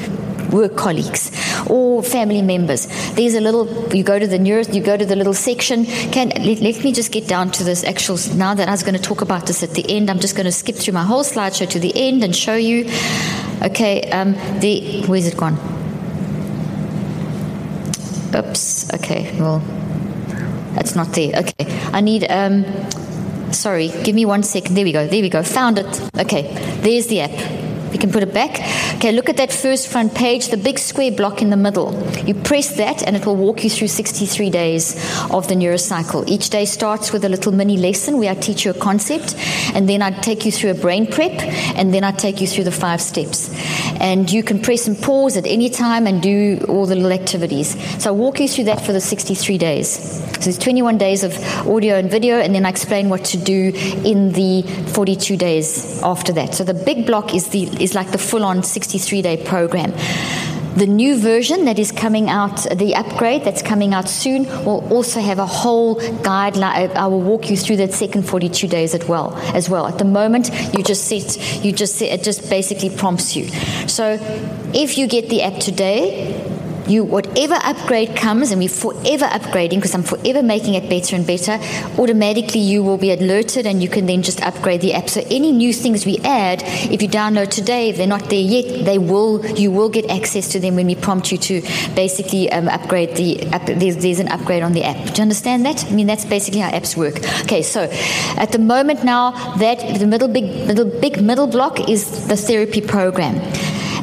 work 0.55 0.75
colleagues 0.75 1.31
or 1.69 2.01
family 2.01 2.41
members. 2.41 2.87
There's 3.13 3.35
a 3.35 3.41
little, 3.41 3.67
you 3.93 4.03
go 4.03 4.17
to 4.17 4.27
the 4.27 4.39
nearest, 4.39 4.73
you 4.73 4.81
go 4.81 4.97
to 4.97 5.05
the 5.05 5.15
little 5.15 5.33
section. 5.33 5.85
Can 5.85 6.29
let, 6.29 6.59
let 6.61 6.83
me 6.83 6.91
just 6.91 7.11
get 7.11 7.27
down 7.27 7.51
to 7.51 7.63
this 7.63 7.83
actual, 7.83 8.17
now 8.35 8.53
that 8.55 8.67
I 8.67 8.71
was 8.71 8.83
going 8.83 8.95
to 8.95 9.01
talk 9.01 9.21
about 9.21 9.47
this 9.47 9.63
at 9.63 9.71
the 9.71 9.85
end, 9.89 10.09
I'm 10.09 10.19
just 10.19 10.35
going 10.35 10.45
to 10.45 10.51
skip 10.51 10.75
through 10.75 10.93
my 10.93 11.03
whole 11.03 11.23
slideshow 11.23 11.69
to 11.69 11.79
the 11.79 11.91
end 11.95 12.23
and 12.23 12.35
show 12.35 12.55
you. 12.55 12.89
Okay, 13.61 14.09
um, 14.11 14.33
the, 14.59 15.05
where's 15.07 15.27
it 15.27 15.37
gone? 15.37 15.57
Oops, 18.35 18.93
okay, 18.93 19.37
well, 19.39 19.59
that's 20.75 20.95
not 20.95 21.13
there. 21.13 21.31
Okay, 21.39 21.65
I 21.93 22.01
need, 22.01 22.29
um, 22.29 22.65
sorry, 23.53 23.89
give 24.03 24.13
me 24.13 24.25
one 24.25 24.43
second. 24.43 24.75
There 24.75 24.83
we 24.83 24.91
go, 24.91 25.07
there 25.07 25.21
we 25.21 25.29
go, 25.29 25.41
found 25.41 25.79
it. 25.79 26.01
Okay, 26.17 26.43
there's 26.81 27.07
the 27.07 27.21
app. 27.21 27.64
You 27.95 27.99
can 27.99 28.11
put 28.11 28.23
it 28.23 28.33
back. 28.33 28.59
Okay, 28.95 29.13
look 29.13 29.29
at 29.29 29.37
that 29.37 29.53
first 29.53 29.87
front 29.87 30.13
page, 30.13 30.49
the 30.49 30.57
big 30.57 30.79
square 30.79 31.13
block 31.13 31.41
in 31.41 31.49
the 31.49 31.55
middle. 31.55 31.93
You 32.25 32.33
press 32.33 32.75
that 32.75 33.01
and 33.07 33.15
it 33.15 33.25
will 33.25 33.37
walk 33.37 33.63
you 33.63 33.69
through 33.69 33.87
63 33.87 34.49
days 34.49 34.95
of 35.31 35.47
the 35.47 35.55
neurocycle. 35.55 36.27
Each 36.27 36.49
day 36.49 36.65
starts 36.65 37.13
with 37.13 37.23
a 37.23 37.29
little 37.29 37.53
mini 37.53 37.77
lesson 37.77 38.17
where 38.17 38.31
I 38.31 38.35
teach 38.35 38.65
you 38.65 38.71
a 38.71 38.73
concept 38.73 39.35
and 39.73 39.87
then 39.87 40.01
I 40.01 40.11
take 40.11 40.45
you 40.45 40.51
through 40.51 40.71
a 40.71 40.73
brain 40.73 41.07
prep 41.07 41.31
and 41.77 41.93
then 41.93 42.03
I 42.03 42.11
take 42.11 42.41
you 42.41 42.47
through 42.47 42.65
the 42.65 42.71
five 42.73 42.99
steps. 42.99 43.49
And 44.01 44.29
you 44.29 44.43
can 44.43 44.61
press 44.61 44.87
and 44.87 45.01
pause 45.01 45.37
at 45.37 45.45
any 45.45 45.69
time 45.69 46.05
and 46.05 46.21
do 46.21 46.65
all 46.67 46.85
the 46.85 46.95
little 46.95 47.13
activities. 47.13 47.81
So 48.03 48.09
I 48.09 48.11
walk 48.11 48.41
you 48.41 48.49
through 48.49 48.65
that 48.65 48.81
for 48.81 48.91
the 48.91 48.99
63 48.99 49.57
days. 49.57 49.87
So 50.35 50.41
there's 50.41 50.57
21 50.57 50.97
days 50.97 51.23
of 51.23 51.33
audio 51.65 51.95
and 51.95 52.11
video, 52.11 52.39
and 52.39 52.53
then 52.53 52.65
I 52.65 52.69
explain 52.69 53.07
what 53.07 53.23
to 53.25 53.37
do 53.37 53.71
in 54.03 54.33
the 54.33 54.63
42 54.93 55.37
days 55.37 56.03
after 56.03 56.33
that. 56.33 56.53
So 56.55 56.65
the 56.65 56.73
big 56.73 57.05
block 57.05 57.33
is 57.33 57.49
the 57.49 57.84
is 57.85 57.95
like 57.95 58.11
the 58.11 58.17
full-on 58.17 58.57
63-day 58.57 59.45
program. 59.45 59.93
The 60.75 60.87
new 60.87 61.17
version 61.17 61.63
that 61.65 61.79
is 61.79 61.93
coming 61.93 62.29
out, 62.29 62.67
the 62.75 62.95
upgrade 62.95 63.45
that's 63.45 63.61
coming 63.61 63.93
out 63.93 64.09
soon, 64.09 64.43
will 64.65 64.85
also 64.91 65.21
have 65.21 65.39
a 65.39 65.45
whole 65.45 65.95
guideline. 65.95 66.89
Uh, 66.89 66.99
I 66.99 67.07
will 67.07 67.21
walk 67.21 67.49
you 67.49 67.55
through 67.55 67.77
that 67.77 67.93
second 67.93 68.23
42 68.23 68.67
days 68.67 68.93
as 68.93 69.07
well. 69.07 69.33
As 69.55 69.69
well, 69.69 69.87
at 69.87 69.99
the 69.99 70.03
moment, 70.03 70.49
you 70.75 70.83
just 70.83 71.05
sit, 71.05 71.63
you 71.63 71.71
just 71.71 71.95
sit, 71.95 72.11
it 72.11 72.23
just 72.23 72.49
basically 72.49 72.89
prompts 72.89 73.37
you. 73.37 73.47
So, 73.87 74.17
if 74.73 74.97
you 74.97 75.07
get 75.07 75.29
the 75.29 75.43
app 75.43 75.61
today, 75.61 76.43
you 76.87 77.03
whatever 77.03 77.55
upgrade 77.63 78.15
comes 78.15 78.51
and 78.51 78.59
we're 78.59 78.69
forever 78.69 79.25
upgrading 79.25 79.75
because 79.75 79.93
I'm 79.93 80.03
forever 80.03 80.43
making 80.43 80.75
it 80.75 80.89
better 80.89 81.15
and 81.15 81.25
better 81.25 81.59
automatically 81.99 82.61
you 82.61 82.83
will 82.83 82.97
be 82.97 83.11
alerted 83.11 83.65
and 83.65 83.81
you 83.81 83.89
can 83.89 84.05
then 84.05 84.21
just 84.21 84.41
upgrade 84.41 84.81
the 84.81 84.93
app. 84.93 85.09
So 85.09 85.21
any 85.29 85.51
new 85.51 85.73
things 85.73 86.05
we 86.05 86.17
add 86.19 86.61
if 86.63 87.01
you 87.01 87.09
download 87.09 87.49
today 87.49 87.89
if 87.89 87.97
they're 87.97 88.07
not 88.07 88.29
there 88.29 88.39
yet 88.39 88.85
they 88.85 88.97
will 88.97 89.45
you 89.57 89.71
will 89.71 89.89
get 89.89 90.09
access 90.09 90.49
to 90.49 90.59
them 90.59 90.75
when 90.75 90.87
we 90.87 90.95
prompt 90.95 91.31
you 91.31 91.37
to 91.37 91.61
basically 91.95 92.51
um, 92.51 92.67
upgrade 92.67 93.15
the 93.15 93.43
app. 93.47 93.65
There's, 93.65 93.97
there's 93.97 94.19
an 94.19 94.29
upgrade 94.29 94.63
on 94.63 94.73
the 94.73 94.83
app. 94.83 94.97
Do 95.13 95.13
you 95.15 95.21
understand 95.21 95.65
that? 95.65 95.85
I 95.85 95.91
mean 95.91 96.07
that's 96.07 96.25
basically 96.25 96.61
how 96.61 96.71
apps 96.71 96.95
work. 96.95 97.17
Okay 97.41 97.61
so 97.61 97.89
at 98.37 98.51
the 98.51 98.59
moment 98.59 99.03
now 99.03 99.31
that 99.57 99.99
the 99.99 100.07
middle 100.07 100.27
big 100.27 100.45
middle 100.67 100.85
big 100.85 101.21
middle 101.21 101.47
block 101.47 101.89
is 101.89 102.27
the 102.27 102.37
therapy 102.37 102.81
program 102.81 103.35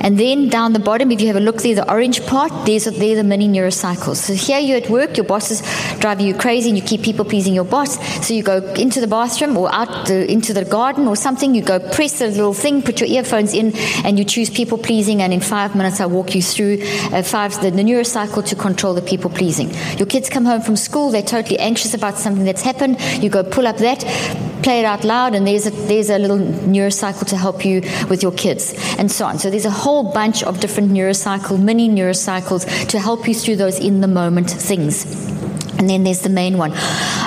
and 0.03 0.19
then 0.19 0.49
down 0.49 0.73
the 0.73 0.79
bottom, 0.79 1.11
if 1.11 1.21
you 1.21 1.29
have 1.29 1.37
a 1.37 1.41
look 1.41 1.63
there, 1.63 1.75
the 1.75 1.91
orange 1.91 2.25
part, 2.27 2.53
there's 2.67 2.85
they're 2.85 3.17
the 3.17 3.25
mini 3.25 3.49
neurocycles. 3.49 4.17
So 4.17 4.35
here 4.35 4.59
you're 4.59 4.79
at 4.79 4.91
work, 4.91 5.17
your 5.17 5.25
boss 5.25 5.51
is 5.51 5.63
driving 6.01 6.27
you 6.27 6.35
crazy, 6.35 6.69
and 6.69 6.77
you 6.77 6.85
keep 6.85 7.03
people 7.03 7.25
pleasing 7.25 7.55
your 7.55 7.65
boss. 7.65 7.99
So 8.27 8.35
you 8.35 8.43
go 8.43 8.59
into 8.75 9.01
the 9.01 9.07
bathroom 9.07 9.57
or 9.57 9.73
out 9.73 10.07
the, 10.07 10.31
into 10.31 10.53
the 10.53 10.65
garden 10.65 11.07
or 11.07 11.17
something. 11.17 11.55
You 11.55 11.63
go 11.63 11.79
press 11.79 12.21
a 12.21 12.27
little 12.27 12.55
thing, 12.55 12.83
put 12.83 13.01
your 13.01 13.09
earphones 13.09 13.55
in, 13.55 13.73
and 14.05 14.19
you 14.19 14.25
choose 14.25 14.51
people 14.51 14.79
pleasing. 14.79 15.23
And 15.23 15.33
in 15.33 15.41
five 15.41 15.75
minutes, 15.75 16.01
I 16.01 16.07
walk 16.07 16.35
you 16.35 16.43
through 16.43 16.79
uh, 17.13 17.23
five 17.23 17.61
the, 17.61 17.71
the 17.71 17.83
neurocycle 17.83 18.45
to 18.47 18.57
control 18.57 18.95
the 18.95 19.03
people 19.03 19.31
pleasing. 19.31 19.71
Your 19.99 20.07
kids 20.07 20.29
come 20.29 20.45
home 20.45 20.63
from 20.63 20.77
school, 20.77 21.11
they're 21.11 21.23
totally 21.23 21.59
anxious 21.59 21.95
about 21.95 22.19
something 22.19 22.45
that's 22.45 22.63
happened. 22.63 23.01
You 23.23 23.31
go 23.31 23.43
pull 23.43 23.67
up 23.67 23.77
that 23.79 24.03
play 24.63 24.81
it 24.81 24.85
out 24.85 25.05
loud, 25.05 25.35
and 25.35 25.47
there's 25.47 25.67
a, 25.67 25.71
there's 25.71 26.11
a 26.11 26.19
little 26.19 26.39
neurocycle 26.39 27.27
to 27.29 27.37
help 27.37 27.65
you 27.65 27.81
with 28.09 28.23
your 28.23 28.33
kids, 28.33 28.75
and 28.99 29.11
so 29.11 29.27
on. 29.27 29.39
So 29.39 29.51
there's 29.51 29.67
a 29.67 29.71
whole 29.71 30.13
bunch 30.13 30.43
of 30.43 30.61
different 30.61 30.91
neurocycle, 30.91 31.61
mini 31.61 31.89
neurocycles 31.89 32.89
to 32.89 32.99
help 32.99 33.27
you 33.29 33.35
through 33.35 33.57
those 33.57 33.79
in 33.79 34.01
the 34.01 34.09
moment 34.09 34.51
things. 34.51 35.42
And 35.83 35.91
then 35.91 36.05
there's 36.05 36.21
the 36.21 36.29
main 36.29 36.59
one 36.59 36.71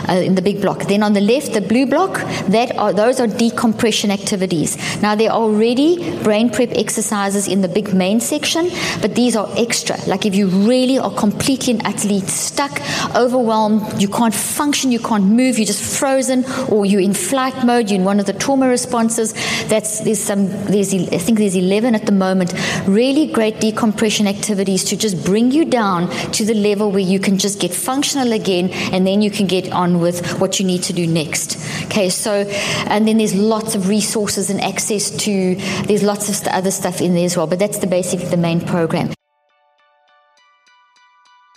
uh, 0.08 0.14
in 0.24 0.36
the 0.36 0.42
big 0.42 0.62
block. 0.62 0.84
Then 0.84 1.04
on 1.04 1.12
the 1.12 1.20
left, 1.20 1.52
the 1.52 1.60
blue 1.60 1.86
block, 1.86 2.20
that 2.48 2.74
are, 2.78 2.94
those 2.94 3.20
are 3.20 3.28
decompression 3.28 4.12
activities. 4.12 4.78
Now, 5.02 5.14
there 5.14 5.30
are 5.30 5.42
already 5.42 6.24
brain 6.24 6.50
prep 6.50 6.72
exercises 6.72 7.50
in 7.50 7.60
the 7.60 7.68
big 7.68 7.94
main 7.94 8.22
section, 8.22 8.70
but 9.02 9.14
these 9.14 9.36
are 9.36 9.50
extra. 9.58 9.98
Like 10.08 10.26
if 10.26 10.34
you 10.36 10.48
really 10.48 10.98
are 10.98 11.12
completely 11.12 11.74
and 11.74 11.86
utterly 11.86 12.22
stuck, 12.22 12.80
overwhelmed, 13.14 14.02
you 14.02 14.08
can't 14.08 14.34
function, 14.34 14.90
you 14.90 15.00
can't 15.00 15.26
move, 15.26 15.60
you're 15.60 15.66
just 15.66 16.00
frozen, 16.00 16.46
or 16.70 16.86
you're 16.86 17.02
in 17.02 17.14
flight 17.14 17.66
mode, 17.66 17.90
you're 17.90 18.00
in 18.00 18.06
one 18.06 18.22
of 18.22 18.26
the 18.26 18.34
trauma 18.34 18.70
responses. 18.70 19.34
That's 19.68 20.00
there's 20.00 20.24
some 20.24 20.48
there's 20.68 20.94
I 20.94 21.18
think 21.18 21.40
there's 21.40 21.58
11 21.58 21.94
at 21.94 22.06
the 22.06 22.14
moment. 22.14 22.54
Really 22.88 23.28
great 23.28 23.60
decompression 23.60 24.28
activities 24.28 24.86
to 24.86 24.96
just 24.96 25.26
bring 25.26 25.52
you 25.52 25.66
down 25.66 26.10
to 26.32 26.46
the 26.46 26.54
level 26.54 26.90
where 26.90 27.00
you 27.00 27.20
can 27.20 27.38
just 27.38 27.60
get 27.60 27.74
functional 27.74 28.32
again 28.32 28.45
again, 28.46 28.70
and 28.94 29.06
then 29.08 29.22
you 29.22 29.32
can 29.32 29.48
get 29.48 29.72
on 29.72 30.00
with 30.00 30.40
what 30.40 30.60
you 30.60 30.66
need 30.66 30.84
to 30.84 30.94
do 30.94 31.08
next. 31.08 31.58
Okay, 31.86 32.10
so, 32.10 32.46
and 32.88 33.08
then 33.08 33.18
there's 33.18 33.36
lots 33.36 33.76
of 33.76 33.90
resources 33.90 34.50
and 34.50 34.62
access 34.62 35.10
to, 35.26 35.56
there's 35.88 36.04
lots 36.04 36.30
of 36.30 36.48
other 36.48 36.72
stuff 36.72 37.02
in 37.02 37.16
there 37.16 37.26
as 37.26 37.36
well, 37.36 37.48
but 37.48 37.60
that's 37.60 37.80
the 37.80 37.88
basic, 37.88 38.20
the 38.30 38.38
main 38.38 38.62
program. 38.62 39.14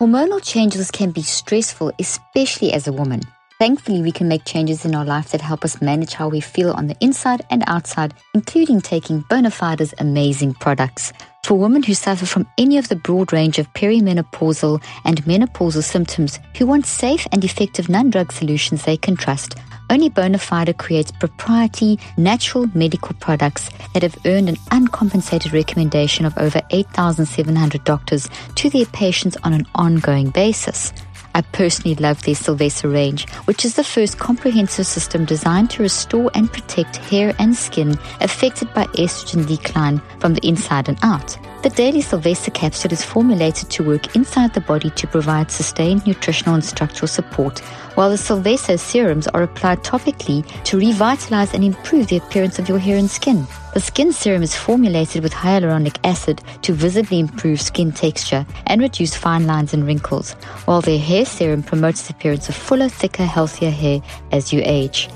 Hormonal 0.01 0.41
changes 0.43 0.91
can 0.91 1.11
be 1.11 1.23
stressful, 1.23 1.93
especially 1.99 2.73
as 2.73 2.87
a 2.87 2.93
woman. 2.93 3.21
Thankfully, 3.59 4.03
we 4.03 4.13
can 4.13 4.29
make 4.29 4.45
changes 4.45 4.85
in 4.85 4.95
our 4.95 5.05
life 5.05 5.33
that 5.33 5.41
help 5.41 5.65
us 5.65 5.83
manage 5.83 6.13
how 6.13 6.29
we 6.29 6.41
feel 6.41 6.71
on 6.71 6.87
the 6.87 6.97
inside 7.01 7.45
and 7.51 7.65
outside, 7.67 8.15
including 8.33 8.81
taking 8.81 9.25
Bonafide's 9.25 9.93
amazing 9.99 10.55
products. 10.55 11.13
For 11.43 11.59
women 11.59 11.83
who 11.83 11.95
suffer 11.95 12.25
from 12.25 12.47
any 12.57 12.79
of 12.79 12.89
the 12.89 12.95
broad 12.95 13.33
range 13.33 13.59
of 13.59 13.73
perimenopausal 13.73 14.81
and 15.05 15.25
menopausal 15.25 15.83
symptoms 15.83 16.39
who 16.57 16.67
want 16.67 16.87
safe 16.87 17.27
and 17.33 17.45
effective 17.45 17.89
non 17.89 18.11
drug 18.11 18.31
solutions 18.31 18.85
they 18.85 18.97
can 18.97 19.17
trust, 19.17 19.57
only 19.91 20.09
Bonafide 20.09 20.79
creates 20.79 21.11
proprietary, 21.11 21.99
natural 22.17 22.69
medical 22.75 23.15
products 23.15 23.71
that 23.93 24.05
have 24.05 24.17
earned 24.25 24.51
an 24.51 24.57
uncompensated 24.71 25.53
recommendation 25.53 26.25
of 26.25 26.39
over 26.39 26.61
8,700 26.71 27.83
doctors 27.83 28.29
to 28.55 28.71
their 28.71 28.87
patients 28.87 29.37
on 29.43 29.53
an 29.53 29.67
ongoing 29.75 30.31
basis. 30.31 30.93
I 31.39 31.43
personally 31.53 31.95
love 31.95 32.21
their 32.25 32.35
Silvesa 32.35 32.93
range, 32.93 33.31
which 33.45 33.65
is 33.65 33.77
the 33.77 33.85
first 33.85 34.19
comprehensive 34.19 34.89
system 34.89 35.25
designed 35.25 35.71
to 35.71 35.85
restore 35.85 36.33
and 36.35 36.53
protect 36.53 36.97
hair 36.97 37.33
and 37.39 37.55
skin 37.55 37.97
affected 38.21 38.75
by 38.75 38.87
estrogen 38.97 39.47
decline 39.47 40.03
from 40.19 40.35
the 40.35 40.45
inside 40.45 40.89
and 40.89 40.99
out. 41.03 41.39
The 41.61 41.71
daily 41.71 42.03
Silvesa 42.03 42.55
capsule 42.55 42.93
is 42.93 43.05
formulated 43.05 43.69
to 43.71 43.83
work 43.83 44.15
inside 44.15 44.55
the 44.55 44.61
body 44.61 44.91
to 44.91 45.09
provide 45.09 45.51
sustained 45.51 46.07
nutritional 46.07 46.55
and 46.55 46.65
structural 46.65 47.09
support, 47.09 47.59
while 47.97 48.11
the 48.11 48.17
Silvesa 48.17 48.79
serums 48.79 49.27
are 49.27 49.43
applied 49.43 49.83
topically 49.83 50.47
to 50.63 50.79
revitalize 50.79 51.55
and 51.55 51.65
improve 51.65 52.07
the 52.07 52.19
appearance 52.19 52.61
of 52.61 52.69
your 52.69 52.79
hair 52.79 52.97
and 52.97 53.11
skin. 53.11 53.45
The 53.75 53.81
skin 53.81 54.13
serum 54.13 54.45
is 54.45 54.55
formulated 54.55 55.25
with 55.25 55.33
hyaluronic 55.33 55.99
acid 56.05 56.43
to 56.63 56.73
visibly 56.73 57.19
improve 57.19 57.61
skin 57.61 57.91
texture 57.91 58.47
and 58.67 58.81
reduce 58.81 59.17
fine 59.17 59.49
lines 59.49 59.75
and 59.75 59.85
wrinkles, 59.85 60.35
while 60.65 60.81
the 60.81 60.97
hair 60.97 61.25
serum 61.25 61.65
promotes 61.65 62.07
the 62.07 62.15
appearance 62.15 62.49
of 62.49 62.55
fuller, 62.55 62.89
thicker, 62.89 63.27
healthier 63.27 63.73
hair 63.73 64.01
as 64.31 64.53
you 64.53 64.63
age. 64.65 65.09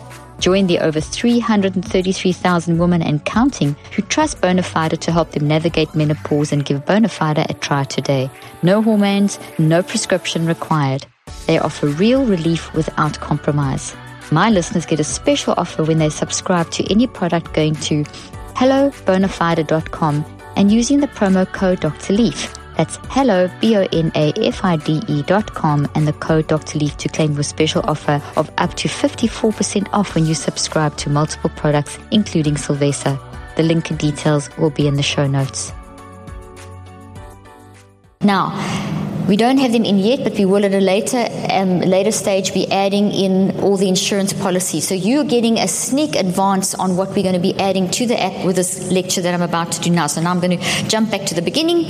Join 0.42 0.66
the 0.66 0.80
over 0.80 1.00
333,000 1.00 2.76
women 2.76 3.00
and 3.00 3.24
counting 3.24 3.76
who 3.94 4.02
trust 4.02 4.40
Bonafide 4.40 4.98
to 4.98 5.12
help 5.12 5.30
them 5.30 5.46
navigate 5.46 5.94
menopause 5.94 6.50
and 6.50 6.64
give 6.64 6.84
Bonafide 6.84 7.48
a 7.48 7.54
try 7.54 7.84
today. 7.84 8.28
No 8.64 8.82
hormones, 8.82 9.38
no 9.60 9.84
prescription 9.84 10.44
required. 10.44 11.06
They 11.46 11.60
offer 11.60 11.86
real 11.86 12.26
relief 12.26 12.74
without 12.74 13.20
compromise. 13.20 13.94
My 14.32 14.50
listeners 14.50 14.84
get 14.84 14.98
a 14.98 15.04
special 15.04 15.54
offer 15.56 15.84
when 15.84 15.98
they 15.98 16.10
subscribe 16.10 16.72
to 16.72 16.90
any 16.90 17.06
product 17.06 17.54
going 17.54 17.76
to 17.76 18.02
hellobonafide.com 18.56 20.24
and 20.56 20.72
using 20.72 20.98
the 20.98 21.06
promo 21.06 21.46
code 21.52 21.78
Dr. 21.78 22.14
Leaf. 22.14 22.52
That's 22.76 22.98
hello, 23.10 23.50
B-O-N-A-F-I-D-E 23.60 25.22
dot 25.22 25.54
com 25.54 25.88
and 25.94 26.08
the 26.08 26.12
code 26.14 26.46
Dr. 26.48 26.78
Leaf 26.78 26.96
to 26.98 27.08
claim 27.08 27.34
your 27.34 27.42
special 27.42 27.82
offer 27.84 28.22
of 28.36 28.50
up 28.58 28.74
to 28.74 28.88
54% 28.88 29.88
off 29.92 30.14
when 30.14 30.26
you 30.26 30.34
subscribe 30.34 30.96
to 30.98 31.10
multiple 31.10 31.50
products, 31.50 31.98
including 32.10 32.54
Silvesa. 32.54 33.18
The 33.56 33.62
link 33.62 33.90
and 33.90 33.98
details 33.98 34.48
will 34.56 34.70
be 34.70 34.86
in 34.86 34.94
the 34.94 35.02
show 35.02 35.26
notes. 35.26 35.72
Now, 38.24 38.52
we 39.28 39.36
don't 39.36 39.58
have 39.58 39.72
them 39.72 39.84
in 39.84 39.98
yet, 39.98 40.24
but 40.24 40.34
we 40.34 40.44
will 40.44 40.64
at 40.64 40.74
a 40.74 40.80
later 40.80 41.28
um, 41.50 41.80
later 41.80 42.10
stage 42.10 42.52
be 42.52 42.70
adding 42.72 43.12
in 43.12 43.60
all 43.60 43.76
the 43.76 43.88
insurance 43.88 44.32
policies. 44.32 44.86
So 44.88 44.94
you're 44.94 45.24
getting 45.24 45.58
a 45.58 45.68
sneak 45.68 46.16
advance 46.16 46.74
on 46.74 46.96
what 46.96 47.10
we're 47.10 47.22
going 47.22 47.34
to 47.34 47.40
be 47.40 47.58
adding 47.58 47.88
to 47.90 48.06
the 48.06 48.20
app 48.20 48.44
with 48.44 48.56
this 48.56 48.90
lecture 48.90 49.20
that 49.22 49.32
I'm 49.32 49.42
about 49.42 49.70
to 49.72 49.80
do 49.80 49.90
now. 49.90 50.08
So 50.08 50.20
now 50.20 50.32
I'm 50.32 50.40
going 50.40 50.58
to 50.58 50.88
jump 50.88 51.10
back 51.10 51.24
to 51.26 51.34
the 51.34 51.42
beginning, 51.42 51.84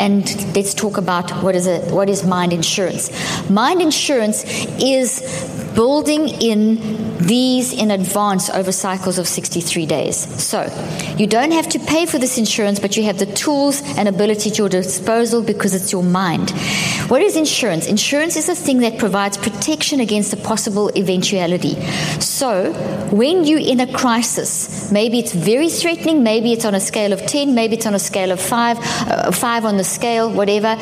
and 0.00 0.24
let's 0.56 0.74
talk 0.74 0.96
about 0.96 1.30
what 1.42 1.54
is 1.54 1.66
a 1.68 1.78
what 1.94 2.08
is 2.08 2.24
mind 2.24 2.52
insurance. 2.52 3.10
Mind 3.48 3.80
insurance 3.80 4.44
is 4.80 5.63
building 5.74 6.28
in 6.28 6.76
these 7.18 7.72
in 7.72 7.90
advance 7.90 8.50
over 8.50 8.70
cycles 8.72 9.18
of 9.18 9.26
63 9.26 9.86
days. 9.86 10.16
So 10.42 10.62
you 11.16 11.26
don't 11.26 11.52
have 11.52 11.68
to 11.70 11.78
pay 11.78 12.06
for 12.06 12.18
this 12.18 12.38
insurance, 12.38 12.78
but 12.78 12.96
you 12.96 13.04
have 13.04 13.18
the 13.18 13.26
tools 13.26 13.82
and 13.96 14.08
ability 14.08 14.50
at 14.50 14.58
your 14.58 14.68
disposal 14.68 15.42
because 15.42 15.74
it's 15.74 15.92
your 15.92 16.02
mind. 16.02 16.50
What 17.08 17.22
is 17.22 17.36
insurance? 17.36 17.86
Insurance 17.86 18.36
is 18.36 18.48
a 18.48 18.54
thing 18.54 18.78
that 18.80 18.98
provides 18.98 19.36
protection 19.36 20.00
against 20.00 20.32
a 20.32 20.36
possible 20.36 20.90
eventuality. 20.96 21.80
So 22.20 22.72
when 23.10 23.44
you're 23.44 23.58
in 23.58 23.80
a 23.80 23.92
crisis, 23.92 24.90
maybe 24.92 25.18
it's 25.18 25.32
very 25.32 25.68
threatening, 25.68 26.22
maybe 26.22 26.52
it's 26.52 26.64
on 26.64 26.74
a 26.74 26.80
scale 26.80 27.12
of 27.12 27.24
10, 27.26 27.54
maybe 27.54 27.76
it's 27.76 27.86
on 27.86 27.94
a 27.94 27.98
scale 27.98 28.32
of 28.32 28.40
5, 28.40 28.78
uh, 28.80 29.32
5 29.32 29.64
on 29.64 29.76
the 29.76 29.84
scale, 29.84 30.30
whatever 30.30 30.76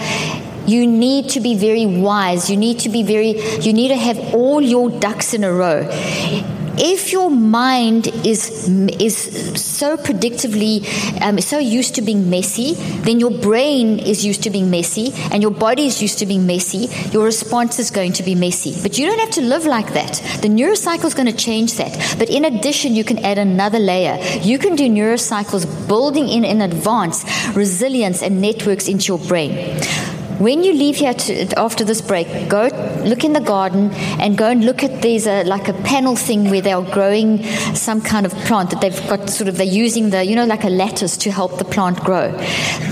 you 0.66 0.86
need 0.86 1.30
to 1.30 1.40
be 1.40 1.56
very 1.56 1.86
wise. 1.86 2.50
You 2.50 2.56
need 2.56 2.80
to 2.80 2.88
be 2.88 3.02
very, 3.02 3.40
you 3.60 3.72
need 3.72 3.88
to 3.88 3.96
have 3.96 4.34
all 4.34 4.60
your 4.60 4.90
ducks 4.90 5.34
in 5.34 5.44
a 5.44 5.52
row. 5.52 5.88
If 6.78 7.12
your 7.12 7.30
mind 7.30 8.06
is 8.24 8.66
is 8.98 9.14
so 9.60 9.98
predictively 9.98 10.82
um, 11.20 11.38
so 11.38 11.58
used 11.58 11.94
to 11.96 12.02
being 12.02 12.30
messy, 12.30 12.74
then 13.04 13.20
your 13.20 13.30
brain 13.30 13.98
is 13.98 14.24
used 14.24 14.42
to 14.44 14.50
being 14.50 14.70
messy, 14.70 15.12
and 15.30 15.42
your 15.42 15.50
body 15.50 15.86
is 15.86 16.00
used 16.00 16.18
to 16.20 16.26
being 16.26 16.46
messy. 16.46 16.88
Your 17.10 17.24
response 17.24 17.78
is 17.78 17.90
going 17.90 18.14
to 18.14 18.22
be 18.22 18.34
messy. 18.34 18.74
But 18.80 18.98
you 18.98 19.04
don't 19.04 19.18
have 19.18 19.30
to 19.32 19.42
live 19.42 19.66
like 19.66 19.92
that. 19.92 20.14
The 20.40 20.48
neurocycle 20.48 21.04
is 21.04 21.14
going 21.14 21.30
to 21.30 21.36
change 21.36 21.74
that. 21.74 22.16
But 22.18 22.30
in 22.30 22.46
addition, 22.46 22.94
you 22.94 23.04
can 23.04 23.18
add 23.18 23.36
another 23.36 23.78
layer. 23.78 24.16
You 24.40 24.58
can 24.58 24.74
do 24.74 24.88
neurocycles 24.88 25.66
building 25.86 26.28
in 26.28 26.42
in 26.44 26.62
advance 26.62 27.22
resilience 27.54 28.22
and 28.22 28.40
networks 28.40 28.88
into 28.88 29.12
your 29.12 29.18
brain. 29.28 29.78
When 30.42 30.64
you 30.64 30.72
leave 30.72 30.96
here 30.96 31.14
to, 31.14 31.56
after 31.56 31.84
this 31.84 32.00
break, 32.00 32.48
go 32.48 32.66
look 33.04 33.22
in 33.22 33.32
the 33.32 33.40
garden 33.40 33.92
and 34.18 34.36
go 34.36 34.48
and 34.50 34.64
look 34.64 34.82
at 34.82 35.00
there's 35.00 35.28
a 35.28 35.42
uh, 35.42 35.44
like 35.44 35.68
a 35.68 35.72
panel 35.72 36.16
thing 36.16 36.50
where 36.50 36.60
they 36.60 36.72
are 36.72 36.82
growing 36.82 37.44
some 37.76 38.00
kind 38.00 38.26
of 38.26 38.32
plant 38.46 38.70
that 38.70 38.80
they've 38.80 39.08
got 39.08 39.30
sort 39.30 39.46
of 39.46 39.56
they're 39.56 39.64
using 39.84 40.10
the 40.10 40.24
you 40.24 40.34
know 40.34 40.44
like 40.44 40.64
a 40.64 40.68
lattice 40.68 41.16
to 41.18 41.30
help 41.30 41.58
the 41.58 41.64
plant 41.64 42.00
grow. 42.00 42.32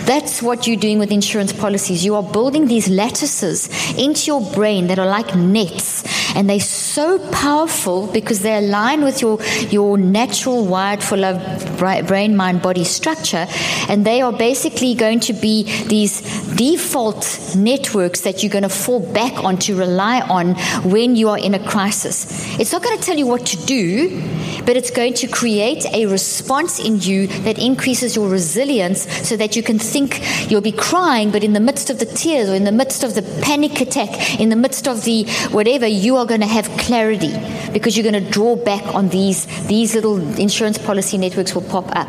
That's 0.04 0.40
what 0.40 0.68
you're 0.68 0.76
doing 0.76 1.00
with 1.00 1.10
insurance 1.10 1.52
policies. 1.52 2.04
You 2.04 2.14
are 2.14 2.22
building 2.22 2.68
these 2.68 2.88
lattices 2.88 3.68
into 3.98 4.26
your 4.26 4.42
brain 4.52 4.86
that 4.86 5.00
are 5.00 5.06
like 5.06 5.34
nets 5.34 6.04
and 6.36 6.48
they're 6.48 6.60
so 6.60 7.18
powerful 7.30 8.06
because 8.06 8.42
they 8.42 8.56
align 8.58 9.02
with 9.02 9.20
your 9.20 9.42
your 9.70 9.98
natural 9.98 10.64
wired 10.66 11.02
for 11.02 11.16
love 11.16 11.40
brain 11.78 12.36
mind 12.36 12.62
body 12.62 12.84
structure 12.84 13.46
and 13.88 14.06
they 14.06 14.20
are 14.20 14.32
basically 14.32 14.94
going 14.94 15.18
to 15.18 15.32
be 15.32 15.64
these 15.86 16.20
default 16.54 17.39
networks 17.55 18.22
that 18.22 18.42
you're 18.42 18.53
going 18.53 18.62
to 18.62 18.68
fall 18.68 19.00
back 19.12 19.44
on 19.44 19.57
to 19.59 19.76
rely 19.76 20.20
on 20.22 20.55
when 20.90 21.16
you 21.16 21.29
are 21.29 21.38
in 21.38 21.55
a 21.55 21.64
crisis. 21.66 22.59
It's 22.59 22.72
not 22.72 22.83
going 22.83 22.98
to 22.98 23.03
tell 23.03 23.16
you 23.16 23.26
what 23.26 23.46
to 23.46 23.57
do, 23.66 24.20
but 24.64 24.76
it's 24.76 24.90
going 24.90 25.14
to 25.14 25.26
create 25.29 25.85
a 25.92 26.07
response 26.07 26.79
in 26.79 27.00
you 27.00 27.26
that 27.44 27.59
increases 27.59 28.16
your 28.16 28.29
resilience 28.29 29.11
so 29.29 29.37
that 29.37 29.57
you 29.57 29.62
can 29.62 29.79
think 29.79 30.20
you'll 30.50 30.61
be 30.61 30.72
crying, 30.72 31.31
but 31.31 31.42
in 31.42 31.53
the 31.53 31.61
midst 31.61 31.90
of 31.90 31.98
the 31.98 32.07
tears 32.07 32.48
or 32.48 32.55
in 32.55 32.64
the 32.64 32.72
midst 32.72 33.03
of 33.03 33.14
the 33.14 33.22
panic 33.42 33.81
attack, 33.81 34.40
in 34.40 34.48
the 34.48 34.57
midst 34.57 34.87
of 34.87 35.05
the 35.05 35.24
whatever, 35.50 35.87
you 35.87 36.16
are 36.16 36.26
going 36.26 36.40
to 36.40 36.46
have 36.46 36.68
clarity 36.79 37.33
because 37.72 37.96
you're 37.96 38.11
going 38.11 38.24
to 38.24 38.31
draw 38.31 38.57
back 38.57 38.94
on 38.94 39.09
these, 39.09 39.46
these 39.66 39.94
little 39.94 40.18
insurance 40.38 40.79
policy 40.79 41.18
networks 41.18 41.55
will 41.55 41.62
pop 41.62 41.94
up. 41.96 42.09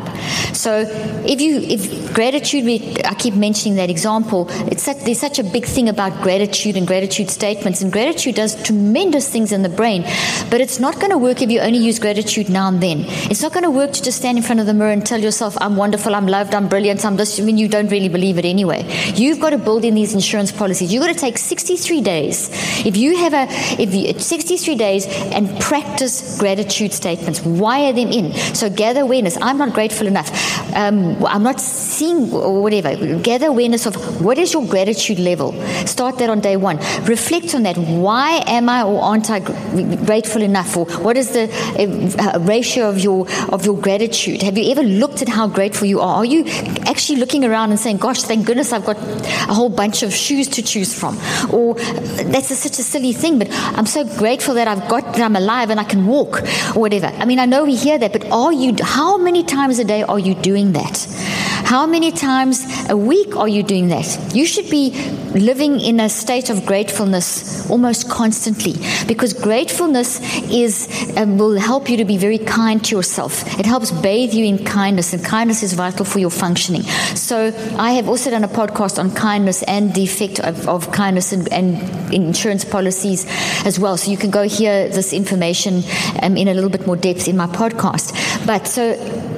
So 0.54 0.84
if 1.26 1.40
you, 1.40 1.58
if 1.58 2.14
gratitude, 2.14 3.04
I 3.04 3.14
keep 3.14 3.34
mentioning 3.34 3.76
that 3.76 3.90
example, 3.90 4.46
it's 4.70 4.82
such, 4.82 4.98
there's 5.12 5.20
such 5.20 5.38
a 5.38 5.44
big 5.44 5.66
thing 5.66 5.90
about 5.90 6.22
gratitude 6.22 6.74
and 6.74 6.86
gratitude 6.86 7.28
statements, 7.28 7.82
and 7.82 7.92
gratitude 7.92 8.34
does 8.34 8.54
tremendous 8.62 9.28
things 9.28 9.52
in 9.52 9.62
the 9.62 9.68
brain, 9.68 10.04
but 10.48 10.62
it's 10.62 10.78
not 10.80 10.94
going 10.94 11.10
to 11.10 11.18
work 11.18 11.42
if 11.42 11.50
you 11.50 11.60
only 11.60 11.78
use 11.78 11.98
gratitude 11.98 12.48
now 12.48 12.66
and 12.68 12.82
then. 12.82 13.04
It's 13.30 13.42
not 13.42 13.52
going 13.52 13.64
to 13.64 13.70
work 13.70 13.92
to 13.92 14.02
just 14.02 14.16
stand 14.16 14.38
in 14.38 14.42
front 14.42 14.60
of 14.60 14.64
the 14.64 14.72
mirror 14.72 14.90
and 14.90 15.04
tell 15.04 15.20
yourself, 15.20 15.54
I'm 15.60 15.76
wonderful, 15.76 16.14
I'm 16.14 16.26
loved, 16.26 16.54
I'm 16.54 16.66
brilliant, 16.66 17.04
I'm 17.04 17.16
this. 17.16 17.38
I 17.38 17.42
mean, 17.42 17.58
you 17.58 17.68
don't 17.68 17.90
really 17.90 18.08
believe 18.08 18.38
it 18.38 18.46
anyway. 18.46 18.86
You've 19.14 19.38
got 19.38 19.50
to 19.50 19.58
build 19.58 19.84
in 19.84 19.94
these 19.94 20.14
insurance 20.14 20.50
policies. 20.50 20.90
You've 20.90 21.02
got 21.02 21.12
to 21.12 21.20
take 21.20 21.36
63 21.36 22.00
days. 22.00 22.48
If 22.86 22.96
you 22.96 23.14
have 23.18 23.34
a, 23.34 23.46
if 23.78 23.94
you, 23.94 24.18
63 24.18 24.76
days 24.76 25.04
and 25.06 25.60
practice 25.60 26.38
gratitude 26.38 26.94
statements, 26.94 27.42
wire 27.42 27.92
them 27.92 28.08
in. 28.08 28.32
So 28.54 28.70
gather 28.70 29.02
awareness. 29.02 29.36
I'm 29.42 29.58
not 29.58 29.74
grateful 29.74 30.06
enough. 30.06 30.30
Um, 30.74 31.22
I'm 31.26 31.42
not 31.42 31.60
seeing, 31.60 32.32
or 32.32 32.62
whatever. 32.62 33.18
Gather 33.18 33.48
awareness 33.48 33.84
of 33.84 34.22
what 34.22 34.38
is 34.38 34.54
your 34.54 34.66
gratitude 34.66 35.01
gratitude 35.02 35.18
level. 35.18 35.52
Start 35.86 36.18
that 36.18 36.30
on 36.30 36.40
day 36.40 36.56
one. 36.56 36.78
Reflect 37.06 37.54
on 37.54 37.62
that. 37.64 37.76
Why 37.76 38.42
am 38.46 38.68
I 38.68 38.82
or 38.82 39.00
aren't 39.00 39.30
I 39.30 39.40
grateful 40.04 40.42
enough? 40.42 40.76
Or 40.76 40.86
what 41.02 41.16
is 41.16 41.32
the 41.32 41.44
uh, 42.18 42.38
ratio 42.40 42.88
of 42.88 42.98
your 42.98 43.26
of 43.50 43.64
your 43.64 43.76
gratitude? 43.76 44.42
Have 44.42 44.56
you 44.56 44.70
ever 44.70 44.82
looked 44.82 45.22
at 45.22 45.28
how 45.28 45.48
grateful 45.48 45.86
you 45.86 46.00
are? 46.00 46.16
Are 46.16 46.24
you 46.24 46.44
actually 46.86 47.18
looking 47.18 47.44
around 47.44 47.70
and 47.70 47.80
saying, 47.80 47.98
"Gosh, 47.98 48.22
thank 48.22 48.46
goodness 48.46 48.72
I've 48.72 48.84
got 48.84 48.98
a 49.48 49.54
whole 49.54 49.70
bunch 49.70 50.02
of 50.02 50.12
shoes 50.12 50.48
to 50.48 50.62
choose 50.62 50.94
from"? 50.94 51.18
Or 51.50 51.74
that's 51.74 52.50
a, 52.50 52.54
such 52.54 52.78
a 52.78 52.82
silly 52.82 53.12
thing, 53.12 53.38
but 53.38 53.48
I'm 53.76 53.86
so 53.86 54.04
grateful 54.18 54.54
that 54.54 54.68
I've 54.68 54.88
got 54.88 55.04
that 55.14 55.22
I'm 55.22 55.36
alive 55.36 55.70
and 55.70 55.80
I 55.80 55.84
can 55.84 56.06
walk, 56.06 56.42
or 56.74 56.80
whatever. 56.80 57.06
I 57.06 57.24
mean, 57.24 57.38
I 57.38 57.46
know 57.46 57.64
we 57.64 57.76
hear 57.76 57.98
that, 57.98 58.12
but 58.12 58.30
are 58.30 58.52
you? 58.52 58.76
How 58.82 59.16
many 59.16 59.42
times 59.42 59.78
a 59.78 59.84
day 59.84 60.02
are 60.02 60.18
you 60.18 60.34
doing 60.34 60.72
that? 60.72 61.06
How 61.64 61.86
many 61.86 62.12
times 62.12 62.66
a 62.90 62.96
week 62.96 63.36
are 63.36 63.48
you 63.48 63.62
doing 63.62 63.88
that? 63.88 64.34
You 64.34 64.44
should 64.44 64.68
be 64.70 64.90
living 65.32 65.80
in 65.80 66.00
a 66.00 66.08
state 66.08 66.50
of 66.50 66.66
gratefulness 66.66 67.70
almost 67.70 68.10
constantly 68.10 68.74
because 69.06 69.32
gratefulness 69.32 70.20
is 70.50 70.88
um, 71.16 71.38
will 71.38 71.58
help 71.58 71.88
you 71.88 71.96
to 71.96 72.04
be 72.04 72.18
very 72.18 72.38
kind 72.38 72.84
to 72.84 72.96
yourself. 72.96 73.58
It 73.58 73.66
helps 73.66 73.90
bathe 73.90 74.34
you 74.34 74.44
in 74.44 74.64
kindness, 74.64 75.12
and 75.12 75.24
kindness 75.24 75.62
is 75.62 75.72
vital 75.72 76.04
for 76.04 76.18
your 76.18 76.30
functioning. 76.30 76.82
So 77.14 77.52
I 77.78 77.92
have 77.92 78.08
also 78.08 78.30
done 78.30 78.44
a 78.44 78.48
podcast 78.48 78.98
on 78.98 79.14
kindness 79.14 79.62
and 79.62 79.94
the 79.94 80.02
effect 80.02 80.40
of, 80.40 80.68
of 80.68 80.92
kindness 80.92 81.32
and, 81.32 81.50
and, 81.52 82.02
insurance 82.12 82.62
policies 82.62 83.24
as 83.64 83.78
well. 83.78 83.96
So 83.96 84.10
you 84.10 84.18
can 84.18 84.30
go 84.30 84.42
hear 84.42 84.88
this 84.88 85.14
information 85.14 85.82
um, 86.22 86.36
in 86.36 86.48
a 86.48 86.52
little 86.52 86.68
bit 86.68 86.86
more 86.86 86.96
depth 86.96 87.26
in 87.26 87.38
my 87.38 87.46
podcast. 87.46 88.12
But 88.46 88.66
so 88.66 88.92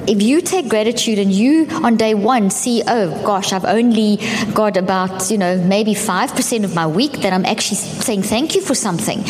if 0.07 0.21
you 0.21 0.41
take 0.41 0.69
gratitude 0.69 1.19
and 1.19 1.31
you 1.31 1.67
on 1.83 1.97
day 1.97 2.13
one 2.13 2.49
see, 2.49 2.83
oh 2.87 3.09
gosh, 3.25 3.53
I've 3.53 3.65
only 3.65 4.17
got 4.53 4.77
about, 4.77 5.29
you 5.31 5.37
know, 5.37 5.57
maybe 5.57 5.93
5% 5.93 6.63
of 6.63 6.75
my 6.75 6.87
week 6.87 7.13
that 7.21 7.33
I'm 7.33 7.45
actually 7.45 7.77
saying 7.77 8.23
thank 8.23 8.55
you 8.55 8.61
for 8.61 8.75
something, 8.75 9.23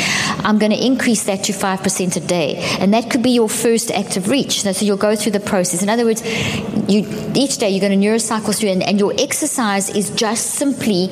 I'm 0.44 0.58
going 0.58 0.72
to 0.72 0.86
increase 0.86 1.24
that 1.24 1.44
to 1.46 1.54
5% 1.54 2.16
a 2.16 2.20
day. 2.20 2.56
And 2.80 2.94
that 2.94 3.10
could 3.10 3.24
be 3.24 3.32
your 3.32 3.50
first 3.50 3.92
active 3.92 4.30
reach. 4.30 4.62
So 4.62 4.86
you'll 4.86 4.98
go 4.98 5.16
through 5.16 5.34
the 5.34 5.40
process. 5.40 5.82
In 5.82 5.90
other 5.90 6.06
words, 6.06 6.24
you 6.90 7.06
each 7.36 7.58
day 7.58 7.70
you're 7.70 7.88
going 7.88 8.00
to 8.00 8.08
neurocycle 8.08 8.58
through, 8.58 8.70
and, 8.70 8.84
and 8.84 9.00
your 9.00 9.14
exercise 9.18 9.90
is 9.90 10.10
just 10.12 10.52
simply 10.52 11.10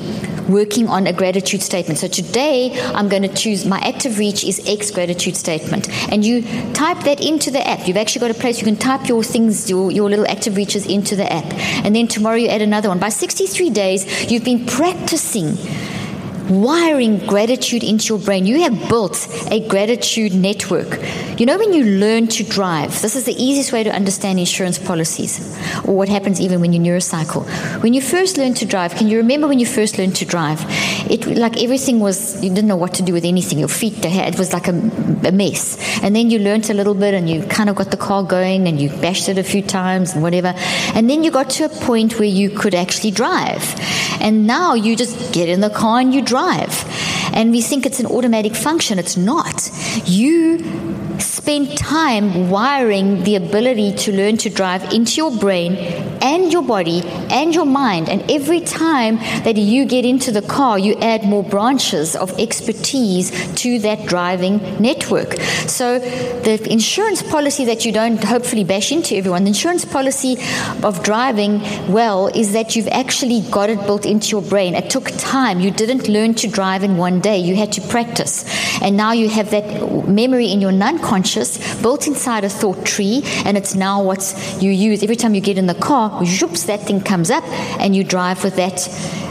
working 0.48 0.88
on 0.88 1.06
a 1.06 1.12
gratitude 1.12 1.62
statement. 1.62 1.98
So 1.98 2.08
today 2.08 2.78
I'm 2.94 3.08
going 3.08 3.22
to 3.22 3.34
choose 3.34 3.64
my 3.64 3.78
active 3.78 4.18
reach 4.18 4.44
is 4.44 4.62
X 4.68 4.90
gratitude 4.90 5.36
statement. 5.36 5.88
And 6.12 6.24
you 6.24 6.42
type 6.72 7.00
that 7.04 7.20
into 7.24 7.50
the 7.50 7.66
app. 7.66 7.86
You've 7.86 7.96
actually 7.96 8.20
got 8.20 8.30
a 8.30 8.40
place 8.40 8.58
you 8.58 8.64
can 8.64 8.76
type 8.76 9.08
your 9.08 9.22
things, 9.22 9.53
your, 9.68 9.90
your 9.90 10.10
little 10.10 10.26
active 10.28 10.56
reaches 10.56 10.86
into 10.86 11.16
the 11.16 11.30
app. 11.32 11.52
And 11.84 11.94
then 11.94 12.08
tomorrow 12.08 12.36
you 12.36 12.48
add 12.48 12.62
another 12.62 12.88
one. 12.88 12.98
By 12.98 13.08
63 13.08 13.70
days, 13.70 14.30
you've 14.30 14.44
been 14.44 14.66
practicing 14.66 15.56
wiring 16.48 17.18
gratitude 17.26 17.82
into 17.82 18.14
your 18.14 18.18
brain. 18.18 18.46
You 18.46 18.62
have 18.62 18.88
built 18.88 19.28
a 19.50 19.66
gratitude 19.68 20.34
network. 20.34 21.00
You 21.38 21.46
know, 21.46 21.58
when 21.58 21.72
you 21.72 21.84
learn 21.84 22.28
to 22.28 22.44
drive, 22.44 23.00
this 23.02 23.16
is 23.16 23.24
the 23.24 23.32
easiest 23.32 23.72
way 23.72 23.82
to 23.82 23.90
understand 23.90 24.38
insurance 24.38 24.78
policies 24.78 25.58
or 25.84 25.96
what 25.96 26.08
happens 26.08 26.40
even 26.40 26.60
when 26.60 26.72
you 26.72 26.80
neurocycle. 26.80 27.44
When 27.82 27.94
you 27.94 28.00
first 28.00 28.36
learn 28.36 28.54
to 28.54 28.66
drive, 28.66 28.94
can 28.94 29.08
you 29.08 29.16
remember 29.16 29.48
when 29.48 29.58
you 29.58 29.66
first 29.66 29.98
learned 29.98 30.16
to 30.16 30.24
drive? 30.24 30.64
It 31.10 31.26
like 31.26 31.62
everything 31.62 32.00
was, 32.00 32.42
you 32.42 32.50
didn't 32.50 32.68
know 32.68 32.76
what 32.76 32.94
to 32.94 33.02
do 33.02 33.12
with 33.12 33.24
anything. 33.24 33.58
Your 33.58 33.68
feet, 33.68 33.94
it 34.04 34.38
was 34.38 34.52
like 34.52 34.68
a, 34.68 34.72
a 35.26 35.32
mess. 35.32 35.78
And 36.02 36.14
then 36.14 36.30
you 36.30 36.38
learned 36.38 36.70
a 36.70 36.74
little 36.74 36.94
bit 36.94 37.14
and 37.14 37.28
you 37.28 37.42
kind 37.44 37.68
of 37.68 37.76
got 37.76 37.90
the 37.90 37.96
car 37.96 38.22
going 38.22 38.68
and 38.68 38.80
you 38.80 38.90
bashed 38.90 39.28
it 39.28 39.38
a 39.38 39.44
few 39.44 39.62
times 39.62 40.12
and 40.12 40.22
whatever. 40.22 40.54
And 40.94 41.08
then 41.08 41.24
you 41.24 41.30
got 41.30 41.50
to 41.50 41.64
a 41.64 41.68
point 41.68 42.18
where 42.18 42.28
you 42.28 42.50
could 42.50 42.74
actually 42.74 43.10
drive. 43.10 43.74
And 44.20 44.46
now 44.46 44.74
you 44.74 44.94
just 44.94 45.32
get 45.32 45.48
in 45.48 45.60
the 45.60 45.70
car 45.70 46.00
and 46.00 46.12
you 46.14 46.20
drive. 46.22 46.33
And 47.32 47.50
we 47.50 47.60
think 47.60 47.86
it's 47.86 48.00
an 48.00 48.06
automatic 48.06 48.54
function. 48.54 48.98
It's 48.98 49.16
not. 49.16 49.70
You 50.04 50.58
spend 51.20 51.76
time 51.76 52.50
wiring 52.50 53.24
the 53.24 53.36
ability 53.36 53.92
to 53.94 54.12
learn 54.12 54.36
to 54.38 54.50
drive 54.50 54.92
into 54.92 55.16
your 55.16 55.36
brain 55.36 55.76
and 56.22 56.52
your 56.52 56.62
body 56.62 57.02
and 57.30 57.54
your 57.54 57.66
mind. 57.66 58.08
And 58.08 58.28
every 58.30 58.60
time 58.60 59.16
that 59.44 59.56
you 59.56 59.84
get 59.84 60.04
into 60.04 60.32
the 60.32 60.42
car, 60.42 60.78
you 60.78 60.94
add 61.00 61.24
more 61.24 61.42
branches 61.42 62.16
of 62.16 62.38
expertise 62.38 63.30
to 63.56 63.78
that 63.80 64.06
driving 64.06 64.58
network. 64.80 65.34
So 65.66 65.98
the 65.98 66.66
insurance 66.70 67.22
policy 67.22 67.64
that 67.66 67.84
you 67.84 67.92
don't 67.92 68.22
hopefully 68.22 68.64
bash 68.64 68.90
into 68.90 69.16
everyone, 69.16 69.44
the 69.44 69.48
insurance 69.48 69.84
policy 69.84 70.36
of 70.82 71.02
driving 71.02 71.60
well 71.92 72.28
is 72.28 72.52
that 72.52 72.74
you've 72.74 72.88
actually 72.88 73.42
got 73.50 73.70
it 73.70 73.78
built 73.86 74.06
into 74.06 74.28
your 74.28 74.42
brain. 74.42 74.74
It 74.74 74.90
took 74.90 75.10
time. 75.18 75.60
You 75.60 75.70
didn't 75.70 76.08
learn 76.08 76.34
to 76.36 76.48
drive 76.48 76.82
in 76.82 76.96
one 76.96 77.20
day. 77.20 77.38
You 77.38 77.56
had 77.56 77.72
to 77.72 77.80
practice. 77.82 78.44
And 78.80 78.96
now 78.96 79.12
you 79.12 79.28
have 79.28 79.50
that 79.50 80.08
memory 80.08 80.50
in 80.52 80.60
your 80.60 80.72
non-conscious 81.04 81.82
built 81.82 82.06
inside 82.06 82.44
a 82.44 82.48
thought 82.48 82.84
tree 82.84 83.22
and 83.44 83.56
it's 83.56 83.74
now 83.74 84.02
what 84.02 84.34
you 84.60 84.70
use. 84.70 85.02
Every 85.02 85.16
time 85.16 85.34
you 85.34 85.40
get 85.40 85.58
in 85.58 85.66
the 85.66 85.74
car 85.74 86.10
whoops 86.10 86.64
that 86.64 86.80
thing 86.80 87.00
comes 87.00 87.30
up 87.30 87.44
and 87.78 87.94
you 87.94 88.04
drive 88.04 88.42
with 88.42 88.56
that 88.56 88.88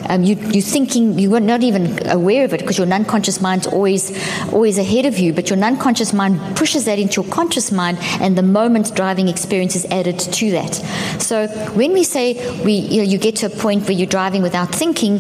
um, 0.10 0.24
you, 0.24 0.36
you're 0.36 0.62
thinking 0.62 1.18
you 1.18 1.34
are 1.36 1.40
not 1.40 1.64
even 1.64 1.98
aware 2.10 2.44
of 2.44 2.54
it 2.54 2.60
because 2.60 2.78
your 2.78 2.88
non-conscious 2.88 3.40
mind's 3.40 3.68
always 3.68 4.12
always 4.52 4.78
ahead 4.78 5.06
of 5.06 5.18
you 5.18 5.34
but 5.34 5.50
your 5.50 5.58
non-conscious 5.58 6.14
mind 6.14 6.40
pushes 6.58 6.86
that 6.86 7.00
into 7.00 7.22
your 7.22 7.32
conscious 7.32 7.72
mind 7.72 7.98
and 8.20 8.38
the 8.38 8.44
moment 8.44 8.94
driving 8.96 9.28
experience 9.28 9.76
is 9.76 9.86
added 9.86 10.20
to 10.20 10.52
that. 10.52 10.74
So 11.20 11.48
when 11.74 11.94
we 11.94 12.04
say 12.04 12.34
we 12.64 12.74
you, 12.74 12.98
know, 12.98 13.04
you 13.04 13.18
get 13.18 13.38
to 13.38 13.48
a 13.48 13.50
point 13.50 13.84
where 13.84 13.94
you're 13.94 14.08
driving 14.08 14.42
without 14.42 14.76
thinking 14.76 15.20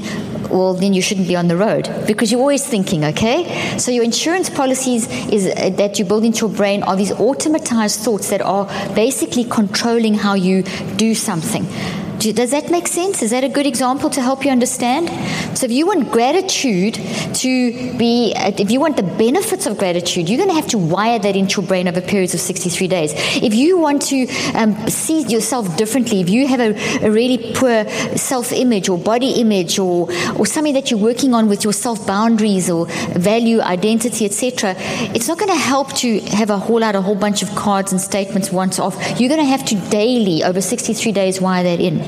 well, 0.53 0.73
then 0.73 0.93
you 0.93 1.01
shouldn't 1.01 1.27
be 1.27 1.35
on 1.35 1.47
the 1.47 1.57
road 1.57 1.89
because 2.07 2.31
you're 2.31 2.41
always 2.41 2.65
thinking, 2.65 3.03
okay? 3.05 3.77
So 3.77 3.91
your 3.91 4.03
insurance 4.03 4.49
policies 4.49 5.07
is 5.31 5.47
uh, 5.47 5.71
that 5.77 5.99
you 5.99 6.05
build 6.05 6.23
into 6.23 6.47
your 6.47 6.55
brain 6.55 6.83
are 6.83 6.95
these 6.95 7.11
automatized 7.11 8.03
thoughts 8.03 8.29
that 8.29 8.41
are 8.41 8.65
basically 8.93 9.45
controlling 9.45 10.13
how 10.13 10.35
you 10.35 10.63
do 10.95 11.15
something. 11.15 11.65
Does 12.19 12.51
that 12.51 12.69
make 12.71 12.87
sense? 12.87 13.21
Is 13.21 13.31
that 13.31 13.43
a 13.43 13.49
good 13.49 13.65
example 13.65 14.09
to 14.11 14.21
help 14.21 14.45
you 14.45 14.51
understand? 14.51 15.09
So, 15.57 15.65
if 15.65 15.71
you 15.71 15.85
want 15.85 16.11
gratitude 16.11 16.95
to 16.95 17.97
be, 17.97 18.33
if 18.35 18.71
you 18.71 18.79
want 18.79 18.97
the 18.97 19.03
benefits 19.03 19.65
of 19.65 19.77
gratitude, 19.77 20.29
you're 20.29 20.37
going 20.37 20.49
to 20.49 20.55
have 20.55 20.67
to 20.69 20.77
wire 20.77 21.19
that 21.19 21.35
into 21.35 21.61
your 21.61 21.67
brain 21.67 21.87
over 21.87 22.01
periods 22.01 22.33
of 22.33 22.39
63 22.39 22.87
days. 22.87 23.13
If 23.41 23.53
you 23.53 23.77
want 23.77 24.03
to 24.03 24.27
um, 24.53 24.87
see 24.87 25.23
yourself 25.23 25.75
differently, 25.75 26.21
if 26.21 26.29
you 26.29 26.47
have 26.47 26.59
a, 26.59 27.05
a 27.05 27.11
really 27.11 27.53
poor 27.55 27.87
self 28.17 28.51
image 28.51 28.89
or 28.89 28.97
body 28.97 29.41
image 29.41 29.79
or, 29.79 30.09
or 30.37 30.45
something 30.45 30.73
that 30.73 30.91
you're 30.91 30.99
working 30.99 31.33
on 31.33 31.49
with 31.49 31.63
your 31.63 31.73
self 31.73 32.05
boundaries 32.07 32.69
or 32.69 32.87
value, 33.15 33.59
identity, 33.61 34.25
etc., 34.25 34.75
it's 35.13 35.27
not 35.27 35.37
going 35.37 35.51
to 35.51 35.57
help 35.57 35.93
to 35.93 36.19
have 36.21 36.49
a 36.49 36.57
whole 36.57 36.83
out 36.83 36.95
a 36.95 37.01
whole 37.01 37.15
bunch 37.15 37.43
of 37.43 37.49
cards 37.55 37.91
and 37.91 37.99
statements 37.99 38.51
once 38.51 38.79
off. 38.79 38.95
You're 39.19 39.29
going 39.29 39.41
to 39.41 39.45
have 39.45 39.65
to 39.65 39.75
daily, 39.89 40.43
over 40.43 40.61
63 40.61 41.11
days, 41.11 41.41
wire 41.41 41.63
that 41.63 41.79
in. 41.79 42.07